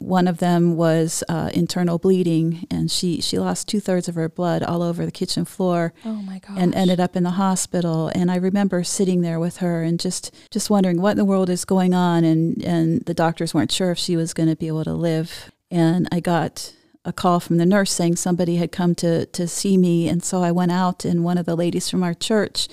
One 0.00 0.28
of 0.28 0.38
them 0.38 0.76
was 0.76 1.24
uh, 1.28 1.50
internal 1.54 1.98
bleeding, 1.98 2.66
and 2.70 2.90
she, 2.90 3.20
she 3.22 3.38
lost 3.38 3.66
two 3.66 3.80
thirds 3.80 4.06
of 4.06 4.14
her 4.16 4.28
blood 4.28 4.62
all 4.62 4.82
over 4.82 5.04
the 5.04 5.10
kitchen 5.10 5.44
floor 5.46 5.92
Oh 6.04 6.12
my 6.22 6.38
gosh. 6.38 6.56
and 6.58 6.74
ended 6.74 7.00
up 7.00 7.16
in 7.16 7.24
the 7.24 7.30
hospital. 7.32 8.08
And 8.14 8.30
I 8.30 8.36
remember 8.36 8.84
sitting 8.84 9.22
there 9.22 9.40
with 9.40 9.56
her 9.56 9.82
and 9.82 9.98
just, 9.98 10.32
just 10.52 10.70
wondering 10.70 11.00
what 11.00 11.12
in 11.12 11.16
the 11.16 11.24
world 11.24 11.48
is 11.50 11.64
going 11.64 11.94
on. 11.94 12.22
And, 12.22 12.62
and 12.62 13.00
the 13.06 13.14
doctors 13.14 13.54
weren't 13.54 13.72
sure 13.72 13.90
if 13.90 13.98
she 13.98 14.14
was 14.16 14.34
going 14.34 14.48
to 14.50 14.54
be 14.54 14.68
able 14.68 14.84
to 14.84 14.92
live. 14.92 15.50
And 15.70 16.06
I 16.12 16.20
got 16.20 16.74
a 17.08 17.12
call 17.12 17.40
from 17.40 17.56
the 17.56 17.66
nurse 17.66 17.90
saying 17.90 18.16
somebody 18.16 18.56
had 18.56 18.70
come 18.70 18.94
to, 18.96 19.26
to 19.26 19.48
see 19.48 19.76
me. 19.76 20.08
And 20.08 20.22
so 20.22 20.42
I 20.42 20.52
went 20.52 20.72
out, 20.72 21.04
and 21.04 21.24
one 21.24 21.38
of 21.38 21.46
the 21.46 21.56
ladies 21.56 21.88
from 21.88 22.04
our 22.04 22.14
church 22.14 22.68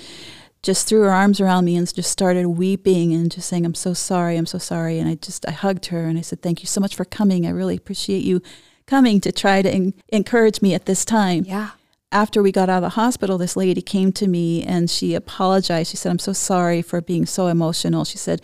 just 0.62 0.88
threw 0.88 1.02
her 1.02 1.12
arms 1.12 1.40
around 1.40 1.64
me 1.64 1.76
and 1.76 1.92
just 1.94 2.12
started 2.12 2.48
weeping 2.48 3.14
and 3.14 3.32
just 3.32 3.48
saying, 3.48 3.66
I'm 3.66 3.76
so 3.76 3.94
sorry, 3.94 4.36
I'm 4.36 4.48
so 4.48 4.58
sorry. 4.58 5.00
And 5.00 5.08
I 5.08 5.16
just, 5.16 5.48
I 5.48 5.52
hugged 5.52 5.88
her 5.88 6.06
and 6.06 6.18
I 6.18 6.22
said, 6.22 6.42
Thank 6.42 6.62
you 6.62 6.68
so 6.68 6.82
much 6.82 6.96
for 6.96 7.06
coming. 7.06 7.46
I 7.46 7.52
really 7.52 7.78
appreciate 7.78 8.24
you 8.24 8.42
coming 8.88 9.22
to 9.22 9.32
try 9.32 9.62
to 9.62 9.70
en- 9.70 9.94
encourage 10.10 10.62
me 10.62 10.74
at 10.74 10.86
this 10.86 11.06
time 11.06 11.44
yeah. 11.46 11.72
after 12.12 12.42
we 12.42 12.52
got 12.52 12.68
out 12.68 12.78
of 12.78 12.84
the 12.84 12.90
hospital, 12.90 13.38
this 13.38 13.56
lady 13.56 13.82
came 13.82 14.12
to 14.14 14.28
me 14.28 14.64
and 14.64 14.90
she 14.90 15.14
apologized. 15.14 15.92
She 15.92 15.98
said, 15.98 16.10
I'm 16.10 16.20
so 16.20 16.34
sorry 16.34 16.82
for 16.82 17.00
being 17.00 17.26
so 17.26 17.48
emotional. 17.48 18.04
She 18.04 18.18
said, 18.18 18.42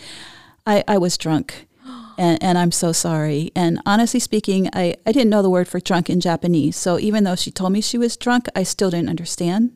I, 0.66 0.84
I 0.88 1.00
was 1.00 1.18
drunk 1.18 1.68
and, 2.18 2.42
and 2.44 2.58
I'm 2.58 2.72
so 2.72 2.92
sorry. 2.92 3.52
And 3.56 3.80
honestly 3.86 4.20
speaking, 4.20 4.70
I, 4.74 4.96
I 5.06 5.12
didn't 5.12 5.30
know 5.30 5.42
the 5.42 5.50
word 5.50 5.68
for 5.68 5.80
drunk 5.80 6.10
in 6.10 6.20
Japanese. 6.20 6.76
So 6.76 7.00
even 7.00 7.24
though 7.24 7.36
she 7.36 7.52
told 7.52 7.72
me 7.72 7.82
she 7.82 7.98
was 7.98 8.18
drunk, 8.18 8.48
I 8.56 8.64
still 8.64 8.90
didn't 8.90 9.10
understand. 9.10 9.74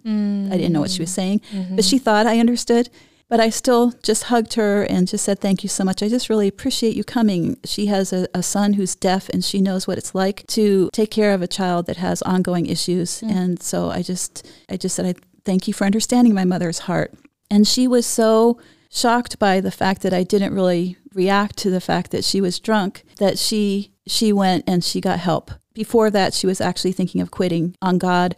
I 0.52 0.58
didn't 0.58 0.74
know 0.74 0.82
what 0.82 0.92
she 0.92 1.02
was 1.02 1.12
saying, 1.12 1.42
but 1.72 1.86
she 1.86 1.98
thought 1.98 2.28
I 2.28 2.40
understood. 2.40 2.90
But 3.28 3.40
I 3.40 3.50
still 3.50 3.92
just 4.04 4.26
hugged 4.26 4.54
her 4.54 4.84
and 4.84 5.08
just 5.08 5.26
said, 5.26 5.40
Thank 5.40 5.64
you 5.64 5.70
so 5.70 5.84
much. 5.84 6.04
I 6.04 6.10
just 6.10 6.30
really 6.30 6.48
appreciate 6.48 6.96
you 6.96 7.04
coming. 7.04 7.58
She 7.66 7.88
has 7.88 8.14
a, 8.14 8.28
a 8.36 8.44
son 8.44 8.74
who's 8.74 8.96
deaf 8.96 9.30
and 9.30 9.44
she 9.44 9.62
knows 9.62 9.88
what 9.88 9.98
it's 9.98 10.14
like 10.14 10.46
to 10.48 10.92
take 10.94 11.10
care 11.10 11.34
of 11.34 11.42
a 11.42 11.48
child 11.48 11.88
that 11.88 11.98
has 11.98 12.22
ongoing 12.22 12.68
issues. 12.68 13.22
Mm. 13.22 13.32
And 13.32 13.64
so 13.64 13.90
I 13.90 14.04
just 14.04 14.48
I 14.70 14.78
just 14.78 14.96
said, 14.96 15.08
I 15.08 15.16
thank 15.44 15.68
you 15.68 15.74
for 15.74 15.86
understanding 15.86 16.36
my 16.36 16.46
mother's 16.46 16.80
heart. 16.80 17.14
And 17.50 17.68
she 17.68 17.88
was 17.88 18.06
so 18.06 18.60
shocked 18.92 19.40
by 19.40 19.60
the 19.60 19.72
fact 19.72 20.04
that 20.04 20.14
I 20.14 20.24
didn't 20.24 20.54
really 20.54 20.98
react 21.16 21.58
to 21.58 21.72
the 21.72 21.82
fact 21.82 22.12
that 22.12 22.24
she 22.24 22.42
was 22.42 22.60
drunk 22.60 23.04
that 23.18 23.40
she 23.40 23.92
she 24.08 24.32
went 24.32 24.64
and 24.68 24.84
she 24.84 25.02
got 25.02 25.20
help. 25.20 25.50
Before 25.74 26.12
that, 26.12 26.34
she 26.34 26.46
was 26.46 26.62
actually 26.62 26.92
thinking 26.92 27.22
of 27.22 27.32
quitting 27.32 27.76
on 27.82 27.98
God 27.98 28.36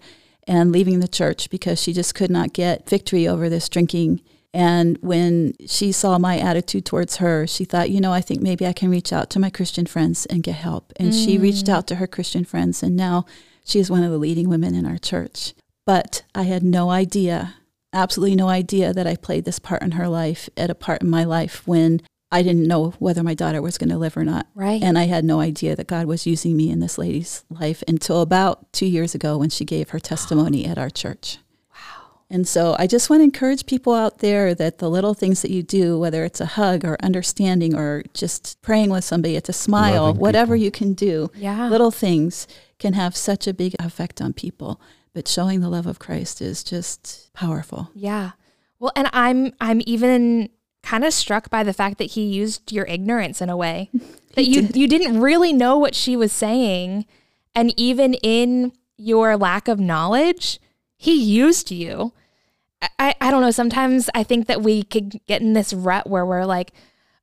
and 0.47 0.71
leaving 0.71 1.01
the 1.01 1.07
church 1.07 1.49
because 1.49 1.81
she 1.81 1.91
just 1.91 2.15
could 2.15 2.31
not 2.31 2.53
get 2.53 2.87
victory 2.87 3.27
over 3.27 3.49
this 3.49 3.67
drinking. 3.67 4.21
And 4.53 4.97
when 5.01 5.53
she 5.67 5.91
saw 5.91 6.17
my 6.17 6.39
attitude 6.39 6.85
towards 6.85 7.17
her, 7.17 7.45
she 7.45 7.65
thought, 7.65 7.89
you 7.89 7.99
know, 7.99 8.13
I 8.13 8.21
think 8.21 8.41
maybe 8.41 8.65
I 8.65 8.71
can 8.71 8.89
reach 8.89 9.11
out 9.11 9.29
to 9.31 9.39
my 9.39 9.49
Christian 9.49 9.85
friends 9.85 10.25
and 10.27 10.41
get 10.41 10.55
help. 10.55 10.93
And 10.95 11.11
mm. 11.11 11.25
she 11.25 11.37
reached 11.37 11.67
out 11.67 11.85
to 11.87 11.95
her 11.95 12.07
Christian 12.07 12.45
friends, 12.45 12.81
and 12.81 12.95
now 12.95 13.25
she 13.65 13.79
is 13.79 13.91
one 13.91 14.03
of 14.03 14.11
the 14.11 14.17
leading 14.17 14.49
women 14.49 14.73
in 14.73 14.85
our 14.85 14.97
church. 14.97 15.53
But 15.85 16.23
I 16.33 16.43
had 16.43 16.63
no 16.63 16.89
idea, 16.89 17.55
absolutely 17.91 18.37
no 18.37 18.47
idea 18.47 18.93
that 18.93 19.05
I 19.05 19.15
played 19.15 19.43
this 19.43 19.59
part 19.59 19.83
in 19.83 19.91
her 19.91 20.07
life 20.07 20.49
at 20.55 20.69
a 20.69 20.75
part 20.75 21.01
in 21.01 21.09
my 21.09 21.25
life 21.25 21.67
when 21.67 22.01
I 22.31 22.43
didn't 22.43 22.67
know 22.67 22.91
whether 22.99 23.23
my 23.23 23.33
daughter 23.33 23.61
was 23.61 23.77
going 23.77 23.89
to 23.89 23.97
live 23.97 24.17
or 24.17 24.25
not. 24.25 24.47
Right. 24.53 24.81
And 24.83 24.97
I 24.97 25.05
had 25.05 25.23
no 25.23 25.39
idea 25.39 25.75
that 25.75 25.87
God 25.87 26.07
was 26.07 26.27
using 26.27 26.57
me 26.57 26.69
in 26.69 26.79
this 26.81 26.97
lady's 26.97 27.45
life 27.49 27.83
until 27.87 28.21
about 28.21 28.71
two 28.73 28.85
years 28.85 29.15
ago 29.15 29.37
when 29.37 29.49
she 29.49 29.63
gave 29.63 29.89
her 29.89 29.99
testimony 29.99 30.65
at 30.65 30.77
our 30.77 30.89
church. 30.89 31.37
Wow. 31.71 32.09
And 32.29 32.45
so 32.45 32.75
I 32.77 32.85
just 32.85 33.09
want 33.09 33.21
to 33.21 33.23
encourage 33.23 33.65
people 33.65 33.93
out 33.93 34.17
there 34.19 34.53
that 34.55 34.79
the 34.79 34.89
little 34.89 35.13
things 35.13 35.41
that 35.41 35.51
you 35.51 35.63
do, 35.63 35.97
whether 35.97 36.25
it's 36.25 36.41
a 36.41 36.45
hug 36.45 36.83
or 36.83 36.97
understanding 37.01 37.73
or 37.73 38.03
just 38.13 38.61
praying 38.61 38.89
with 38.89 39.05
somebody, 39.05 39.37
it's 39.37 39.47
a 39.49 39.53
smile, 39.53 40.07
Loving 40.07 40.21
whatever 40.21 40.55
people. 40.55 40.65
you 40.65 40.71
can 40.71 40.93
do, 40.93 41.31
yeah. 41.33 41.69
little 41.69 41.91
things 41.91 42.45
can 42.77 42.91
have 42.93 43.15
such 43.15 43.47
a 43.47 43.53
big 43.53 43.73
effect 43.79 44.21
on 44.21 44.33
people. 44.33 44.81
But 45.13 45.29
showing 45.29 45.61
the 45.61 45.69
love 45.69 45.87
of 45.87 45.97
Christ 45.97 46.41
is 46.41 46.61
just 46.63 47.33
powerful. 47.33 47.89
Yeah. 47.95 48.31
Well, 48.79 48.91
and 48.95 49.09
I'm 49.13 49.53
I'm 49.59 49.81
even 49.87 50.49
kind 50.87 51.03
of 51.03 51.13
struck 51.13 51.49
by 51.49 51.63
the 51.63 51.73
fact 51.73 51.97
that 51.97 52.11
he 52.11 52.23
used 52.23 52.71
your 52.71 52.85
ignorance 52.85 53.41
in 53.41 53.49
a 53.49 53.57
way. 53.57 53.89
That 54.35 54.45
you 54.45 54.61
did. 54.61 54.75
you 54.75 54.87
didn't 54.87 55.19
really 55.19 55.51
know 55.51 55.79
what 55.79 55.95
she 55.95 56.15
was 56.15 56.31
saying. 56.31 57.07
And 57.55 57.73
even 57.75 58.13
in 58.21 58.71
your 58.95 59.35
lack 59.35 59.67
of 59.67 59.79
knowledge 59.79 60.59
he 60.95 61.13
used 61.13 61.71
you. 61.71 62.13
I, 62.99 63.15
I 63.19 63.31
don't 63.31 63.41
know. 63.41 63.49
Sometimes 63.49 64.11
i 64.13 64.21
think 64.21 64.45
that 64.45 64.61
we 64.61 64.83
could 64.83 65.19
get 65.27 65.41
in 65.41 65.53
this 65.53 65.73
rut 65.73 66.07
where 66.07 66.23
we're 66.23 66.45
like 66.45 66.71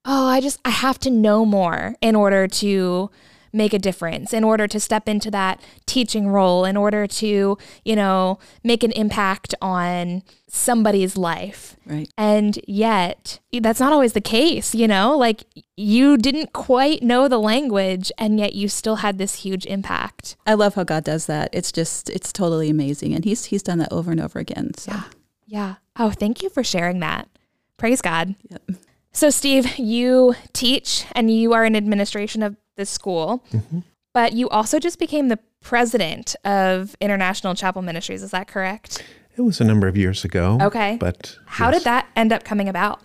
oh 0.04 0.26
i 0.26 0.40
just 0.40 0.58
i 0.64 0.70
have 0.70 0.98
to 1.00 1.10
know 1.10 1.44
more 1.46 1.94
in 2.00 2.16
order 2.16 2.48
to 2.48 3.10
make 3.54 3.72
a 3.72 3.78
difference, 3.78 4.32
in 4.32 4.44
order 4.44 4.66
to 4.66 4.80
step 4.80 5.08
into 5.08 5.30
that 5.30 5.60
teaching 5.86 6.28
role, 6.28 6.64
in 6.64 6.76
order 6.76 7.06
to, 7.06 7.56
you 7.84 7.96
know, 7.96 8.38
make 8.62 8.82
an 8.82 8.92
impact 8.92 9.54
on 9.62 10.22
somebody's 10.48 11.16
life. 11.16 11.76
Right. 11.86 12.08
And 12.18 12.58
yet, 12.66 13.40
that's 13.52 13.80
not 13.80 13.92
always 13.92 14.12
the 14.12 14.20
case, 14.20 14.74
you 14.74 14.88
know? 14.88 15.16
Like 15.16 15.44
you 15.76 16.16
didn't 16.16 16.52
quite 16.52 17.02
know 17.02 17.28
the 17.28 17.40
language 17.40 18.12
and 18.18 18.38
yet 18.38 18.54
you 18.54 18.68
still 18.68 18.96
had 18.96 19.18
this 19.18 19.36
huge 19.36 19.66
impact. 19.66 20.36
I 20.46 20.54
love 20.54 20.74
how 20.74 20.84
God 20.84 21.04
does 21.04 21.26
that. 21.26 21.50
It's 21.52 21.72
just 21.72 22.10
it's 22.10 22.32
totally 22.32 22.70
amazing 22.70 23.14
and 23.14 23.24
he's 23.24 23.46
he's 23.46 23.62
done 23.62 23.78
that 23.78 23.92
over 23.92 24.10
and 24.10 24.20
over 24.20 24.38
again. 24.38 24.74
So. 24.76 24.92
Yeah. 24.92 25.04
Yeah. 25.46 25.74
Oh, 25.96 26.10
thank 26.10 26.42
you 26.42 26.48
for 26.48 26.64
sharing 26.64 27.00
that. 27.00 27.28
Praise 27.76 28.00
God. 28.00 28.34
Yep. 28.50 28.70
So, 29.12 29.30
Steve, 29.30 29.78
you 29.78 30.34
teach 30.52 31.06
and 31.12 31.30
you 31.30 31.52
are 31.52 31.64
in 31.64 31.76
administration 31.76 32.42
of 32.42 32.56
the 32.76 32.86
school, 32.86 33.44
mm-hmm. 33.52 33.80
but 34.12 34.32
you 34.32 34.48
also 34.48 34.78
just 34.78 34.98
became 34.98 35.28
the 35.28 35.38
president 35.60 36.36
of 36.44 36.94
International 37.00 37.54
Chapel 37.54 37.82
Ministries. 37.82 38.22
Is 38.22 38.30
that 38.32 38.48
correct? 38.48 39.02
It 39.36 39.42
was 39.42 39.60
a 39.60 39.64
number 39.64 39.88
of 39.88 39.96
years 39.96 40.24
ago. 40.24 40.58
Okay. 40.60 40.96
But 41.00 41.36
how 41.46 41.70
yes. 41.70 41.78
did 41.78 41.84
that 41.84 42.08
end 42.14 42.32
up 42.32 42.44
coming 42.44 42.68
about? 42.68 43.00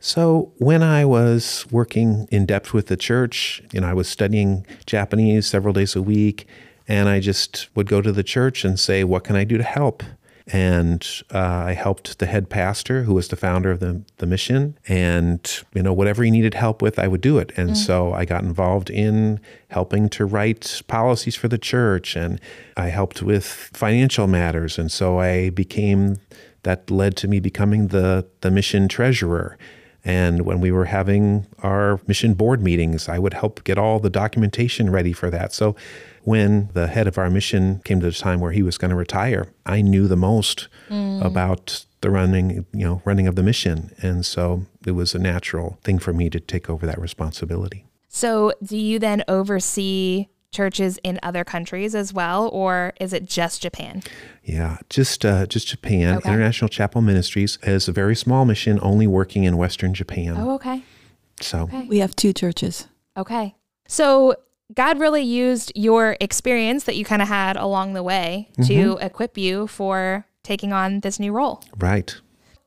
So, 0.00 0.52
when 0.58 0.82
I 0.82 1.06
was 1.06 1.66
working 1.70 2.28
in 2.30 2.44
depth 2.44 2.74
with 2.74 2.88
the 2.88 2.96
church, 2.96 3.62
you 3.72 3.80
know, 3.80 3.88
I 3.88 3.94
was 3.94 4.06
studying 4.06 4.66
Japanese 4.84 5.46
several 5.46 5.72
days 5.72 5.96
a 5.96 6.02
week, 6.02 6.46
and 6.86 7.08
I 7.08 7.20
just 7.20 7.74
would 7.74 7.88
go 7.88 8.02
to 8.02 8.12
the 8.12 8.22
church 8.22 8.66
and 8.66 8.78
say, 8.78 9.02
What 9.02 9.24
can 9.24 9.34
I 9.34 9.44
do 9.44 9.56
to 9.56 9.62
help? 9.64 10.02
And 10.46 11.06
uh, 11.32 11.38
I 11.38 11.72
helped 11.72 12.18
the 12.18 12.26
head 12.26 12.50
pastor, 12.50 13.04
who 13.04 13.14
was 13.14 13.28
the 13.28 13.36
founder 13.36 13.70
of 13.70 13.80
the, 13.80 14.02
the 14.18 14.26
mission. 14.26 14.76
And, 14.86 15.40
you 15.72 15.82
know, 15.82 15.94
whatever 15.94 16.22
he 16.22 16.30
needed 16.30 16.52
help 16.52 16.82
with, 16.82 16.98
I 16.98 17.08
would 17.08 17.22
do 17.22 17.38
it. 17.38 17.50
And 17.56 17.70
mm. 17.70 17.76
so 17.76 18.12
I 18.12 18.26
got 18.26 18.42
involved 18.42 18.90
in 18.90 19.40
helping 19.68 20.10
to 20.10 20.26
write 20.26 20.82
policies 20.86 21.34
for 21.34 21.48
the 21.48 21.56
church, 21.56 22.14
and 22.14 22.40
I 22.76 22.88
helped 22.88 23.22
with 23.22 23.46
financial 23.72 24.26
matters. 24.26 24.78
And 24.78 24.92
so 24.92 25.18
I 25.18 25.48
became, 25.50 26.18
that 26.62 26.90
led 26.90 27.16
to 27.16 27.28
me 27.28 27.40
becoming 27.40 27.88
the, 27.88 28.26
the 28.42 28.50
mission 28.50 28.86
treasurer. 28.86 29.56
And 30.04 30.42
when 30.42 30.60
we 30.60 30.70
were 30.70 30.84
having 30.84 31.46
our 31.62 31.98
mission 32.06 32.34
board 32.34 32.60
meetings, 32.60 33.08
I 33.08 33.18
would 33.18 33.32
help 33.32 33.64
get 33.64 33.78
all 33.78 33.98
the 33.98 34.10
documentation 34.10 34.90
ready 34.90 35.14
for 35.14 35.30
that. 35.30 35.54
So 35.54 35.74
when 36.24 36.70
the 36.72 36.88
head 36.88 37.06
of 37.06 37.18
our 37.18 37.30
mission 37.30 37.80
came 37.84 38.00
to 38.00 38.06
the 38.06 38.12
time 38.12 38.40
where 38.40 38.52
he 38.52 38.62
was 38.62 38.78
going 38.78 38.90
to 38.90 38.96
retire, 38.96 39.48
I 39.64 39.82
knew 39.82 40.08
the 40.08 40.16
most 40.16 40.68
mm. 40.88 41.24
about 41.24 41.84
the 42.00 42.10
running, 42.10 42.66
you 42.72 42.84
know, 42.84 43.02
running 43.04 43.26
of 43.26 43.36
the 43.36 43.42
mission. 43.42 43.94
And 44.02 44.26
so 44.26 44.66
it 44.86 44.92
was 44.92 45.14
a 45.14 45.18
natural 45.18 45.78
thing 45.84 45.98
for 45.98 46.12
me 46.12 46.28
to 46.30 46.40
take 46.40 46.68
over 46.68 46.86
that 46.86 47.00
responsibility. 47.00 47.86
So, 48.08 48.52
do 48.62 48.76
you 48.76 48.98
then 48.98 49.24
oversee 49.26 50.28
churches 50.52 50.98
in 51.02 51.18
other 51.22 51.44
countries 51.44 51.94
as 51.94 52.12
well, 52.12 52.48
or 52.50 52.92
is 53.00 53.12
it 53.12 53.24
just 53.24 53.60
Japan? 53.60 54.02
Yeah, 54.44 54.78
just 54.88 55.24
uh, 55.24 55.46
just 55.46 55.66
Japan. 55.66 56.18
Okay. 56.18 56.28
International 56.28 56.68
Chapel 56.68 57.02
Ministries 57.02 57.58
is 57.64 57.88
a 57.88 57.92
very 57.92 58.14
small 58.14 58.44
mission, 58.44 58.78
only 58.80 59.08
working 59.08 59.44
in 59.44 59.56
Western 59.56 59.92
Japan. 59.92 60.36
Oh, 60.38 60.54
okay. 60.54 60.84
So 61.40 61.62
okay. 61.62 61.86
we 61.88 61.98
have 61.98 62.14
two 62.14 62.32
churches. 62.32 62.86
Okay. 63.16 63.56
So 63.88 64.36
God 64.72 64.98
really 64.98 65.22
used 65.22 65.72
your 65.74 66.16
experience 66.20 66.84
that 66.84 66.96
you 66.96 67.04
kind 67.04 67.20
of 67.20 67.28
had 67.28 67.56
along 67.56 67.92
the 67.92 68.02
way 68.02 68.48
mm-hmm. 68.58 68.62
to 68.68 68.98
equip 69.00 69.36
you 69.36 69.66
for 69.66 70.26
taking 70.42 70.72
on 70.72 71.00
this 71.00 71.20
new 71.20 71.32
role. 71.32 71.62
Right. 71.76 72.14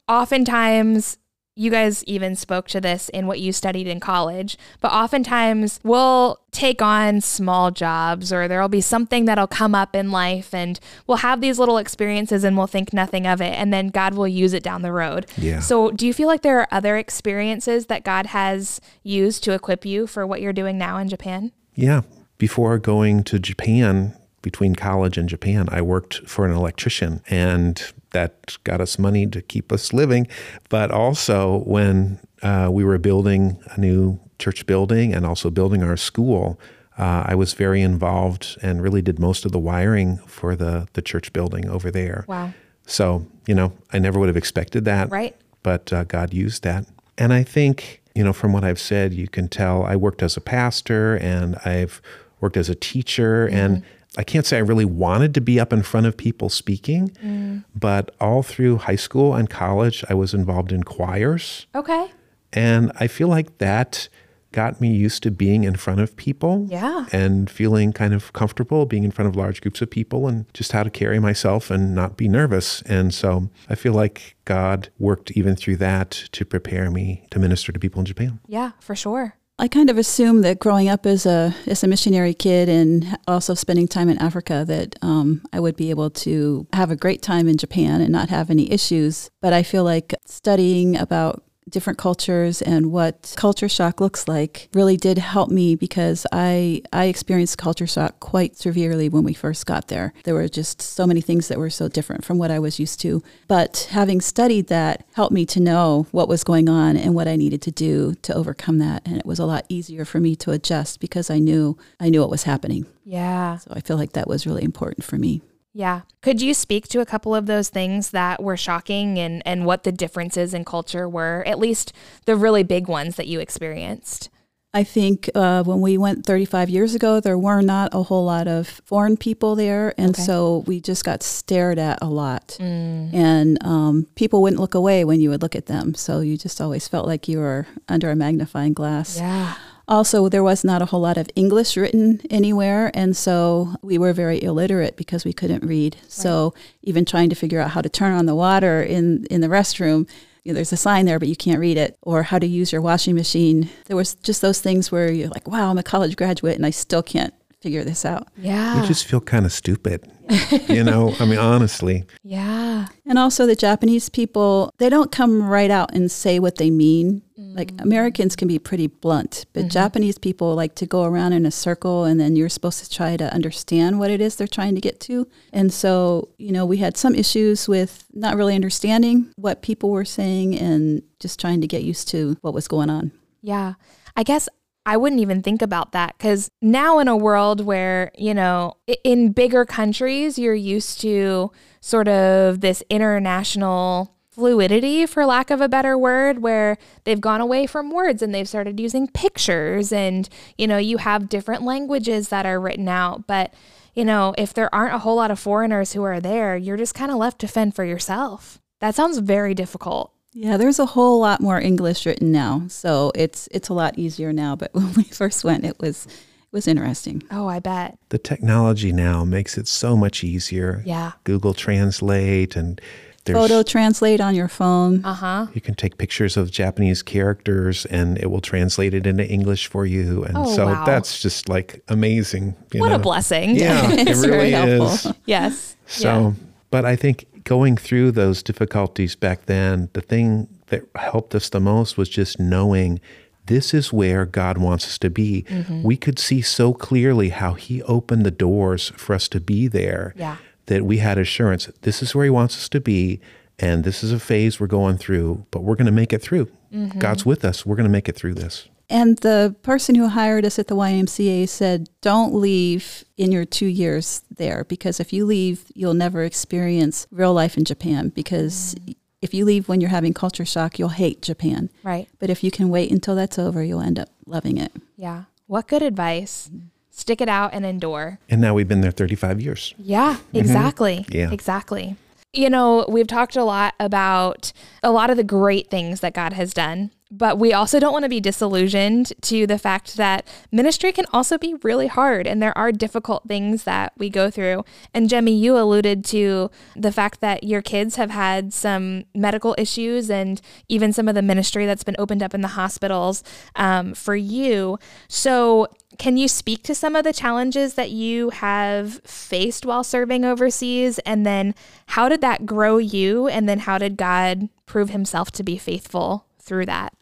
Oftentimes, 0.07 1.17
you 1.57 1.71
guys 1.71 2.03
even 2.03 2.35
spoke 2.35 2.67
to 2.67 2.79
this 2.79 3.09
in 3.09 3.25
what 3.25 3.39
you 3.39 3.51
studied 3.51 3.87
in 3.87 3.99
college, 3.99 4.59
but 4.79 4.91
oftentimes 4.91 5.79
we'll 5.83 6.39
take 6.51 6.83
on 6.83 7.19
small 7.19 7.71
jobs 7.71 8.31
or 8.31 8.47
there'll 8.47 8.69
be 8.69 8.79
something 8.79 9.25
that'll 9.25 9.47
come 9.47 9.73
up 9.73 9.95
in 9.95 10.11
life 10.11 10.53
and 10.53 10.79
we'll 11.07 11.17
have 11.17 11.41
these 11.41 11.57
little 11.57 11.79
experiences 11.79 12.43
and 12.43 12.55
we'll 12.55 12.67
think 12.67 12.93
nothing 12.93 13.25
of 13.25 13.41
it 13.41 13.55
and 13.55 13.73
then 13.73 13.87
God 13.87 14.13
will 14.13 14.27
use 14.27 14.53
it 14.53 14.61
down 14.61 14.83
the 14.83 14.91
road. 14.91 15.25
Yeah. 15.35 15.59
So, 15.59 15.89
do 15.89 16.05
you 16.05 16.13
feel 16.13 16.27
like 16.27 16.43
there 16.43 16.59
are 16.59 16.67
other 16.69 16.95
experiences 16.95 17.87
that 17.87 18.03
God 18.03 18.27
has 18.27 18.79
used 19.01 19.43
to 19.45 19.53
equip 19.53 19.83
you 19.83 20.05
for 20.05 20.27
what 20.27 20.41
you're 20.41 20.53
doing 20.53 20.77
now 20.77 20.99
in 20.99 21.09
Japan? 21.09 21.51
Yeah. 21.78 22.01
Before 22.39 22.78
going 22.80 23.23
to 23.25 23.39
Japan, 23.39 24.17
between 24.41 24.75
college 24.75 25.17
and 25.17 25.30
Japan, 25.30 25.69
I 25.71 25.82
worked 25.82 26.28
for 26.28 26.45
an 26.45 26.51
electrician, 26.51 27.21
and 27.30 27.82
that 28.11 28.57
got 28.63 28.82
us 28.82 28.99
money 28.99 29.28
to 29.28 29.41
keep 29.41 29.71
us 29.71 29.93
living. 29.93 30.28
But 30.69 30.91
also, 30.91 31.59
when 31.59 32.19
uh, 32.41 32.69
we 32.71 32.84
were 32.84 32.97
building 32.97 33.59
a 33.71 33.80
new 33.80 34.19
church 34.39 34.65
building 34.65 35.13
and 35.13 35.25
also 35.25 35.49
building 35.49 35.84
our 35.84 35.97
school, 35.97 36.59
uh, 36.97 37.23
I 37.28 37.36
was 37.36 37.53
very 37.53 37.82
involved 37.82 38.57
and 38.61 38.82
really 38.82 39.01
did 39.01 39.19
most 39.19 39.45
of 39.45 39.51
the 39.51 39.59
wiring 39.59 40.17
for 40.25 40.55
the, 40.55 40.88
the 40.93 41.01
church 41.01 41.32
building 41.32 41.69
over 41.69 41.91
there. 41.91 42.25
Wow. 42.28 42.53
So, 42.88 43.28
you 43.45 43.53
know, 43.53 43.73
I 43.93 43.99
never 43.99 44.19
would 44.19 44.30
have 44.30 44.38
expected 44.38 44.86
that. 44.86 45.11
Right. 45.11 45.36
But 45.61 45.93
uh, 45.93 46.05
God 46.05 46.34
used 46.34 46.63
that. 46.63 46.88
And 47.17 47.34
I 47.34 47.43
think 47.43 48.01
you 48.18 48.24
know, 48.24 48.34
from 48.34 48.51
what 48.51 48.63
I've 48.63 48.80
said, 48.80 49.13
you 49.13 49.28
can 49.28 49.47
tell 49.47 49.84
I 49.84 49.95
worked 49.95 50.24
as 50.24 50.36
a 50.36 50.41
pastor 50.41 51.18
and 51.18 51.55
I've 51.63 52.01
worked 52.41 52.57
as 52.57 52.68
a 52.68 52.74
teacher. 52.74 53.45
Mm-hmm. 53.45 53.55
And 53.55 53.84
I 54.18 54.24
can't 54.24 54.43
say 54.43 54.57
I 54.57 54.61
really 54.61 54.86
wanted 54.86 55.36
to 55.36 55.41
be 55.41 55.59
up 55.59 55.72
in 55.72 55.84
front 55.84 56.07
of 56.07 56.18
people 56.18 56.49
speaking, 56.49 57.09
mm. 57.24 57.63
but 57.76 58.15
all 58.20 58.41
through 58.41 58.78
high 58.78 58.95
school 58.95 59.36
and 59.36 59.47
college, 59.47 60.03
I 60.09 60.15
was 60.15 60.34
involved 60.34 60.72
in 60.72 60.82
choirs. 60.82 61.68
Okay. 61.76 62.09
And 62.51 62.91
I 62.99 63.05
feel 63.05 63.28
like 63.28 63.59
that 63.59 64.09
got 64.51 64.81
me 64.81 64.93
used 64.93 65.23
to 65.23 65.31
being 65.31 65.63
in 65.63 65.75
front 65.75 65.99
of 65.99 66.15
people 66.15 66.67
yeah. 66.69 67.05
and 67.11 67.49
feeling 67.49 67.93
kind 67.93 68.13
of 68.13 68.33
comfortable 68.33 68.85
being 68.85 69.03
in 69.03 69.11
front 69.11 69.29
of 69.29 69.35
large 69.35 69.61
groups 69.61 69.81
of 69.81 69.89
people 69.89 70.27
and 70.27 70.45
just 70.53 70.71
how 70.71 70.83
to 70.83 70.89
carry 70.89 71.19
myself 71.19 71.69
and 71.69 71.93
not 71.93 72.17
be 72.17 72.27
nervous. 72.27 72.81
And 72.83 73.13
so 73.13 73.49
I 73.69 73.75
feel 73.75 73.93
like 73.93 74.35
God 74.45 74.89
worked 74.99 75.31
even 75.31 75.55
through 75.55 75.77
that 75.77 76.11
to 76.31 76.45
prepare 76.45 76.89
me 76.89 77.25
to 77.31 77.39
minister 77.39 77.71
to 77.71 77.79
people 77.79 77.99
in 77.99 78.05
Japan. 78.05 78.39
Yeah, 78.47 78.71
for 78.79 78.95
sure. 78.95 79.35
I 79.59 79.67
kind 79.67 79.89
of 79.89 79.97
assumed 79.97 80.43
that 80.43 80.59
growing 80.59 80.87
up 80.87 81.07
as 81.07 81.25
a 81.25 81.55
as 81.65 81.83
a 81.83 81.87
missionary 81.87 82.35
kid 82.35 82.69
and 82.69 83.17
also 83.27 83.55
spending 83.55 83.87
time 83.87 84.07
in 84.07 84.19
Africa 84.19 84.63
that 84.67 84.95
um, 85.01 85.41
I 85.51 85.59
would 85.59 85.75
be 85.75 85.89
able 85.89 86.11
to 86.11 86.67
have 86.73 86.91
a 86.91 86.95
great 86.95 87.23
time 87.23 87.47
in 87.47 87.57
Japan 87.57 87.99
and 87.99 88.11
not 88.11 88.29
have 88.29 88.51
any 88.51 88.71
issues. 88.71 89.31
But 89.41 89.53
I 89.53 89.63
feel 89.63 89.83
like 89.83 90.13
studying 90.27 90.95
about 90.95 91.43
different 91.70 91.99
cultures 91.99 92.61
and 92.61 92.91
what 92.91 93.34
culture 93.38 93.70
shock 93.70 93.99
looks 93.99 94.28
like 94.28 94.70
really 94.74 94.97
did 94.97 95.18
help 95.18 95.49
me 95.49 95.76
because 95.76 96.26
I 96.32 96.82
I 96.93 97.05
experienced 97.05 97.57
culture 97.57 97.88
shock 97.88 98.20
quite 98.20 98.57
severely 98.57 99.09
when 99.09 99.24
we 99.24 99.34
first 99.34 99.65
got 99.65 99.88
there. 99.88 100.13
There 100.24 100.34
were 100.34 100.47
just 100.47 100.82
so 100.82 101.05
many 101.05 101.22
things 101.22 101.47
that 101.47 101.57
were 101.57 101.70
so 101.70 101.88
different 101.88 102.26
from 102.26 102.38
what 102.38 102.51
I 102.51 102.59
was 102.59 102.80
used 102.80 102.99
to. 103.01 103.22
But 103.47 103.88
having 103.91 104.22
studied 104.22 104.68
that 104.68 105.05
helped 105.13 105.34
me 105.34 105.45
to 105.47 105.59
know 105.59 106.07
what 106.11 106.28
was 106.28 106.43
going 106.43 106.70
on 106.70 106.97
and 106.97 107.15
what 107.15 107.28
I 107.28 107.36
needed 107.36 107.61
to 107.63 107.72
do 107.72 108.15
to 108.22 108.34
overcome 108.34 108.78
that 108.80 109.01
and 109.05 109.18
it 109.18 109.26
was 109.26 109.39
a 109.39 109.45
lot 109.45 109.65
easier 109.70 110.05
for 110.05 110.20
me 110.20 110.36
to 110.38 110.51
adjust 110.51 110.99
because 110.99 111.30
I 111.30 111.39
knew 111.39 111.78
I 111.99 112.09
knew 112.09 112.22
what 112.22 112.30
was 112.30 112.43
happening. 112.43 112.86
Yeah. 113.03 113.57
So 113.57 113.72
I 113.74 113.80
feel 113.82 113.97
like 113.97 114.13
that 114.13 114.28
was 114.28 114.45
really 114.45 114.63
important 114.63 115.03
for 115.03 115.18
me. 115.18 115.41
Yeah. 115.78 116.01
Could 116.23 116.41
you 116.41 116.55
speak 116.55 116.88
to 116.88 117.01
a 117.01 117.05
couple 117.05 117.36
of 117.36 117.45
those 117.45 117.69
things 117.69 118.09
that 118.09 118.41
were 118.41 118.57
shocking 118.57 119.19
and, 119.19 119.43
and 119.45 119.63
what 119.63 119.84
the 119.84 119.91
differences 119.91 120.55
in 120.55 120.65
culture 120.65 121.07
were, 121.07 121.43
at 121.45 121.59
least 121.59 121.93
the 122.25 122.36
really 122.36 122.63
big 122.63 122.88
ones 122.88 123.15
that 123.17 123.28
you 123.28 123.39
experienced? 123.39 124.30
I 124.73 124.84
think 124.84 125.30
uh, 125.36 125.63
when 125.63 125.80
we 125.80 125.97
went 125.99 126.25
35 126.25 126.69
years 126.71 126.95
ago, 126.95 127.19
there 127.19 127.38
were 127.38 127.61
not 127.61 127.93
a 127.93 128.01
whole 128.01 128.25
lot 128.25 128.47
of 128.47 128.67
foreign 128.86 129.17
people 129.17 129.55
there. 129.55 129.93
And 129.99 130.09
Okay. 130.15 130.23
so 130.23 130.63
we 130.65 130.82
just 130.82 131.05
got 131.05 131.21
stared 131.21 131.78
at 131.78 131.99
a 132.01 132.07
lot. 132.09 132.57
Mm. 132.59 133.13
And 133.13 133.63
um, 133.63 134.07
people 134.15 134.41
wouldn't 134.41 134.59
look 134.59 134.73
away 134.73 135.05
when 135.05 135.21
you 135.21 135.30
would 135.30 135.43
look 135.43 135.55
at 135.55 135.67
them. 135.67 135.93
So 135.93 136.21
you 136.21 136.38
just 136.38 136.59
always 136.59 136.88
felt 136.88 137.05
like 137.05 137.28
you 137.28 137.38
were 137.38 137.67
under 137.88 138.09
a 138.09 138.15
magnifying 138.15 138.73
glass. 138.73 139.17
Yeah. 139.17 139.53
Also, 139.88 140.27
there 140.27 140.43
was 140.43 140.63
not 140.63 140.81
a 140.81 140.85
whole 140.85 140.99
lot 140.99 141.17
of 141.17 141.29
English 141.35 141.77
written 141.77 142.19
anywhere. 142.29 142.91
And 142.93 143.15
so 143.15 143.75
we 143.81 143.97
were 143.97 144.13
very 144.13 144.41
illiterate 144.43 144.97
because 144.97 145.23
we 145.23 145.33
couldn't 145.33 145.65
read. 145.65 145.95
So 146.07 146.53
even 146.81 147.05
trying 147.05 147.29
to 147.29 147.35
figure 147.35 147.61
out 147.61 147.71
how 147.71 147.81
to 147.81 147.89
turn 147.89 148.13
on 148.13 148.25
the 148.25 148.35
water 148.35 148.81
in, 148.81 149.25
in 149.31 149.41
the 149.41 149.47
restroom, 149.47 150.07
you 150.43 150.53
know, 150.53 150.55
there's 150.55 150.73
a 150.73 150.77
sign 150.77 151.05
there, 151.05 151.19
but 151.19 151.27
you 151.27 151.35
can't 151.35 151.59
read 151.59 151.77
it, 151.77 151.97
or 152.01 152.23
how 152.23 152.39
to 152.39 152.47
use 152.47 152.71
your 152.71 152.81
washing 152.81 153.15
machine. 153.15 153.69
There 153.85 153.97
was 153.97 154.15
just 154.15 154.41
those 154.41 154.61
things 154.61 154.91
where 154.91 155.11
you're 155.11 155.27
like, 155.27 155.47
wow, 155.47 155.69
I'm 155.69 155.77
a 155.77 155.83
college 155.83 156.15
graduate 156.15 156.55
and 156.55 156.65
I 156.65 156.69
still 156.69 157.03
can't 157.03 157.33
figure 157.59 157.83
this 157.83 158.05
out. 158.05 158.29
Yeah. 158.38 158.79
You 158.81 158.88
just 158.88 159.07
feel 159.07 159.19
kind 159.19 159.45
of 159.45 159.51
stupid. 159.51 160.09
you 160.69 160.83
know, 160.83 161.13
I 161.19 161.25
mean, 161.25 161.39
honestly. 161.39 162.05
yeah. 162.23 162.88
And 163.05 163.17
also, 163.17 163.45
the 163.45 163.55
Japanese 163.55 164.09
people, 164.09 164.73
they 164.77 164.89
don't 164.89 165.11
come 165.11 165.43
right 165.43 165.71
out 165.71 165.93
and 165.93 166.09
say 166.11 166.39
what 166.39 166.57
they 166.57 166.69
mean. 166.69 167.23
Like 167.58 167.74
Americans 167.80 168.36
can 168.36 168.47
be 168.47 168.60
pretty 168.60 168.86
blunt, 168.86 169.47
but 169.51 169.62
mm-hmm. 169.62 169.70
Japanese 169.70 170.20
people 170.20 170.53
like 170.53 170.76
to 170.76 170.86
go 170.86 171.03
around 171.03 171.34
in 171.34 171.43
a 171.45 171.51
circle 171.51 172.03
and 172.03 172.20
then 172.20 172.36
you're 172.36 172.49
supposed 172.49 172.84
to 172.84 172.89
try 172.89 173.18
to 173.18 173.34
understand 173.34 173.99
what 173.99 174.12
it 174.12 174.22
is 174.22 174.36
they're 174.36 174.47
trying 174.47 174.76
to 174.76 174.82
get 174.82 174.99
to. 175.01 175.28
And 175.51 175.74
so, 175.74 176.30
you 176.38 176.51
know, 176.51 176.68
we 176.68 176.78
had 176.78 176.95
some 176.95 177.16
issues 177.16 177.68
with 177.68 178.05
not 178.14 178.38
really 178.38 178.53
understanding 178.53 179.34
what 179.38 179.64
people 179.64 179.89
were 179.89 180.05
saying 180.05 180.55
and 180.55 181.01
just 181.20 181.39
trying 181.39 181.60
to 181.62 181.68
get 181.68 181.82
used 181.82 182.08
to 182.10 182.38
what 182.41 182.53
was 182.53 182.68
going 182.68 182.91
on. 182.91 183.12
Yeah. 183.41 183.74
I 184.16 184.22
guess 184.22 184.47
I 184.86 184.95
wouldn't 184.95 185.20
even 185.20 185.41
think 185.41 185.62
about 185.62 185.91
that 185.91 186.16
because 186.18 186.49
now, 186.62 186.99
in 186.99 187.10
a 187.10 187.18
world 187.18 187.60
where, 187.60 188.10
you 188.18 188.34
know, 188.34 188.76
in 189.03 189.34
bigger 189.34 189.66
countries, 189.66 190.39
you're 190.39 190.55
used 190.55 191.01
to 191.01 191.51
sort 191.82 192.08
of 192.08 192.62
this 192.62 192.82
international 192.89 194.16
fluidity, 194.38 195.07
for 195.07 195.25
lack 195.25 195.49
of 195.49 195.61
a 195.61 195.67
better 195.67 195.97
word, 195.97 196.43
where 196.43 196.77
they've 197.05 197.19
gone 197.19 197.41
away 197.41 197.65
from 197.65 197.89
words 197.89 198.21
and 198.21 198.35
they've 198.35 198.47
started 198.47 198.79
using 198.79 199.07
pictures 199.07 199.91
and, 199.91 200.29
you 200.59 200.67
know, 200.67 200.77
you 200.77 200.97
have 200.97 201.27
different 201.27 201.63
languages 201.63 202.29
that 202.29 202.45
are 202.45 202.59
written 202.59 202.88
out. 202.88 203.25
But, 203.25 203.51
you 203.95 204.05
know, 204.05 204.35
if 204.38 204.53
there 204.53 204.73
aren't 204.73 204.93
a 204.93 204.99
whole 204.99 205.15
lot 205.15 205.31
of 205.31 205.39
foreigners 205.39 205.93
who 205.93 206.03
are 206.03 206.19
there, 206.19 206.55
you're 206.55 206.77
just 206.77 206.93
kind 206.93 207.09
of 207.09 207.17
left 207.17 207.39
to 207.39 207.47
fend 207.47 207.75
for 207.75 207.83
yourself. 207.83 208.59
That 208.79 208.93
sounds 208.93 209.17
very 209.17 209.55
difficult. 209.55 210.13
Yeah, 210.33 210.57
there's 210.57 210.77
a 210.77 210.85
whole 210.85 211.19
lot 211.19 211.41
more 211.41 211.59
English 211.59 212.05
written 212.05 212.31
now, 212.31 212.65
so 212.67 213.11
it's 213.15 213.49
it's 213.49 213.69
a 213.69 213.73
lot 213.73 213.97
easier 213.97 214.31
now. 214.31 214.55
But 214.55 214.71
when 214.75 214.93
we 214.93 215.03
first 215.05 215.43
went, 215.43 215.65
it 215.65 215.79
was 215.79 216.05
it 216.05 216.51
was 216.51 216.67
interesting. 216.67 217.23
Oh, 217.31 217.47
I 217.47 217.57
bet. 217.57 217.97
The 218.09 218.19
technology 218.19 218.91
now 218.91 219.25
makes 219.25 219.57
it 219.57 219.67
so 219.67 219.97
much 219.97 220.23
easier. 220.23 220.83
Yeah. 220.85 221.13
Google 221.23 221.55
Translate 221.55 222.55
and 222.55 222.79
there's 223.28 223.38
Photo 223.38 223.61
translate 223.63 224.19
on 224.21 224.34
your 224.36 224.47
phone. 224.47 225.03
Uh 225.05 225.13
huh. 225.13 225.47
you 225.53 225.61
can 225.61 225.75
take 225.75 225.97
pictures 225.97 226.36
of 226.38 226.49
Japanese 226.51 227.03
characters 227.03 227.86
and 227.86 228.17
it 228.17 228.32
will 228.32 228.41
translate 228.41 228.93
it 228.93 229.05
into 229.05 229.25
English 229.28 229.67
for 229.67 229.86
you. 229.86 230.23
And 230.23 230.38
Oh, 230.38 230.55
so 230.55 230.65
wow. 230.65 230.86
that's 230.86 231.21
just 231.21 231.47
like 231.49 231.82
amazing. 231.88 232.55
you 232.73 232.80
What 232.82 232.91
a 232.91 232.99
blessing. 232.99 233.55
Yeah, 233.55 233.91
it 233.91 234.07
really 234.07 234.30
very 234.30 234.51
helpful. 234.51 235.11
is. 235.11 235.17
yes. 235.25 235.75
So, 235.86 236.34
but 236.71 236.84
I 236.86 236.95
think 236.95 237.25
going 237.43 237.78
through 237.78 238.11
those 238.11 238.43
difficulties 238.43 239.15
back 239.15 239.45
then, 239.45 239.89
the 239.93 240.01
thing 240.01 240.47
that 240.67 240.84
helped 240.95 241.34
us 241.36 241.47
the 241.49 241.59
most 241.61 241.97
was 241.97 242.09
just 242.09 242.39
knowing 242.39 242.99
this 243.45 243.73
is 243.73 243.93
where 243.93 244.25
God 244.25 244.57
wants 244.57 244.86
us 244.86 244.97
to 244.97 245.09
be. 245.09 245.45
Mm-hmm. 245.47 245.82
We 245.84 245.95
could 245.95 246.19
see 246.19 246.41
so 246.41 246.73
clearly 246.73 247.30
how 247.30 247.53
He 247.53 247.82
opened 247.84 248.25
the 248.25 248.32
doors 248.32 248.91
for 248.97 249.15
us 249.15 249.30
to 249.30 249.39
be 249.39 249.69
there 249.69 250.13
Yeah. 250.17 250.36
That 250.68 250.86
we 250.86 250.97
had 250.97 251.18
assurance 251.18 251.70
this 251.82 252.01
is 252.01 252.15
where 252.15 252.26
He 252.26 252.30
wants 252.30 252.55
us 252.55 252.70
to 252.70 252.80
be. 252.80 253.20
And 253.59 253.84
this 253.84 254.03
is 254.03 254.11
a 254.11 254.20
phase 254.20 254.59
we're 254.59 254.68
going 254.68 254.97
through, 254.97 255.47
but 255.49 255.63
we're 255.63 255.76
going 255.76 255.88
to 255.88 255.91
make 255.91 256.13
it 256.13 256.22
through. 256.22 256.45
Mm-hmm. 256.72 256.99
God's 256.99 257.26
with 257.26 257.43
us. 257.43 257.65
We're 257.65 257.76
going 257.76 257.86
to 257.88 257.91
make 257.91 258.07
it 258.07 258.15
through 258.15 258.36
this. 258.36 258.70
And 258.89 259.18
the 259.18 259.55
person 259.63 259.95
who 259.95 260.07
hired 260.07 260.45
us 260.45 260.57
at 260.59 260.68
the 260.68 260.76
YMCA 260.76 261.49
said, 261.49 261.89
don't 262.01 262.36
leave 262.36 263.03
in 263.18 263.32
your 263.32 263.45
two 263.45 263.65
years 263.65 264.22
there 264.34 264.63
because 264.63 264.99
if 264.99 265.11
you 265.11 265.26
leave, 265.26 265.65
you'll 265.74 265.93
never 265.93 266.24
experience 266.24 267.07
real 267.11 267.34
life 267.34 267.57
in 267.57 267.65
Japan 267.65 268.09
because 268.09 268.76
if 269.22 269.34
you 269.34 269.43
leave 269.43 269.68
when 269.68 269.82
you're 269.82 269.89
having 269.89 270.13
culture 270.13 270.45
shock, 270.45 270.80
you'll 270.80 270.89
hate 270.89 271.22
Japan. 271.22 271.70
Right. 271.84 272.07
But 272.20 272.30
if 272.30 272.43
you 272.43 272.51
can 272.51 272.70
wait 272.70 272.91
until 272.91 273.15
that's 273.15 273.38
over, 273.38 273.61
you'll 273.63 273.82
end 273.82 273.99
up 273.99 274.09
loving 274.26 274.57
it. 274.57 274.72
Yeah. 274.95 275.24
What 275.47 275.68
good 275.68 275.82
advice. 275.82 276.49
Stick 276.97 277.21
it 277.21 277.29
out 277.29 277.53
and 277.53 277.63
endure. 277.63 278.17
And 278.27 278.41
now 278.41 278.55
we've 278.55 278.67
been 278.67 278.81
there 278.81 278.89
35 278.89 279.39
years. 279.39 279.75
Yeah, 279.77 280.15
mm-hmm. 280.15 280.37
exactly. 280.37 281.05
Yeah. 281.09 281.31
Exactly. 281.31 281.95
You 282.33 282.49
know, 282.49 282.87
we've 282.89 283.05
talked 283.05 283.35
a 283.35 283.43
lot 283.43 283.75
about 283.79 284.51
a 284.81 284.89
lot 284.91 285.11
of 285.11 285.15
the 285.15 285.23
great 285.23 285.69
things 285.69 285.99
that 285.99 286.15
God 286.15 286.33
has 286.33 286.55
done, 286.55 286.89
but 287.10 287.39
we 287.39 287.53
also 287.53 287.80
don't 287.80 287.93
want 287.93 288.03
to 288.03 288.10
be 288.10 288.20
disillusioned 288.20 289.14
to 289.22 289.47
the 289.47 289.58
fact 289.58 289.95
that 289.95 290.28
ministry 290.51 290.91
can 290.91 291.05
also 291.14 291.38
be 291.38 291.55
really 291.64 291.88
hard 291.88 292.28
and 292.28 292.41
there 292.41 292.58
are 292.58 292.72
difficult 292.72 293.24
things 293.28 293.64
that 293.64 293.93
we 293.97 294.10
go 294.10 294.30
through. 294.30 294.64
And 294.93 295.10
Jemi, 295.10 295.38
you 295.38 295.58
alluded 295.58 296.03
to 296.05 296.51
the 296.76 296.91
fact 296.91 297.22
that 297.22 297.43
your 297.43 297.62
kids 297.62 297.95
have 297.95 298.12
had 298.12 298.53
some 298.53 299.05
medical 299.16 299.55
issues 299.58 300.10
and 300.10 300.41
even 300.68 300.91
some 300.91 301.08
of 301.08 301.16
the 301.16 301.22
ministry 301.22 301.66
that's 301.66 301.84
been 301.84 301.95
opened 301.97 302.24
up 302.24 302.34
in 302.34 302.41
the 302.41 302.49
hospitals 302.49 303.24
um, 303.55 303.93
for 303.93 304.16
you. 304.16 304.78
So, 305.08 305.68
can 305.97 306.18
you 306.18 306.28
speak 306.28 306.62
to 306.64 306.76
some 306.76 306.95
of 306.95 307.03
the 307.03 307.14
challenges 307.14 307.74
that 307.74 307.89
you 307.89 308.30
have 308.30 309.01
faced 309.03 309.66
while 309.66 309.84
serving 309.84 310.26
overseas? 310.26 310.99
And 310.99 311.26
then 311.26 311.55
how 311.88 312.08
did 312.08 312.22
that 312.22 312.45
grow 312.45 312.78
you? 312.78 313.28
And 313.28 313.49
then 313.49 313.60
how 313.60 313.80
did 313.80 313.97
God 313.97 314.49
prove 314.68 314.91
himself 314.91 315.32
to 315.32 315.43
be 315.43 315.58
faithful 315.58 316.28
through 316.47 316.65
that? 316.65 316.93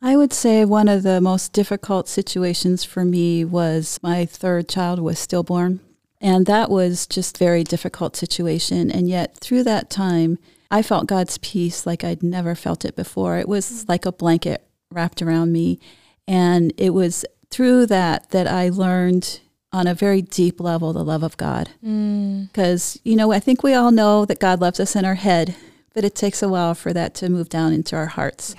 I 0.00 0.16
would 0.16 0.32
say 0.32 0.64
one 0.64 0.88
of 0.88 1.02
the 1.02 1.20
most 1.20 1.52
difficult 1.52 2.08
situations 2.08 2.84
for 2.84 3.04
me 3.04 3.44
was 3.44 3.98
my 4.02 4.26
third 4.26 4.68
child 4.68 5.00
was 5.00 5.18
stillborn. 5.18 5.80
And 6.20 6.46
that 6.46 6.70
was 6.70 7.06
just 7.06 7.38
very 7.38 7.64
difficult 7.64 8.16
situation. 8.16 8.90
And 8.90 9.08
yet 9.08 9.36
through 9.36 9.64
that 9.64 9.90
time, 9.90 10.38
I 10.70 10.82
felt 10.82 11.06
God's 11.06 11.38
peace 11.38 11.86
like 11.86 12.04
I'd 12.04 12.22
never 12.22 12.54
felt 12.54 12.84
it 12.84 12.96
before. 12.96 13.38
It 13.38 13.48
was 13.48 13.84
mm. 13.84 13.88
like 13.88 14.04
a 14.04 14.12
blanket 14.12 14.66
wrapped 14.90 15.22
around 15.22 15.52
me. 15.52 15.78
And 16.26 16.72
it 16.76 16.90
was 16.90 17.24
through 17.50 17.86
that 17.86 18.30
that 18.30 18.46
I 18.46 18.68
learned 18.68 19.40
on 19.72 19.86
a 19.86 19.94
very 19.94 20.22
deep 20.22 20.60
level 20.60 20.92
the 20.92 21.04
love 21.04 21.22
of 21.22 21.36
God. 21.36 21.70
Mm. 21.84 22.48
Because, 22.48 23.00
you 23.04 23.16
know, 23.16 23.32
I 23.32 23.40
think 23.40 23.62
we 23.62 23.74
all 23.74 23.90
know 23.90 24.24
that 24.24 24.40
God 24.40 24.60
loves 24.60 24.80
us 24.80 24.96
in 24.96 25.04
our 25.04 25.14
head, 25.14 25.56
but 25.94 26.04
it 26.04 26.14
takes 26.14 26.42
a 26.42 26.48
while 26.48 26.74
for 26.74 26.92
that 26.92 27.14
to 27.16 27.28
move 27.28 27.48
down 27.48 27.72
into 27.72 27.96
our 27.96 28.06
hearts. 28.06 28.54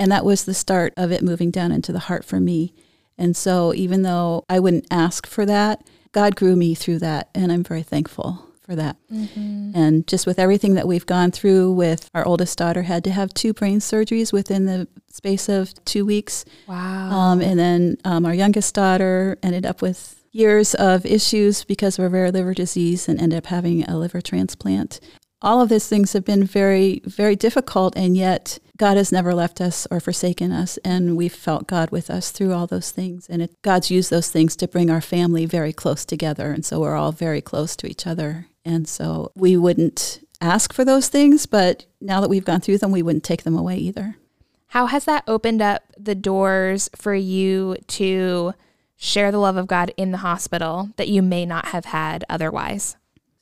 And 0.00 0.10
that 0.10 0.24
was 0.24 0.44
the 0.44 0.54
start 0.54 0.94
of 0.96 1.12
it 1.12 1.22
moving 1.22 1.50
down 1.50 1.72
into 1.72 1.92
the 1.92 1.98
heart 1.98 2.24
for 2.24 2.40
me. 2.40 2.72
And 3.18 3.36
so, 3.36 3.74
even 3.74 4.00
though 4.00 4.46
I 4.48 4.58
wouldn't 4.58 4.86
ask 4.90 5.26
for 5.26 5.44
that, 5.44 5.86
God 6.12 6.36
grew 6.36 6.56
me 6.56 6.74
through 6.74 7.00
that. 7.00 7.28
And 7.34 7.52
I'm 7.52 7.62
very 7.62 7.82
thankful 7.82 8.46
for 8.62 8.74
that. 8.76 8.96
And 9.74 10.06
just 10.06 10.26
with 10.26 10.38
everything 10.38 10.72
that 10.74 10.88
we've 10.88 11.04
gone 11.04 11.32
through 11.32 11.72
with 11.72 12.08
our 12.14 12.24
oldest 12.24 12.56
daughter 12.56 12.82
had 12.82 13.04
to 13.04 13.10
have 13.10 13.34
two 13.34 13.52
brain 13.52 13.80
surgeries 13.80 14.32
within 14.32 14.64
the 14.64 14.88
space 15.10 15.50
of 15.50 15.74
two 15.84 16.06
weeks. 16.06 16.46
Wow. 16.66 17.10
Um, 17.10 17.42
and 17.42 17.58
then 17.58 17.98
um, 18.04 18.24
our 18.24 18.34
youngest 18.34 18.74
daughter 18.74 19.38
ended 19.42 19.66
up 19.66 19.82
with 19.82 20.24
years 20.32 20.74
of 20.76 21.04
issues 21.04 21.64
because 21.64 21.98
of 21.98 22.06
a 22.06 22.08
rare 22.08 22.32
liver 22.32 22.54
disease 22.54 23.06
and 23.06 23.20
ended 23.20 23.36
up 23.36 23.46
having 23.46 23.82
a 23.84 23.98
liver 23.98 24.22
transplant. 24.22 24.98
All 25.42 25.60
of 25.60 25.68
these 25.68 25.88
things 25.88 26.12
have 26.12 26.24
been 26.24 26.44
very, 26.44 27.00
very 27.04 27.36
difficult, 27.36 27.96
and 27.96 28.16
yet 28.16 28.58
God 28.76 28.96
has 28.96 29.12
never 29.12 29.34
left 29.34 29.60
us 29.60 29.86
or 29.90 30.00
forsaken 30.00 30.52
us, 30.52 30.78
and 30.78 31.16
we've 31.16 31.34
felt 31.34 31.66
God 31.66 31.90
with 31.90 32.10
us 32.10 32.30
through 32.30 32.52
all 32.52 32.66
those 32.66 32.90
things. 32.90 33.26
And 33.28 33.42
it, 33.42 33.62
God's 33.62 33.90
used 33.90 34.10
those 34.10 34.30
things 34.30 34.56
to 34.56 34.68
bring 34.68 34.90
our 34.90 35.00
family 35.00 35.46
very 35.46 35.72
close 35.72 36.04
together, 36.04 36.52
and 36.52 36.64
so 36.64 36.80
we're 36.80 36.96
all 36.96 37.12
very 37.12 37.40
close 37.40 37.76
to 37.76 37.86
each 37.86 38.06
other. 38.06 38.46
And 38.64 38.88
so 38.88 39.32
we 39.34 39.56
wouldn't 39.56 40.24
ask 40.40 40.72
for 40.72 40.84
those 40.84 41.08
things, 41.08 41.46
but 41.46 41.86
now 42.00 42.20
that 42.20 42.30
we've 42.30 42.44
gone 42.44 42.60
through 42.60 42.78
them, 42.78 42.92
we 42.92 43.02
wouldn't 43.02 43.24
take 43.24 43.42
them 43.42 43.56
away 43.56 43.76
either. 43.76 44.16
How 44.68 44.86
has 44.86 45.04
that 45.06 45.24
opened 45.26 45.60
up 45.60 45.82
the 45.98 46.14
doors 46.14 46.88
for 46.94 47.14
you 47.14 47.76
to 47.88 48.54
share 48.96 49.32
the 49.32 49.38
love 49.38 49.56
of 49.56 49.66
God 49.66 49.92
in 49.96 50.10
the 50.12 50.18
hospital 50.18 50.90
that 50.96 51.08
you 51.08 51.22
may 51.22 51.44
not 51.44 51.66
have 51.66 51.86
had 51.86 52.24
otherwise? 52.28 52.96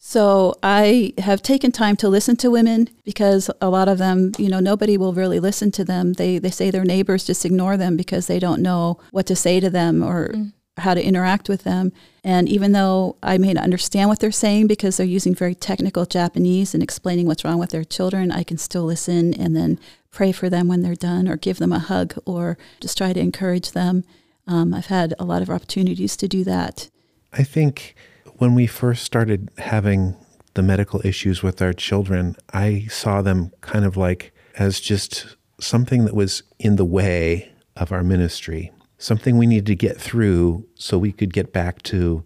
So 0.08 0.54
I 0.62 1.12
have 1.18 1.42
taken 1.42 1.70
time 1.70 1.94
to 1.96 2.08
listen 2.08 2.34
to 2.36 2.50
women 2.50 2.88
because 3.04 3.50
a 3.60 3.68
lot 3.68 3.88
of 3.88 3.98
them, 3.98 4.32
you 4.38 4.48
know, 4.48 4.58
nobody 4.58 4.96
will 4.96 5.12
really 5.12 5.38
listen 5.38 5.70
to 5.72 5.84
them. 5.84 6.14
They 6.14 6.38
they 6.38 6.48
say 6.48 6.70
their 6.70 6.86
neighbors 6.86 7.26
just 7.26 7.44
ignore 7.44 7.76
them 7.76 7.94
because 7.94 8.26
they 8.26 8.38
don't 8.38 8.62
know 8.62 8.98
what 9.10 9.26
to 9.26 9.36
say 9.36 9.60
to 9.60 9.68
them 9.68 10.02
or 10.02 10.30
mm. 10.30 10.54
how 10.78 10.94
to 10.94 11.04
interact 11.04 11.50
with 11.50 11.64
them. 11.64 11.92
And 12.24 12.48
even 12.48 12.72
though 12.72 13.18
I 13.22 13.36
may 13.36 13.52
not 13.52 13.64
understand 13.64 14.08
what 14.08 14.20
they're 14.20 14.32
saying 14.32 14.66
because 14.66 14.96
they're 14.96 15.04
using 15.04 15.34
very 15.34 15.54
technical 15.54 16.06
Japanese 16.06 16.72
and 16.72 16.82
explaining 16.82 17.26
what's 17.26 17.44
wrong 17.44 17.58
with 17.58 17.68
their 17.68 17.84
children, 17.84 18.32
I 18.32 18.44
can 18.44 18.56
still 18.56 18.84
listen 18.84 19.34
and 19.34 19.54
then 19.54 19.78
pray 20.10 20.32
for 20.32 20.48
them 20.48 20.68
when 20.68 20.80
they're 20.80 20.94
done 20.94 21.28
or 21.28 21.36
give 21.36 21.58
them 21.58 21.74
a 21.74 21.80
hug 21.80 22.14
or 22.24 22.56
just 22.80 22.96
try 22.96 23.12
to 23.12 23.20
encourage 23.20 23.72
them. 23.72 24.04
Um, 24.46 24.72
I've 24.72 24.86
had 24.86 25.12
a 25.18 25.26
lot 25.26 25.42
of 25.42 25.50
opportunities 25.50 26.16
to 26.16 26.26
do 26.26 26.44
that. 26.44 26.88
I 27.30 27.42
think 27.44 27.94
when 28.38 28.54
we 28.54 28.66
first 28.66 29.04
started 29.04 29.50
having 29.58 30.16
the 30.54 30.62
medical 30.62 31.04
issues 31.04 31.42
with 31.42 31.60
our 31.60 31.72
children, 31.72 32.36
I 32.52 32.86
saw 32.88 33.20
them 33.20 33.52
kind 33.60 33.84
of 33.84 33.96
like 33.96 34.32
as 34.56 34.80
just 34.80 35.36
something 35.60 36.04
that 36.04 36.14
was 36.14 36.42
in 36.58 36.76
the 36.76 36.84
way 36.84 37.52
of 37.76 37.92
our 37.92 38.02
ministry, 38.02 38.72
something 38.96 39.36
we 39.36 39.46
needed 39.46 39.66
to 39.66 39.74
get 39.74 40.00
through 40.00 40.66
so 40.74 40.98
we 40.98 41.12
could 41.12 41.32
get 41.32 41.52
back 41.52 41.82
to 41.82 42.24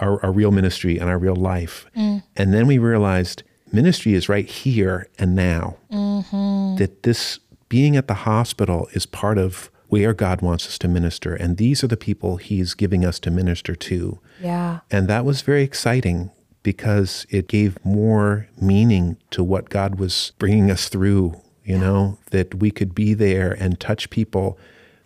our, 0.00 0.24
our 0.24 0.32
real 0.32 0.50
ministry 0.50 0.98
and 0.98 1.10
our 1.10 1.18
real 1.18 1.36
life. 1.36 1.86
Mm. 1.96 2.22
And 2.36 2.54
then 2.54 2.66
we 2.66 2.78
realized 2.78 3.42
ministry 3.72 4.14
is 4.14 4.28
right 4.28 4.46
here 4.46 5.08
and 5.18 5.34
now. 5.34 5.76
Mm-hmm. 5.92 6.76
That 6.76 7.02
this 7.02 7.40
being 7.68 7.96
at 7.96 8.06
the 8.06 8.14
hospital 8.14 8.88
is 8.92 9.06
part 9.06 9.38
of 9.38 9.70
where 9.88 10.14
God 10.14 10.42
wants 10.42 10.66
us 10.66 10.78
to 10.78 10.88
minister. 10.88 11.34
And 11.34 11.56
these 11.56 11.82
are 11.82 11.88
the 11.88 11.96
people 11.96 12.36
He's 12.36 12.74
giving 12.74 13.04
us 13.04 13.18
to 13.20 13.30
minister 13.30 13.74
to. 13.74 14.20
Yeah. 14.40 14.80
And 14.90 15.08
that 15.08 15.24
was 15.24 15.42
very 15.42 15.62
exciting 15.62 16.30
because 16.62 17.26
it 17.30 17.48
gave 17.48 17.82
more 17.84 18.48
meaning 18.60 19.16
to 19.30 19.42
what 19.42 19.70
God 19.70 19.98
was 19.98 20.32
bringing 20.38 20.70
us 20.70 20.88
through, 20.88 21.40
you 21.64 21.76
yeah. 21.76 21.80
know, 21.80 22.18
that 22.30 22.56
we 22.56 22.70
could 22.70 22.94
be 22.94 23.14
there 23.14 23.52
and 23.52 23.80
touch 23.80 24.10
people. 24.10 24.58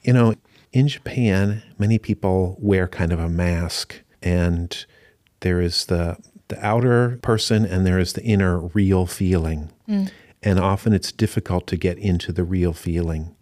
You 0.03 0.13
know, 0.13 0.35
in 0.73 0.89
Japan, 0.89 1.63
many 1.79 1.99
people 1.99 2.57
wear 2.59 2.89
kind 2.89 3.13
of 3.13 3.21
a 3.21 3.29
mask, 3.29 4.01
and 4.23 4.85
there 5.41 5.61
is 5.61 5.87
the 5.87 6.17
the 6.49 6.67
outer 6.67 7.19
person 7.23 7.65
and 7.65 7.87
there 7.87 7.99
is 7.99 8.13
the 8.13 8.23
inner 8.23 8.59
real 8.59 9.07
feeling. 9.07 9.71
Mm. 9.89 10.11
And 10.43 10.59
often 10.61 10.93
it's 10.93 11.11
difficult 11.11 11.67
to 11.69 11.77
get 11.77 11.97
into 11.99 12.31
the 12.31 12.45
real 12.45 12.75
feeling. 12.75 13.35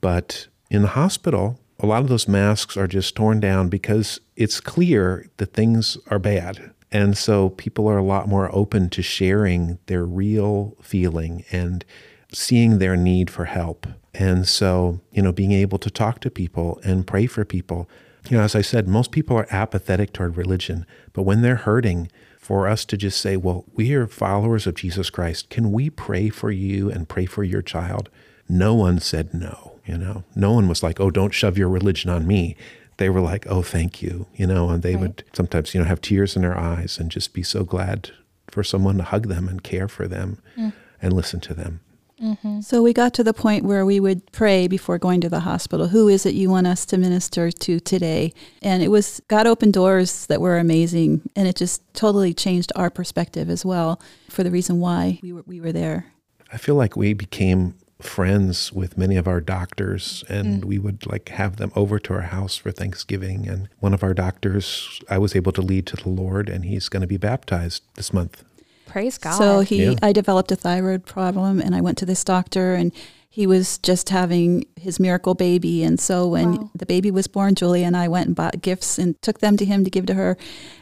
But 0.00 0.48
in 0.70 0.82
the 0.82 0.88
hospital, 0.88 1.58
a 1.80 1.86
lot 1.86 2.02
of 2.02 2.08
those 2.08 2.28
masks 2.28 2.76
are 2.76 2.86
just 2.86 3.14
torn 3.14 3.40
down 3.40 3.68
because 3.68 4.20
it's 4.36 4.60
clear 4.60 5.28
that 5.36 5.52
things 5.52 5.96
are 6.08 6.18
bad. 6.18 6.72
And 6.90 7.16
so 7.16 7.50
people 7.50 7.88
are 7.88 7.98
a 7.98 8.02
lot 8.02 8.28
more 8.28 8.54
open 8.54 8.88
to 8.90 9.02
sharing 9.02 9.78
their 9.86 10.04
real 10.04 10.76
feeling 10.82 11.44
and 11.52 11.84
seeing 12.32 12.78
their 12.78 12.96
need 12.96 13.30
for 13.30 13.44
help. 13.44 13.86
And 14.14 14.48
so, 14.48 15.00
you 15.12 15.22
know, 15.22 15.32
being 15.32 15.52
able 15.52 15.78
to 15.78 15.90
talk 15.90 16.20
to 16.20 16.30
people 16.30 16.80
and 16.82 17.06
pray 17.06 17.26
for 17.26 17.44
people. 17.44 17.88
You 18.28 18.38
know, 18.38 18.42
as 18.42 18.54
I 18.54 18.62
said, 18.62 18.88
most 18.88 19.12
people 19.12 19.36
are 19.36 19.46
apathetic 19.50 20.12
toward 20.12 20.36
religion, 20.36 20.86
but 21.12 21.22
when 21.22 21.42
they're 21.42 21.56
hurting, 21.56 22.10
for 22.48 22.66
us 22.66 22.86
to 22.86 22.96
just 22.96 23.20
say, 23.20 23.36
well, 23.36 23.66
we 23.74 23.92
are 23.92 24.06
followers 24.06 24.66
of 24.66 24.74
Jesus 24.74 25.10
Christ. 25.10 25.50
Can 25.50 25.70
we 25.70 25.90
pray 25.90 26.30
for 26.30 26.50
you 26.50 26.90
and 26.90 27.06
pray 27.06 27.26
for 27.26 27.44
your 27.44 27.60
child? 27.60 28.08
No 28.48 28.74
one 28.74 29.00
said 29.00 29.34
no. 29.34 29.77
You 29.88 29.96
know, 29.96 30.22
no 30.36 30.52
one 30.52 30.68
was 30.68 30.82
like, 30.82 31.00
oh, 31.00 31.10
don't 31.10 31.32
shove 31.32 31.56
your 31.56 31.70
religion 31.70 32.10
on 32.10 32.26
me. 32.26 32.56
They 32.98 33.08
were 33.08 33.22
like, 33.22 33.46
oh, 33.48 33.62
thank 33.62 34.02
you. 34.02 34.26
You 34.34 34.46
know, 34.46 34.68
and 34.68 34.82
they 34.82 34.94
right. 34.94 35.00
would 35.00 35.24
sometimes, 35.32 35.74
you 35.74 35.80
know, 35.80 35.86
have 35.86 36.02
tears 36.02 36.36
in 36.36 36.42
their 36.42 36.58
eyes 36.58 36.98
and 36.98 37.10
just 37.10 37.32
be 37.32 37.42
so 37.42 37.64
glad 37.64 38.10
for 38.50 38.62
someone 38.62 38.98
to 38.98 39.02
hug 39.02 39.28
them 39.28 39.48
and 39.48 39.62
care 39.62 39.88
for 39.88 40.06
them 40.06 40.42
mm. 40.56 40.74
and 41.00 41.12
listen 41.14 41.40
to 41.40 41.54
them. 41.54 41.80
Mm-hmm. 42.22 42.60
So 42.60 42.82
we 42.82 42.92
got 42.92 43.14
to 43.14 43.24
the 43.24 43.32
point 43.32 43.64
where 43.64 43.86
we 43.86 44.00
would 44.00 44.30
pray 44.32 44.66
before 44.66 44.98
going 44.98 45.20
to 45.20 45.28
the 45.28 45.40
hospital. 45.40 45.88
Who 45.88 46.08
is 46.08 46.26
it 46.26 46.34
you 46.34 46.50
want 46.50 46.66
us 46.66 46.84
to 46.86 46.98
minister 46.98 47.50
to 47.50 47.80
today? 47.80 48.32
And 48.60 48.82
it 48.82 48.88
was 48.88 49.22
God 49.28 49.46
opened 49.46 49.72
doors 49.72 50.26
that 50.26 50.40
were 50.40 50.58
amazing, 50.58 51.28
and 51.36 51.46
it 51.46 51.54
just 51.54 51.82
totally 51.94 52.34
changed 52.34 52.72
our 52.74 52.90
perspective 52.90 53.48
as 53.48 53.64
well 53.64 54.00
for 54.28 54.42
the 54.42 54.50
reason 54.50 54.80
why 54.80 55.20
we 55.22 55.32
were 55.32 55.44
we 55.46 55.60
were 55.60 55.72
there. 55.72 56.06
I 56.52 56.56
feel 56.56 56.74
like 56.74 56.96
we 56.96 57.14
became 57.14 57.74
friends 58.00 58.72
with 58.72 58.96
many 58.96 59.16
of 59.16 59.26
our 59.26 59.40
doctors 59.40 60.24
and 60.28 60.62
mm. 60.62 60.64
we 60.66 60.78
would 60.78 61.04
like 61.06 61.30
have 61.30 61.56
them 61.56 61.72
over 61.74 61.98
to 61.98 62.14
our 62.14 62.22
house 62.22 62.56
for 62.56 62.70
Thanksgiving 62.70 63.48
and 63.48 63.68
one 63.80 63.92
of 63.92 64.04
our 64.04 64.14
doctors 64.14 65.00
I 65.10 65.18
was 65.18 65.34
able 65.34 65.50
to 65.52 65.62
lead 65.62 65.86
to 65.86 65.96
the 65.96 66.08
Lord 66.08 66.48
and 66.48 66.64
he's 66.64 66.88
going 66.88 67.00
to 67.00 67.08
be 67.08 67.16
baptized 67.16 67.82
this 67.94 68.12
month. 68.12 68.44
Praise 68.86 69.18
God. 69.18 69.36
So 69.36 69.60
he 69.60 69.84
yeah. 69.84 69.94
I 70.00 70.12
developed 70.12 70.52
a 70.52 70.56
thyroid 70.56 71.06
problem 71.06 71.60
and 71.60 71.74
I 71.74 71.80
went 71.80 71.98
to 71.98 72.06
this 72.06 72.22
doctor 72.22 72.74
and 72.74 72.92
he 73.28 73.46
was 73.48 73.78
just 73.78 74.10
having 74.10 74.64
his 74.76 75.00
miracle 75.00 75.34
baby 75.34 75.82
and 75.82 75.98
so 75.98 76.28
when 76.28 76.52
wow. 76.52 76.70
the 76.76 76.86
baby 76.86 77.10
was 77.10 77.26
born 77.26 77.56
Julie 77.56 77.84
and 77.84 77.96
I 77.96 78.06
went 78.06 78.28
and 78.28 78.36
bought 78.36 78.62
gifts 78.62 78.96
and 78.96 79.20
took 79.22 79.40
them 79.40 79.56
to 79.56 79.64
him 79.64 79.82
to 79.82 79.90
give 79.90 80.06
to 80.06 80.14
her 80.14 80.36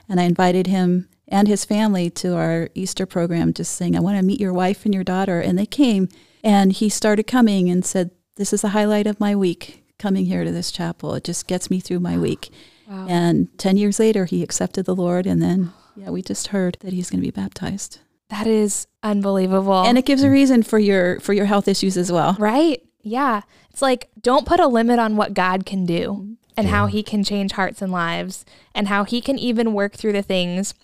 and 0.06 0.20
I 0.20 0.24
invited 0.24 0.66
him 0.66 1.08
and 1.28 1.48
his 1.48 1.64
family 1.64 2.10
to 2.10 2.36
our 2.36 2.68
Easter 2.74 3.06
program 3.06 3.54
just 3.54 3.74
saying 3.74 3.96
I 3.96 4.00
want 4.00 4.18
to 4.18 4.22
meet 4.22 4.38
your 4.38 4.52
wife 4.52 4.84
and 4.84 4.92
your 4.92 5.02
daughter 5.02 5.40
and 5.40 5.58
they 5.58 5.66
came 5.66 6.10
and 6.46 6.72
he 6.72 6.88
started 6.88 7.24
coming 7.24 7.68
and 7.68 7.84
said, 7.84 8.12
This 8.36 8.52
is 8.52 8.62
the 8.62 8.68
highlight 8.68 9.08
of 9.08 9.18
my 9.18 9.34
week 9.34 9.84
coming 9.98 10.26
here 10.26 10.44
to 10.44 10.52
this 10.52 10.70
chapel. 10.70 11.14
It 11.14 11.24
just 11.24 11.48
gets 11.48 11.70
me 11.70 11.80
through 11.80 12.00
my 12.00 12.16
week. 12.16 12.50
Wow. 12.88 13.06
And 13.08 13.58
10 13.58 13.76
years 13.76 13.98
later, 13.98 14.26
he 14.26 14.44
accepted 14.44 14.86
the 14.86 14.94
Lord. 14.94 15.26
And 15.26 15.42
then, 15.42 15.72
yeah, 15.96 16.10
we 16.10 16.22
just 16.22 16.48
heard 16.48 16.76
that 16.80 16.92
he's 16.92 17.10
going 17.10 17.20
to 17.20 17.26
be 17.26 17.32
baptized. 17.32 17.98
That 18.28 18.46
is 18.46 18.86
unbelievable. 19.02 19.82
And 19.82 19.98
it 19.98 20.06
gives 20.06 20.22
a 20.22 20.30
reason 20.30 20.62
for 20.62 20.78
your 20.78 21.18
for 21.18 21.32
your 21.32 21.46
health 21.46 21.66
issues 21.66 21.96
as 21.96 22.12
well. 22.12 22.36
Right? 22.38 22.80
Yeah. 23.02 23.42
It's 23.70 23.82
like 23.82 24.08
don't 24.20 24.46
put 24.46 24.60
a 24.60 24.68
limit 24.68 25.00
on 25.00 25.16
what 25.16 25.34
God 25.34 25.66
can 25.66 25.84
do 25.84 26.36
and 26.56 26.68
yeah. 26.68 26.74
how 26.74 26.86
he 26.86 27.02
can 27.02 27.24
change 27.24 27.52
hearts 27.52 27.82
and 27.82 27.90
lives 27.90 28.44
and 28.74 28.88
how 28.88 29.04
he 29.04 29.20
can 29.20 29.38
even 29.38 29.74
work 29.74 29.94
through 29.94 30.12
the 30.12 30.22
things 30.22 30.74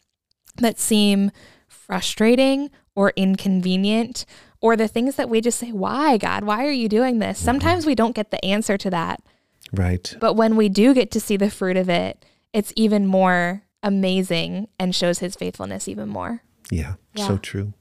that 0.56 0.78
seem 0.78 1.30
frustrating 1.68 2.70
or 2.94 3.12
inconvenient 3.16 4.24
or 4.62 4.76
the 4.76 4.88
things 4.88 5.16
that 5.16 5.28
we 5.28 5.42
just 5.42 5.58
say, 5.58 5.72
why, 5.72 6.16
God? 6.16 6.44
Why 6.44 6.64
are 6.64 6.70
you 6.70 6.88
doing 6.88 7.18
this? 7.18 7.36
Mm-hmm. 7.36 7.44
Sometimes 7.44 7.84
we 7.84 7.94
don't 7.94 8.14
get 8.14 8.30
the 8.30 8.42
answer 8.42 8.78
to 8.78 8.88
that. 8.90 9.20
Right. 9.72 10.16
But 10.20 10.34
when 10.34 10.56
we 10.56 10.70
do 10.70 10.94
get 10.94 11.10
to 11.10 11.20
see 11.20 11.36
the 11.36 11.50
fruit 11.50 11.76
of 11.76 11.90
it, 11.90 12.24
it's 12.52 12.72
even 12.76 13.06
more 13.06 13.64
amazing 13.82 14.68
and 14.78 14.94
shows 14.94 15.18
his 15.18 15.34
faithfulness 15.34 15.88
even 15.88 16.08
more. 16.08 16.42
Yeah, 16.70 16.94
yeah. 17.14 17.26
so 17.26 17.38
true. 17.38 17.74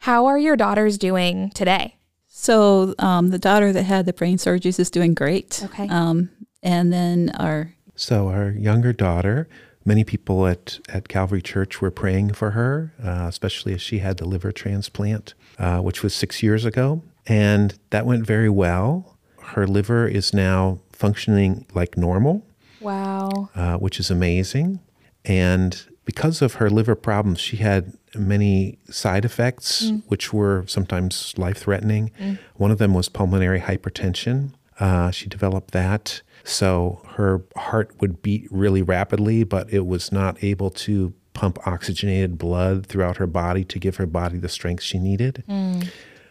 How 0.00 0.26
are 0.26 0.38
your 0.38 0.56
daughters 0.56 0.98
doing 0.98 1.50
today? 1.50 1.96
So, 2.28 2.94
um, 2.98 3.30
the 3.30 3.38
daughter 3.38 3.72
that 3.72 3.82
had 3.82 4.06
the 4.06 4.12
brain 4.12 4.36
surgeries 4.36 4.78
is 4.78 4.90
doing 4.90 5.14
great. 5.14 5.60
Okay. 5.64 5.88
Um, 5.88 6.30
and 6.62 6.92
then 6.92 7.32
our. 7.36 7.74
So, 7.96 8.28
our 8.28 8.50
younger 8.50 8.92
daughter 8.92 9.48
many 9.88 10.04
people 10.04 10.46
at, 10.46 10.78
at 10.88 11.08
Calvary 11.08 11.42
Church 11.42 11.80
were 11.80 11.90
praying 11.90 12.34
for 12.34 12.52
her, 12.52 12.92
uh, 13.02 13.26
especially 13.26 13.72
as 13.74 13.80
she 13.80 13.98
had 13.98 14.18
the 14.18 14.28
liver 14.28 14.52
transplant, 14.52 15.34
uh, 15.58 15.80
which 15.80 16.02
was 16.02 16.14
six 16.14 16.42
years 16.42 16.64
ago. 16.64 17.02
And 17.26 17.76
that 17.90 18.06
went 18.06 18.24
very 18.24 18.50
well. 18.50 19.16
Her 19.40 19.66
liver 19.66 20.06
is 20.06 20.32
now 20.32 20.78
functioning 20.92 21.66
like 21.74 21.96
normal. 21.96 22.44
Wow. 22.80 23.50
Uh, 23.56 23.76
which 23.78 23.98
is 23.98 24.10
amazing. 24.10 24.80
And 25.24 25.84
because 26.04 26.42
of 26.42 26.54
her 26.54 26.70
liver 26.70 26.94
problems, 26.94 27.40
she 27.40 27.56
had 27.56 27.92
many 28.14 28.78
side 28.88 29.24
effects, 29.24 29.86
mm. 29.86 30.02
which 30.06 30.32
were 30.32 30.64
sometimes 30.66 31.34
life 31.36 31.58
threatening. 31.58 32.12
Mm. 32.20 32.38
One 32.54 32.70
of 32.70 32.78
them 32.78 32.94
was 32.94 33.08
pulmonary 33.08 33.60
hypertension. 33.60 34.52
Uh, 34.78 35.10
she 35.10 35.28
developed 35.28 35.72
that. 35.72 36.22
So 36.48 37.02
her 37.10 37.42
heart 37.56 37.94
would 38.00 38.22
beat 38.22 38.48
really 38.50 38.80
rapidly, 38.80 39.44
but 39.44 39.70
it 39.70 39.86
was 39.86 40.10
not 40.10 40.42
able 40.42 40.70
to 40.70 41.12
pump 41.34 41.58
oxygenated 41.66 42.38
blood 42.38 42.86
throughout 42.86 43.18
her 43.18 43.26
body 43.26 43.64
to 43.64 43.78
give 43.78 43.96
her 43.96 44.06
body 44.06 44.38
the 44.38 44.48
strength 44.48 44.82
she 44.82 44.98
needed. 44.98 45.44
Mm. 45.46 45.90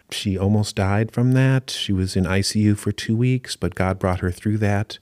She 0.10 0.36
almost 0.36 0.76
died 0.76 1.12
from 1.12 1.34
that. 1.34 1.70
She 1.70 1.94
was 1.94 2.16
in 2.16 2.24
ICU 2.24 2.78
for 2.78 2.92
two 2.92 3.16
weeks, 3.16 3.56
but 3.56 3.76
God 3.76 4.00
brought 4.00 4.22
her 4.22 4.32
through 4.32 4.58
that. 4.58 4.98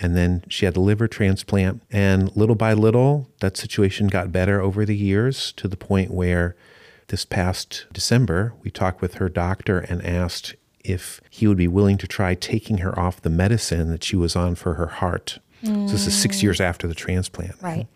And 0.00 0.16
then 0.16 0.44
she 0.48 0.64
had 0.64 0.76
a 0.76 0.80
liver 0.80 1.08
transplant. 1.08 1.82
And 1.90 2.34
little 2.34 2.56
by 2.56 2.72
little, 2.72 3.30
that 3.40 3.58
situation 3.58 4.06
got 4.06 4.32
better 4.32 4.62
over 4.62 4.86
the 4.86 4.96
years 4.96 5.52
to 5.58 5.68
the 5.68 5.76
point 5.76 6.10
where 6.10 6.56
this 7.08 7.26
past 7.26 7.84
December, 7.92 8.54
we 8.62 8.70
talked 8.70 9.02
with 9.02 9.14
her 9.14 9.28
doctor 9.28 9.78
and 9.78 10.04
asked 10.04 10.54
if 10.84 11.20
he 11.30 11.46
would 11.46 11.56
be 11.56 11.68
willing 11.68 11.98
to 11.98 12.06
try 12.06 12.34
taking 12.34 12.78
her 12.78 12.96
off 12.98 13.22
the 13.22 13.30
medicine 13.30 13.90
that 13.90 14.04
she 14.04 14.16
was 14.16 14.36
on 14.36 14.54
for 14.54 14.74
her 14.74 14.86
heart. 14.86 15.38
So 15.86 15.92
this 15.92 16.06
is 16.06 16.14
six 16.14 16.42
years 16.42 16.60
after 16.60 16.86
the 16.86 16.94
transplant. 16.94 17.56
Right. 17.62 17.86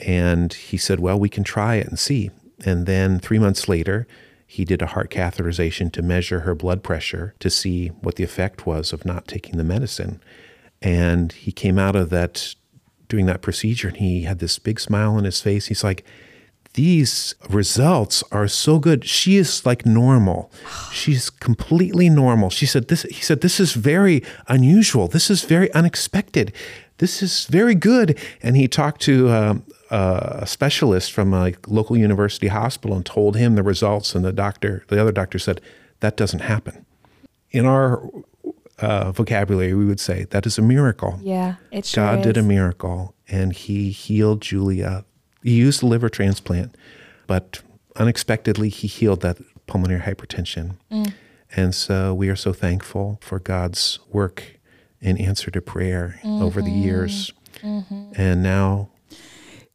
And 0.00 0.52
he 0.52 0.76
said, 0.76 1.00
Well, 1.00 1.18
we 1.18 1.30
can 1.30 1.44
try 1.44 1.76
it 1.76 1.86
and 1.86 1.98
see. 1.98 2.30
And 2.64 2.84
then 2.84 3.18
three 3.18 3.38
months 3.38 3.68
later, 3.68 4.06
he 4.46 4.64
did 4.64 4.82
a 4.82 4.86
heart 4.86 5.10
catheterization 5.10 5.92
to 5.92 6.02
measure 6.02 6.40
her 6.40 6.54
blood 6.54 6.82
pressure 6.82 7.34
to 7.40 7.48
see 7.48 7.88
what 7.88 8.16
the 8.16 8.24
effect 8.24 8.66
was 8.66 8.92
of 8.92 9.04
not 9.04 9.26
taking 9.26 9.56
the 9.56 9.64
medicine. 9.64 10.20
And 10.82 11.32
he 11.32 11.52
came 11.52 11.78
out 11.78 11.96
of 11.96 12.10
that, 12.10 12.54
doing 13.08 13.26
that 13.26 13.42
procedure, 13.42 13.88
and 13.88 13.96
he 13.96 14.22
had 14.22 14.40
this 14.40 14.58
big 14.58 14.80
smile 14.80 15.14
on 15.14 15.24
his 15.24 15.40
face. 15.40 15.66
He's 15.66 15.84
like, 15.84 16.04
these 16.74 17.34
results 17.48 18.22
are 18.30 18.46
so 18.46 18.78
good. 18.78 19.04
She 19.04 19.36
is 19.36 19.66
like 19.66 19.84
normal. 19.84 20.52
She's 20.92 21.28
completely 21.28 22.08
normal. 22.08 22.50
She 22.50 22.66
said 22.66 22.88
this 22.88 23.02
he 23.02 23.22
said 23.22 23.40
this 23.40 23.58
is 23.58 23.72
very 23.72 24.22
unusual. 24.46 25.08
This 25.08 25.30
is 25.30 25.42
very 25.44 25.72
unexpected. 25.72 26.52
This 26.98 27.22
is 27.22 27.46
very 27.46 27.74
good. 27.74 28.18
And 28.42 28.56
he 28.56 28.68
talked 28.68 29.00
to 29.02 29.30
um, 29.30 29.64
a 29.90 30.46
specialist 30.46 31.12
from 31.12 31.34
a 31.34 31.54
local 31.66 31.96
university 31.96 32.48
hospital 32.48 32.96
and 32.96 33.04
told 33.04 33.36
him 33.36 33.56
the 33.56 33.62
results 33.62 34.14
and 34.14 34.24
the 34.24 34.32
doctor 34.32 34.84
the 34.88 35.00
other 35.00 35.12
doctor 35.12 35.38
said 35.38 35.60
that 36.00 36.16
doesn't 36.16 36.40
happen. 36.40 36.86
In 37.50 37.66
our 37.66 38.08
uh, 38.78 39.12
vocabulary, 39.12 39.74
we 39.74 39.84
would 39.84 40.00
say 40.00 40.24
that 40.30 40.46
is 40.46 40.56
a 40.56 40.62
miracle. 40.62 41.18
Yeah, 41.22 41.56
it 41.72 41.84
sure 41.84 42.04
God 42.04 42.22
did 42.22 42.36
a 42.36 42.42
miracle 42.42 43.14
and 43.28 43.52
he 43.52 43.90
healed 43.90 44.40
Julia. 44.40 45.04
He 45.42 45.54
used 45.54 45.82
a 45.82 45.86
liver 45.86 46.08
transplant, 46.08 46.76
but 47.26 47.62
unexpectedly 47.96 48.68
he 48.68 48.86
healed 48.86 49.20
that 49.22 49.38
pulmonary 49.66 50.00
hypertension. 50.00 50.76
Mm. 50.90 51.12
And 51.56 51.74
so 51.74 52.14
we 52.14 52.28
are 52.28 52.36
so 52.36 52.52
thankful 52.52 53.18
for 53.22 53.38
God's 53.38 53.98
work 54.10 54.58
in 55.00 55.16
answer 55.16 55.50
to 55.50 55.60
prayer 55.60 56.20
over 56.24 56.60
the 56.62 56.70
years. 56.70 57.32
Mm-hmm. 57.62 58.12
And 58.16 58.42
now, 58.42 58.89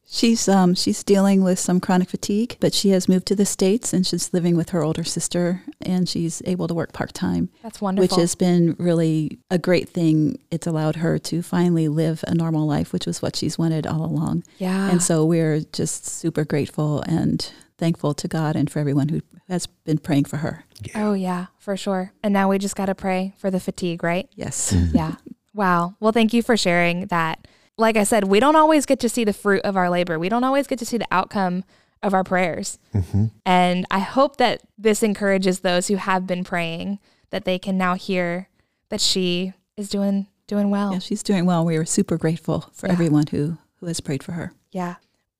She's 0.07 0.47
um 0.47 0.75
she's 0.75 1.03
dealing 1.03 1.43
with 1.43 1.57
some 1.59 1.79
chronic 1.79 2.09
fatigue, 2.09 2.57
but 2.59 2.73
she 2.73 2.89
has 2.89 3.09
moved 3.09 3.25
to 3.27 3.35
the 3.35 3.45
states 3.45 3.91
and 3.91 4.05
she's 4.05 4.31
living 4.33 4.55
with 4.55 4.69
her 4.69 4.83
older 4.83 5.03
sister, 5.03 5.63
and 5.81 6.07
she's 6.07 6.41
able 6.45 6.67
to 6.67 6.73
work 6.75 6.93
part 6.93 7.13
time, 7.13 7.49
That's 7.63 7.81
wonderful. 7.81 8.03
which 8.15 8.21
has 8.21 8.35
been 8.35 8.75
really 8.77 9.39
a 9.49 9.57
great 9.57 9.89
thing. 9.89 10.37
It's 10.51 10.67
allowed 10.67 10.97
her 10.97 11.17
to 11.19 11.41
finally 11.41 11.87
live 11.87 12.23
a 12.27 12.35
normal 12.35 12.67
life, 12.67 12.93
which 12.93 13.07
was 13.07 13.21
what 13.21 13.35
she's 13.35 13.57
wanted 13.57 13.87
all 13.87 14.05
along. 14.05 14.43
yeah. 14.59 14.89
And 14.91 15.01
so 15.01 15.25
we're 15.25 15.61
just 15.73 16.05
super 16.05 16.45
grateful 16.45 17.01
and 17.01 17.51
thankful 17.77 18.13
to 18.13 18.27
God 18.27 18.55
and 18.55 18.69
for 18.71 18.79
everyone 18.79 19.09
who 19.09 19.21
has 19.49 19.65
been 19.65 19.97
praying 19.97 20.25
for 20.25 20.37
her. 20.37 20.63
oh 20.93 21.13
yeah, 21.13 21.47
for 21.57 21.75
sure. 21.75 22.13
And 22.23 22.31
now 22.31 22.47
we 22.49 22.57
just 22.59 22.75
got 22.75 22.85
to 22.85 22.95
pray 22.95 23.33
for 23.37 23.49
the 23.51 23.59
fatigue, 23.59 24.03
right? 24.03 24.29
Yes. 24.35 24.73
Yeah. 24.93 25.15
Wow. 25.53 25.95
Well, 25.99 26.11
thank 26.11 26.31
you 26.33 26.43
for 26.43 26.55
sharing 26.57 27.07
that. 27.07 27.47
Like 27.77 27.97
I 27.97 28.03
said, 28.03 28.25
we 28.25 28.39
don't 28.39 28.55
always 28.55 28.85
get 28.85 28.99
to 29.01 29.09
see 29.09 29.23
the 29.23 29.33
fruit 29.33 29.61
of 29.63 29.75
our 29.75 29.89
labor. 29.89 30.17
We 30.17 30.29
don't 30.29 30.43
always 30.43 30.67
get 30.67 30.79
to 30.79 30.85
see 30.85 30.97
the 30.97 31.07
outcome 31.11 31.63
of 32.01 32.13
our 32.13 32.23
prayers. 32.23 32.77
Mm-hmm. 32.93 33.25
And 33.45 33.85
I 33.91 33.99
hope 33.99 34.37
that 34.37 34.61
this 34.77 35.03
encourages 35.03 35.59
those 35.59 35.87
who 35.87 35.95
have 35.95 36.25
been 36.27 36.43
praying 36.43 36.99
that 37.31 37.45
they 37.45 37.59
can 37.59 37.77
now 37.77 37.95
hear 37.95 38.47
that 38.89 39.01
she 39.01 39.53
is 39.75 39.89
doing 39.89 40.27
doing 40.47 40.69
well. 40.69 40.93
Yeah, 40.93 40.99
she's 40.99 41.23
doing 41.23 41.45
well. 41.45 41.65
We 41.65 41.75
are 41.75 41.85
super 41.85 42.17
grateful 42.17 42.69
for 42.71 42.85
Yeah. 42.87 42.93
everyone 42.93 43.25
who, 43.31 43.57
who 43.77 43.87
has 43.87 43.99
prayed 43.99 44.21
for 44.21 44.33
her. 44.33 44.53
Yeah. 44.71 44.95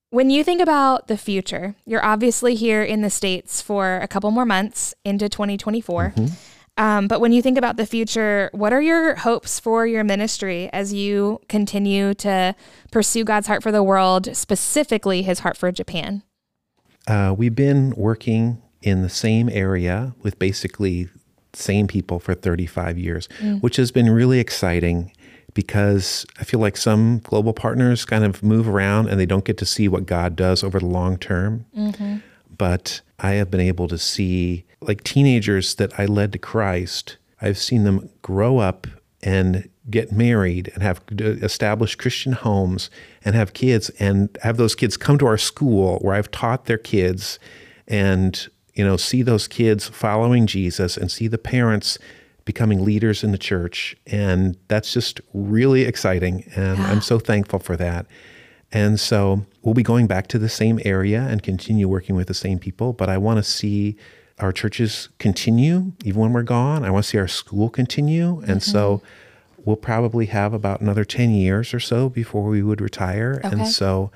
When 0.10 0.30
you 0.32 0.44
think 0.44 0.62
about 0.62 1.08
the 1.08 1.18
future, 1.18 1.76
you're 1.86 2.04
obviously 2.04 2.56
here 2.56 2.82
in 2.82 3.02
the 3.02 3.10
States 3.12 3.62
for 3.62 3.98
a 3.98 4.08
couple 4.08 4.32
more 4.32 4.46
months 4.46 4.96
into 5.04 5.30
2024. 5.30 6.14
Mm-hmm. 6.16 6.34
Um, 6.78 7.08
but 7.08 7.22
when 7.22 7.32
you 7.32 7.42
think 7.42 7.58
about 7.58 7.78
the 7.78 7.86
future, 7.86 8.50
what 8.52 8.74
are 8.74 8.82
your 8.82 9.16
hopes 9.16 9.60
for 9.60 9.88
your 9.88 10.04
ministry 10.04 10.70
as 10.74 10.94
you 10.94 11.40
continue 11.48 12.14
to 12.16 12.54
pursue 12.92 13.24
God's 13.24 13.48
heart 13.48 13.64
for 13.64 13.72
the 13.72 13.82
world, 13.84 14.36
specifically 14.36 15.22
his 15.22 15.40
heart 15.40 15.56
for 15.56 15.72
Japan? 15.72 16.24
uh, 17.08 17.34
we've 17.38 17.56
been 17.56 17.92
working 17.96 18.62
in 18.82 19.02
the 19.02 19.10
same 19.10 19.50
area 19.50 20.14
with 20.22 20.38
basically 20.40 21.06
the 21.52 21.58
same 21.60 21.88
people 21.88 22.20
for 22.20 22.34
35 22.34 22.98
years, 22.98 23.28
which 23.62 23.78
has 23.78 23.92
been 23.92 24.10
really 24.10 24.40
exciting 24.40 25.12
because 25.54 26.26
I 26.40 26.44
feel 26.44 26.60
like 26.60 26.76
some 26.76 27.20
global 27.20 27.54
partners 27.54 28.04
kind 28.06 28.24
of 28.24 28.44
move 28.44 28.68
around 28.68 29.08
and 29.08 29.20
they 29.20 29.26
don't 29.26 29.46
get 29.46 29.58
to 29.60 29.66
see 29.66 29.88
what 29.88 30.06
God 30.06 30.36
does 30.36 30.64
over 30.64 30.80
the 30.80 30.86
long 30.86 31.18
term. 31.18 31.66
But 32.58 33.02
I 33.20 33.34
have 33.34 33.50
been 33.50 33.62
able 33.62 33.88
to 33.88 33.98
see, 33.98 34.66
like 34.82 35.04
teenagers 35.04 35.76
that 35.76 35.98
I 36.00 36.06
led 36.06 36.32
to 36.34 36.38
Christ, 36.38 37.18
I've 37.42 37.58
seen 37.58 37.84
them 37.84 38.10
grow 38.22 38.58
up 38.58 38.88
and 39.22 39.70
get 39.90 40.12
married 40.12 40.72
and 40.74 40.82
have 40.82 41.02
established 41.20 41.98
Christian 41.98 42.34
homes 42.34 42.90
and 43.24 43.36
have 43.36 43.54
kids 43.54 43.90
and 44.00 44.36
have 44.42 44.58
those 44.58 44.76
kids 44.76 44.98
come 44.98 45.18
to 45.20 45.28
our 45.28 45.38
school 45.38 46.00
where 46.00 46.16
I've 46.16 46.32
taught 46.32 46.66
their 46.66 46.78
kids 46.78 47.40
and 47.88 48.48
you 48.74 48.84
know 48.84 48.98
see 48.98 49.22
those 49.22 49.48
kids 49.48 49.88
following 49.88 50.48
Jesus 50.48 50.98
and 50.98 51.12
see 51.12 51.28
the 51.28 51.38
parents 51.38 52.00
becoming 52.46 52.84
leaders 52.84 53.24
in 53.24 53.32
the 53.32 53.38
church 53.38 53.96
and 54.08 54.58
that's 54.68 54.92
just 54.94 55.22
really 55.34 55.84
exciting 55.84 56.50
and 56.56 56.80
I'm 56.82 57.02
so 57.02 57.20
thankful 57.20 57.60
for 57.60 57.78
that. 57.78 58.08
And 58.72 59.00
so 59.00 59.46
we'll 59.62 59.74
be 59.74 59.84
going 59.84 60.08
back 60.08 60.28
to 60.28 60.40
the 60.40 60.50
same 60.50 60.80
area 60.84 61.22
and 61.22 61.42
continue 61.42 61.88
working 61.88 62.16
with 62.16 62.28
the 62.28 62.34
same 62.34 62.60
people, 62.60 62.94
but 62.94 63.10
I 63.10 63.18
want 63.18 63.38
to 63.38 63.44
see 63.44 63.96
our 64.40 64.52
churches 64.52 65.10
continue 65.18 65.94
even 66.04 66.22
when 66.22 66.34
we're 66.34 66.44
gone. 66.44 66.84
I 66.84 66.90
want 66.90 67.06
to 67.06 67.10
see 67.10 67.18
our 67.18 67.28
school 67.28 67.70
continue. 67.70 68.42
And 68.46 68.62
so 68.62 68.98
mm-hmm. 68.98 69.62
we'll 69.66 69.78
probably 69.78 70.26
have 70.26 70.54
about 70.54 70.82
another 70.82 71.06
10 71.06 71.32
years 71.32 71.74
or 71.74 71.80
so 71.80 72.10
before 72.10 72.44
we 72.44 72.62
would 72.62 72.82
retire. 72.82 73.42
Okay. 73.46 73.56
And 73.56 73.68
so 73.68 74.12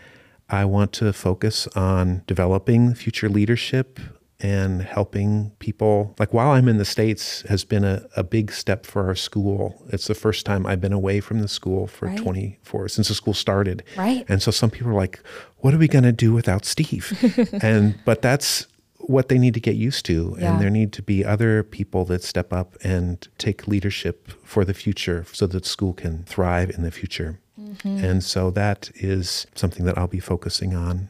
I 0.49 0.65
want 0.65 0.91
to 0.93 1.13
focus 1.13 1.67
on 1.67 2.23
developing 2.27 2.93
future 2.95 3.29
leadership 3.29 3.99
and 4.41 4.81
helping 4.81 5.51
people. 5.59 6.15
Like 6.17 6.33
while 6.33 6.51
I'm 6.51 6.67
in 6.67 6.77
the 6.77 6.85
States 6.85 7.41
has 7.49 7.63
been 7.65 7.83
a, 7.83 8.05
a 8.15 8.23
big 8.23 8.51
step 8.51 8.85
for 8.85 9.05
our 9.07 9.15
school. 9.15 9.83
It's 9.89 10.07
the 10.07 10.15
first 10.15 10.45
time 10.45 10.65
I've 10.65 10.79
been 10.81 10.93
away 10.93 11.19
from 11.19 11.41
the 11.41 11.47
school 11.47 11.87
for 11.87 12.07
Right. 12.07 12.17
24 12.17 12.87
since 12.89 13.09
the 13.09 13.15
school 13.15 13.33
started. 13.33 13.83
Right. 13.97 14.25
And 14.29 14.41
so 14.41 14.51
some 14.51 14.69
people 14.69 14.91
are 14.91 14.95
like, 14.95 15.21
what 15.57 15.73
are 15.73 15.77
we 15.77 15.87
going 15.87 16.05
to 16.05 16.11
do 16.13 16.31
without 16.33 16.63
Steve? 16.65 17.11
and 17.61 17.95
but 18.05 18.21
that's 18.21 18.67
what 18.99 19.27
they 19.27 19.37
need 19.37 19.53
to 19.55 19.59
get 19.59 19.75
used 19.75 20.05
to 20.05 20.35
Yeah. 20.39 20.51
and 20.53 20.61
there 20.61 20.69
need 20.69 20.93
to 20.93 21.01
be 21.01 21.25
other 21.25 21.63
people 21.63 22.05
that 22.05 22.23
step 22.23 22.53
up 22.53 22.75
and 22.83 23.27
take 23.37 23.67
leadership 23.67 24.29
for 24.43 24.63
the 24.63 24.73
future 24.73 25.25
so 25.33 25.47
that 25.47 25.65
school 25.65 25.93
can 25.93 26.23
thrive 26.25 26.69
in 26.69 26.83
the 26.83 26.91
future. 26.91 27.39
Mm-hmm. 27.59 27.97
And 28.05 28.23
so 28.23 28.51
that 28.51 28.89
is 28.95 29.47
something 29.55 29.85
that 29.85 29.97
I'll 29.97 30.07
be 30.07 30.19
focusing 30.21 30.75
on 30.75 31.09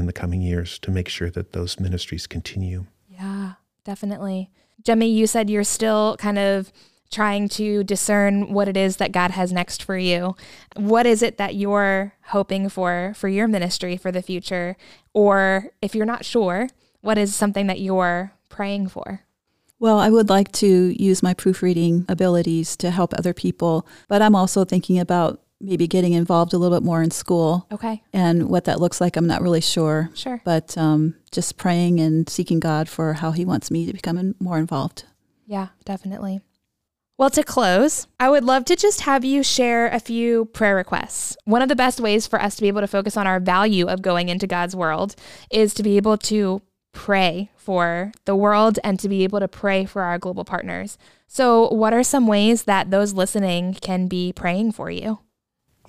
in 0.00 0.06
the 0.06 0.12
coming 0.12 0.40
years 0.40 0.78
to 0.80 0.90
make 0.90 1.08
sure 1.08 1.30
that 1.30 1.52
those 1.52 1.78
ministries 1.78 2.26
continue. 2.26 2.86
Yeah, 3.08 3.52
definitely. 3.84 4.50
Jemi, 4.82 5.12
you 5.14 5.26
said 5.26 5.50
you're 5.50 5.62
still 5.62 6.16
kind 6.18 6.38
of 6.38 6.72
trying 7.10 7.48
to 7.48 7.82
discern 7.84 8.52
what 8.52 8.68
it 8.68 8.76
is 8.76 8.96
that 8.96 9.12
God 9.12 9.32
has 9.32 9.52
next 9.52 9.82
for 9.82 9.98
you. 9.98 10.36
What 10.76 11.06
is 11.06 11.22
it 11.22 11.38
that 11.38 11.54
you're 11.54 12.14
hoping 12.26 12.68
for 12.68 13.12
for 13.16 13.28
your 13.28 13.48
ministry 13.48 13.96
for 13.96 14.12
the 14.12 14.22
future? 14.22 14.76
Or 15.12 15.70
if 15.82 15.94
you're 15.94 16.06
not 16.06 16.24
sure, 16.24 16.68
what 17.00 17.18
is 17.18 17.34
something 17.34 17.66
that 17.66 17.80
you're 17.80 18.32
praying 18.48 18.88
for? 18.88 19.22
Well, 19.80 19.98
I 19.98 20.10
would 20.10 20.28
like 20.28 20.52
to 20.52 20.94
use 21.02 21.22
my 21.22 21.34
proofreading 21.34 22.04
abilities 22.08 22.76
to 22.76 22.90
help 22.90 23.14
other 23.14 23.32
people, 23.32 23.86
but 24.08 24.22
I'm 24.22 24.36
also 24.36 24.64
thinking 24.64 24.98
about 24.98 25.40
maybe 25.60 25.86
getting 25.86 26.12
involved 26.14 26.52
a 26.54 26.58
little 26.58 26.76
bit 26.78 26.84
more 26.84 27.02
in 27.02 27.10
school. 27.10 27.66
Okay, 27.70 28.02
And 28.12 28.48
what 28.48 28.64
that 28.64 28.80
looks 28.80 29.00
like, 29.00 29.16
I'm 29.16 29.26
not 29.26 29.42
really 29.42 29.60
sure. 29.60 30.10
sure. 30.14 30.40
But 30.44 30.76
um, 30.78 31.14
just 31.30 31.56
praying 31.56 32.00
and 32.00 32.28
seeking 32.28 32.60
God 32.60 32.88
for 32.88 33.14
how 33.14 33.30
He 33.32 33.44
wants 33.44 33.70
me 33.70 33.86
to 33.86 33.92
become 33.92 34.16
in- 34.18 34.34
more 34.40 34.58
involved. 34.58 35.04
Yeah, 35.46 35.68
definitely. 35.84 36.40
Well, 37.18 37.28
to 37.30 37.42
close, 37.42 38.06
I 38.18 38.30
would 38.30 38.44
love 38.44 38.64
to 38.64 38.76
just 38.76 39.02
have 39.02 39.26
you 39.26 39.42
share 39.42 39.88
a 39.88 40.00
few 40.00 40.46
prayer 40.46 40.74
requests. 40.74 41.36
One 41.44 41.60
of 41.60 41.68
the 41.68 41.76
best 41.76 42.00
ways 42.00 42.26
for 42.26 42.40
us 42.40 42.56
to 42.56 42.62
be 42.62 42.68
able 42.68 42.80
to 42.80 42.86
focus 42.86 43.14
on 43.14 43.26
our 43.26 43.38
value 43.38 43.86
of 43.88 44.00
going 44.00 44.30
into 44.30 44.46
God's 44.46 44.74
world 44.74 45.14
is 45.50 45.74
to 45.74 45.82
be 45.82 45.98
able 45.98 46.16
to 46.16 46.62
pray 46.92 47.50
for 47.56 48.10
the 48.24 48.34
world 48.34 48.78
and 48.82 48.98
to 49.00 49.08
be 49.08 49.22
able 49.22 49.38
to 49.38 49.48
pray 49.48 49.84
for 49.84 50.00
our 50.02 50.18
global 50.18 50.46
partners. 50.46 50.96
So, 51.26 51.68
what 51.68 51.92
are 51.92 52.02
some 52.02 52.26
ways 52.26 52.62
that 52.64 52.90
those 52.90 53.12
listening 53.12 53.74
can 53.74 54.06
be 54.06 54.32
praying 54.32 54.72
for 54.72 54.90
you? 54.90 55.18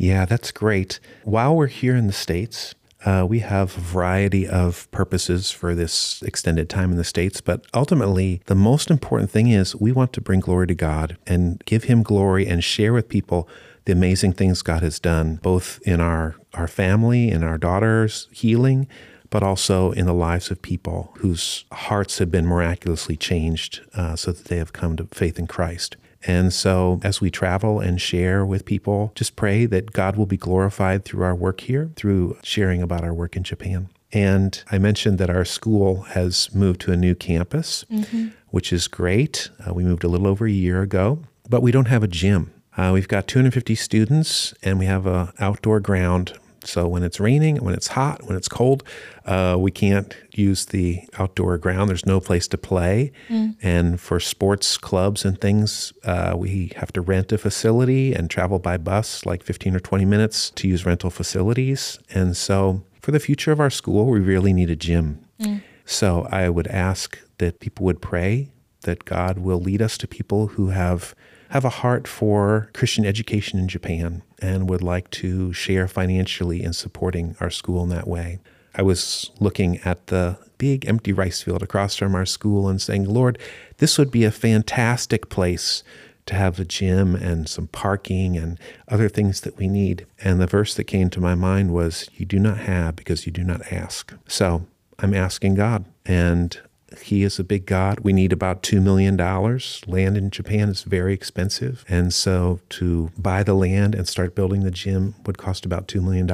Yeah, 0.02 0.26
that's 0.26 0.52
great. 0.52 1.00
While 1.26 1.56
we're 1.56 1.68
here 1.68 1.96
in 1.96 2.08
the 2.08 2.12
States, 2.12 2.74
uh, 3.06 3.24
we 3.30 3.38
have 3.42 3.78
a 3.78 3.82
variety 3.82 4.48
of 4.48 4.90
purposes 4.90 5.52
for 5.52 5.76
this 5.76 6.24
extended 6.24 6.70
time 6.70 6.90
in 6.90 6.98
the 6.98 7.04
States, 7.04 7.40
but 7.40 7.68
ultimately, 7.76 8.42
the 8.48 8.56
most 8.56 8.90
important 8.90 9.30
thing 9.30 9.50
is 9.50 9.76
we 9.76 9.92
want 9.92 10.12
to 10.14 10.20
bring 10.20 10.40
glory 10.40 10.66
to 10.66 10.74
God 10.74 11.18
and 11.28 11.64
give 11.66 11.84
Him 11.84 12.02
glory 12.02 12.48
and 12.48 12.64
share 12.64 12.94
with 12.94 13.10
people 13.10 13.48
the 13.86 13.92
amazing 13.92 14.34
things 14.34 14.64
God 14.64 14.82
has 14.82 15.00
done, 15.00 15.36
both 15.44 15.80
in 15.84 16.02
our, 16.02 16.36
our 16.56 16.68
family 16.68 17.30
and 17.30 17.44
our 17.44 17.60
daughter's 17.60 18.28
healing, 18.32 18.88
but 19.30 19.44
also 19.44 19.92
in 19.92 20.08
the 20.08 20.16
lives 20.16 20.50
of 20.50 20.64
people 20.64 21.14
whose 21.20 21.66
hearts 21.72 22.18
have 22.18 22.32
been 22.32 22.48
miraculously 22.48 23.16
changed 23.16 23.82
uh, 23.94 24.16
so 24.16 24.32
that 24.32 24.46
they 24.46 24.58
have 24.58 24.74
come 24.74 24.96
to 24.96 25.08
faith 25.12 25.38
in 25.38 25.46
Christ. 25.46 25.96
And 26.28 26.54
so, 26.54 27.00
as 27.04 27.20
we 27.20 27.32
travel 27.32 27.80
and 27.80 28.00
share 28.00 28.46
with 28.46 28.66
people, 28.66 29.12
just 29.16 29.36
pray 29.36 29.66
that 29.66 29.92
God 29.92 30.16
will 30.16 30.26
be 30.26 30.38
glorified 30.38 31.04
through 31.04 31.24
our 31.24 31.36
work 31.36 31.62
here, 31.62 31.92
through 31.96 32.38
sharing 32.44 32.82
about 32.82 33.04
our 33.04 33.14
work 33.14 33.36
in 33.36 33.44
Japan. 33.44 33.90
And 34.14 34.62
I 34.72 34.78
mentioned 34.78 35.18
that 35.20 35.30
our 35.30 35.46
school 35.46 36.02
has 36.02 36.54
moved 36.54 36.82
to 36.82 36.92
a 36.92 36.98
new 36.98 37.16
campus, 37.16 37.86
mm-hmm. 37.92 38.30
which 38.50 38.74
is 38.74 38.88
great. 38.88 39.50
Uh, 39.66 39.74
we 39.74 39.84
moved 39.84 40.04
a 40.04 40.08
little 40.08 40.28
over 40.28 40.46
a 40.46 40.52
year 40.52 40.82
ago, 40.82 41.20
but 41.50 41.62
we 41.62 41.72
don't 41.72 41.88
have 41.88 42.04
a 42.04 42.08
gym. 42.08 42.52
Uh, 42.78 42.92
we've 42.94 43.08
got 43.08 43.28
250 43.28 43.76
students 43.76 44.54
and 44.64 44.80
we 44.80 44.86
have 44.86 45.06
an 45.06 45.30
outdoor 45.40 45.80
ground 45.80 46.38
so 46.64 46.88
when 46.88 47.04
it's 47.04 47.20
raining, 47.20 47.58
when 47.58 47.74
it's 47.74 47.88
hot, 47.88 48.24
when 48.24 48.38
it's 48.38 48.48
cold, 48.48 48.84
uh, 49.26 49.56
we 49.60 49.72
can't 49.72 50.16
use 50.34 50.66
the 50.66 51.02
outdoor 51.18 51.58
ground. 51.58 51.90
There's 51.90 52.06
no 52.06 52.20
place 52.20 52.48
to 52.50 52.58
play. 52.58 53.12
Mm. 53.30 53.56
And 53.62 54.00
for 54.00 54.20
sports 54.20 54.78
clubs 54.78 55.26
and 55.26 55.40
things, 55.42 55.92
uh, 56.04 56.36
we 56.38 56.72
have 56.76 56.92
to 56.94 57.02
rent 57.02 57.32
a 57.32 57.38
facility 57.38 58.14
and 58.14 58.30
travel 58.30 58.60
by 58.60 58.78
bus 58.78 59.26
like 59.26 59.44
15 59.44 59.76
or 59.76 59.80
20 59.80 60.06
minutes 60.06 60.52
to 60.52 60.68
use 60.68 60.86
rental 60.86 61.10
facilities. 61.10 62.00
And 62.12 62.38
so 62.38 62.84
for 63.02 63.12
the 63.12 63.20
future 63.20 63.52
of 63.52 63.60
our 63.60 63.72
school, 63.72 64.06
we 64.06 64.20
really 64.20 64.54
need 64.54 64.70
a 64.70 64.76
gym. 64.76 65.26
Mm. 65.40 65.64
So 65.86 66.28
I 66.32 66.50
would 66.50 66.68
ask 66.68 67.20
that 67.40 67.60
people 67.60 67.86
would 67.86 68.02
pray 68.02 68.50
that 68.82 69.06
God 69.06 69.40
will 69.40 69.60
lead 69.60 69.82
us 69.82 69.98
to 70.00 70.08
people 70.08 70.48
who 70.48 70.70
have 70.70 71.16
have 71.52 71.66
a 71.66 71.70
heart 71.70 72.08
for 72.08 72.70
Christian 72.74 73.06
education 73.06 73.60
in 73.60 73.68
Japan 73.68 74.24
and 74.40 74.70
would 74.70 74.82
like 74.82 75.10
to 75.12 75.52
share 75.52 75.86
financially 75.86 76.64
in 76.64 76.72
supporting 76.72 77.36
our 77.42 77.50
school 77.50 77.84
in 77.84 77.90
that 77.90 78.08
way. 78.08 78.40
I 78.74 78.84
was 78.84 79.32
looking 79.42 79.78
at 79.80 80.08
the 80.08 80.38
big 80.58 80.88
empty 80.88 81.12
rice 81.12 81.42
field 81.42 81.62
across 81.62 81.98
from 81.98 82.16
our 82.16 82.26
school 82.26 82.70
and 82.70 82.82
saying, 82.82 83.04
Lord, 83.04 83.38
this 83.80 83.98
would 83.98 84.12
be 84.12 84.24
a 84.24 84.32
fantastic 84.32 85.28
place 85.30 85.84
to 86.26 86.36
have 86.36 86.58
a 86.58 86.64
gym 86.64 87.16
and 87.16 87.50
some 87.50 87.68
parking 87.68 88.38
and 88.38 88.58
other 88.88 89.10
things 89.10 89.42
that 89.42 89.58
we 89.58 89.68
need. 89.68 90.06
And 90.24 90.40
the 90.40 90.48
verse 90.48 90.74
that 90.76 90.86
came 90.86 91.10
to 91.10 91.20
my 91.20 91.36
mind 91.36 91.74
was, 91.74 92.10
You 92.14 92.26
do 92.26 92.40
not 92.40 92.60
have 92.60 92.96
because 92.96 93.26
you 93.26 93.34
do 93.34 93.44
not 93.44 93.74
ask. 93.74 94.14
So 94.26 94.66
I'm 95.00 95.14
asking 95.14 95.56
God. 95.56 95.84
And 96.06 96.58
he 97.00 97.24
is 97.24 97.40
a 97.40 97.44
big 97.44 97.66
God. 97.66 98.02
We 98.02 98.14
need 98.14 98.34
about 98.34 98.64
$2 98.64 98.82
million. 98.82 99.16
Land 99.18 100.18
in 100.18 100.30
Japan 100.30 100.70
is 100.70 100.84
very 100.84 101.14
expensive. 101.14 101.86
And 101.88 102.14
so 102.14 102.60
to 102.70 103.12
buy 103.18 103.44
the 103.44 103.54
land 103.54 103.96
and 103.96 104.08
start 104.08 104.36
building 104.36 104.64
the 104.64 104.72
gym 104.72 105.16
would 105.26 105.38
cost 105.38 105.66
about 105.66 105.88
$2 105.88 106.02
million. 106.04 106.28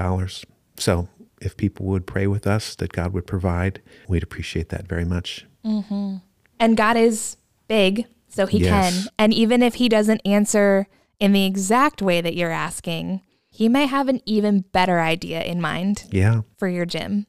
So 0.78 1.08
if 1.42 1.56
people 1.58 1.86
would 1.88 2.08
pray 2.08 2.28
with 2.28 2.48
us 2.48 2.76
that 2.76 2.92
God 2.92 3.14
would 3.14 3.28
provide, 3.28 3.82
we'd 4.08 4.24
appreciate 4.24 4.70
that 4.70 4.88
very 4.88 5.06
much. 5.06 5.46
Mm-hmm. 5.66 6.18
And 6.60 6.78
God 6.78 6.98
is 6.98 7.38
big, 7.68 8.06
so 8.30 8.46
He 8.46 8.60
yes. 8.60 9.04
can. 9.04 9.10
And 9.20 9.34
even 9.34 9.62
if 9.62 9.76
He 9.76 9.90
doesn't 9.90 10.22
answer 10.26 10.88
in 11.20 11.34
the 11.34 11.46
exact 11.46 12.02
way 12.02 12.22
that 12.22 12.36
you're 12.36 12.52
asking, 12.52 13.22
He 13.50 13.70
may 13.70 13.86
have 13.86 14.08
an 14.08 14.22
even 14.26 14.62
better 14.72 15.00
idea 15.00 15.44
in 15.44 15.62
mind 15.62 16.06
yeah. 16.10 16.42
for 16.58 16.68
your 16.68 16.86
gym. 16.86 17.28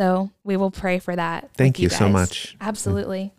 So 0.00 0.30
we 0.44 0.56
will 0.56 0.70
pray 0.70 0.98
for 0.98 1.14
that. 1.14 1.50
Thank 1.58 1.78
you, 1.78 1.84
you 1.84 1.88
so 1.90 2.08
much. 2.08 2.56
Absolutely. 2.58 3.34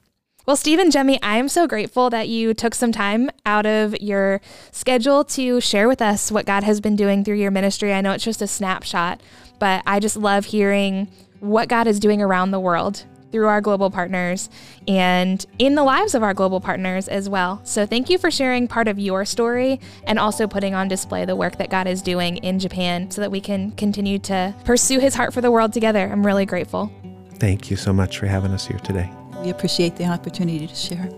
Well, 0.45 0.55
Steve 0.55 0.78
and 0.78 0.91
Jemi, 0.91 1.18
I 1.24 1.38
am 1.38 1.49
so 1.49 1.66
grateful 1.66 2.12
that 2.12 2.30
you 2.30 2.53
took 2.53 2.76
some 2.76 2.91
time 2.91 3.32
out 3.47 3.66
of 3.66 3.99
your 3.99 4.41
schedule 4.72 5.24
to 5.24 5.59
share 5.59 5.88
with 5.88 6.03
us 6.03 6.32
what 6.32 6.45
God 6.45 6.64
has 6.64 6.80
been 6.80 6.95
doing 6.95 7.26
through 7.26 7.38
your 7.38 7.49
ministry. 7.49 7.91
I 7.91 8.01
know 8.01 8.12
it's 8.12 8.24
just 8.24 8.43
a 8.43 8.47
snapshot, 8.47 9.22
but 9.57 9.82
I 9.88 9.99
just 9.99 10.16
love 10.16 10.45
hearing 10.45 11.07
what 11.39 11.68
God 11.68 11.88
is 11.88 11.99
doing 11.99 12.22
around 12.22 12.51
the 12.51 12.59
world 12.59 13.05
through 13.32 13.47
our 13.47 13.61
global 13.61 13.89
partners 13.89 14.49
and 14.88 15.45
in 15.59 15.75
the 15.75 15.84
lives 15.84 16.15
of 16.15 16.23
our 16.23 16.34
global 16.34 16.59
partners 16.59 17.07
as 17.07 17.29
well. 17.29 17.61
So, 17.63 17.86
thank 17.86 18.09
you 18.09 18.17
for 18.17 18.32
sharing 18.32 18.67
part 18.67 18.88
of 18.88 18.99
your 18.99 19.25
story 19.25 19.79
and 20.05 20.19
also 20.19 20.47
putting 20.47 20.73
on 20.73 20.88
display 20.88 21.25
the 21.25 21.36
work 21.36 21.57
that 21.57 21.69
God 21.69 21.88
is 21.88 22.01
doing 22.01 22.38
in 22.38 22.59
Japan 22.59 23.09
so 23.11 23.21
that 23.21 23.32
we 23.32 23.41
can 23.41 23.71
continue 23.71 24.19
to 24.19 24.53
pursue 24.63 24.99
his 24.99 25.15
heart 25.15 25.34
for 25.34 25.41
the 25.41 25.51
world 25.51 25.73
together. 25.73 26.09
I'm 26.11 26.25
really 26.25 26.45
grateful. 26.45 26.91
Thank 27.36 27.71
you 27.71 27.77
so 27.77 27.91
much 27.91 28.17
for 28.19 28.27
having 28.27 28.51
us 28.51 28.67
here 28.67 28.79
today. 28.79 29.09
We 29.43 29.49
appreciate 29.49 29.95
the 29.95 30.05
opportunity 30.05 30.67
to 30.67 30.75
share. 30.75 31.09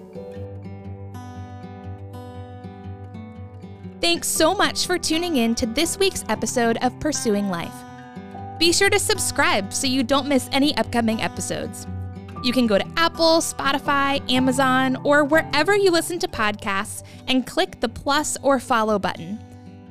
Thanks 4.03 4.28
so 4.28 4.53
much 4.53 4.86
for 4.86 4.97
tuning 4.97 5.38
in 5.38 5.55
to 5.55 5.66
this 5.66 5.97
week's 5.97 6.26
episode 6.28 6.78
of 6.82 6.97
Pursuing 6.99 7.49
Life. 7.49 7.74
Be 8.59 8.72
sure 8.74 8.89
to 8.89 8.99
subscribe 8.99 9.74
so 9.74 9.88
you 9.88 10.03
don't 10.03 10.28
miss 10.28 10.49
any 10.51 10.76
upcoming 10.78 11.22
episodes. 11.22 11.88
You 12.44 12.52
can 12.52 12.68
go 12.68 12.78
to 12.78 12.86
Apple, 12.98 13.39
Spotify, 13.39 14.30
Amazon, 14.30 14.98
or 15.06 15.24
wherever 15.24 15.76
you 15.76 15.91
listen 15.91 16.20
to 16.20 16.28
podcasts 16.28 17.04
and 17.30 17.48
click 17.48 17.80
the 17.80 17.88
plus 17.88 18.38
or 18.41 18.60
follow 18.60 19.00
button. 19.00 19.39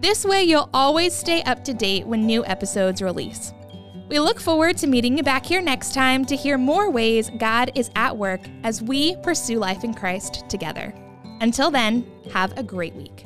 This 0.01 0.25
way, 0.25 0.43
you'll 0.43 0.69
always 0.75 1.15
stay 1.15 1.43
up 1.45 1.65
to 1.65 1.73
date 1.73 2.07
when 2.07 2.27
new 2.27 2.45
episodes 2.45 3.01
release. 3.01 3.55
We 4.11 4.19
look 4.19 4.39
forward 4.39 4.77
to 4.79 4.87
meeting 4.87 5.17
you 5.17 5.23
back 5.23 5.47
here 5.47 5.63
next 5.63 5.95
time 5.95 6.27
to 6.27 6.37
hear 6.37 6.59
more 6.59 6.91
ways 6.91 7.31
God 7.39 7.73
is 7.75 7.91
at 7.97 8.15
work 8.15 8.43
as 8.65 8.83
we 8.83 9.17
pursue 9.23 9.59
life 9.59 9.85
in 9.85 9.95
Christ 9.95 10.45
together. 10.51 10.93
Until 11.41 11.71
then, 11.71 12.05
have 12.35 12.57
a 12.59 12.63
great 12.63 12.95
week. 12.95 13.25